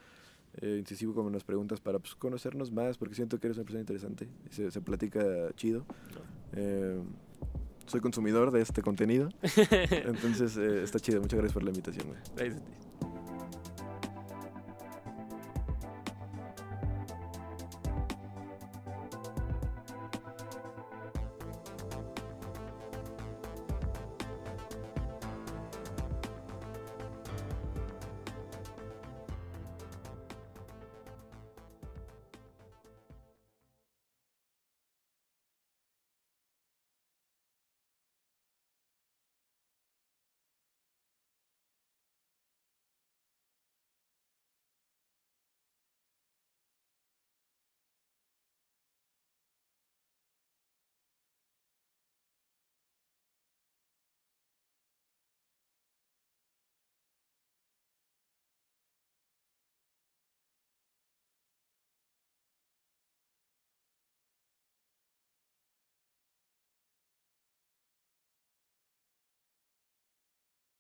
eh, 0.60 0.76
incisivo 0.78 1.14
con 1.14 1.32
las 1.32 1.42
preguntas 1.42 1.80
para 1.80 1.98
pues, 1.98 2.14
conocernos 2.14 2.70
más, 2.70 2.96
porque 2.96 3.14
siento 3.14 3.38
que 3.40 3.48
eres 3.48 3.58
una 3.58 3.64
persona 3.64 3.80
interesante. 3.80 4.28
y 4.48 4.54
Se, 4.54 4.70
se 4.70 4.80
platica 4.80 5.52
chido. 5.56 5.84
Eh, 6.52 7.00
soy 7.86 8.00
consumidor 8.00 8.50
de 8.50 8.62
este 8.62 8.80
contenido. 8.82 9.28
Entonces, 9.90 10.56
eh, 10.56 10.82
está 10.82 11.00
chido. 11.00 11.20
Muchas 11.20 11.38
gracias 11.38 11.54
por 11.54 11.64
la 11.64 11.70
invitación, 11.70 12.06
güey. 12.08 12.52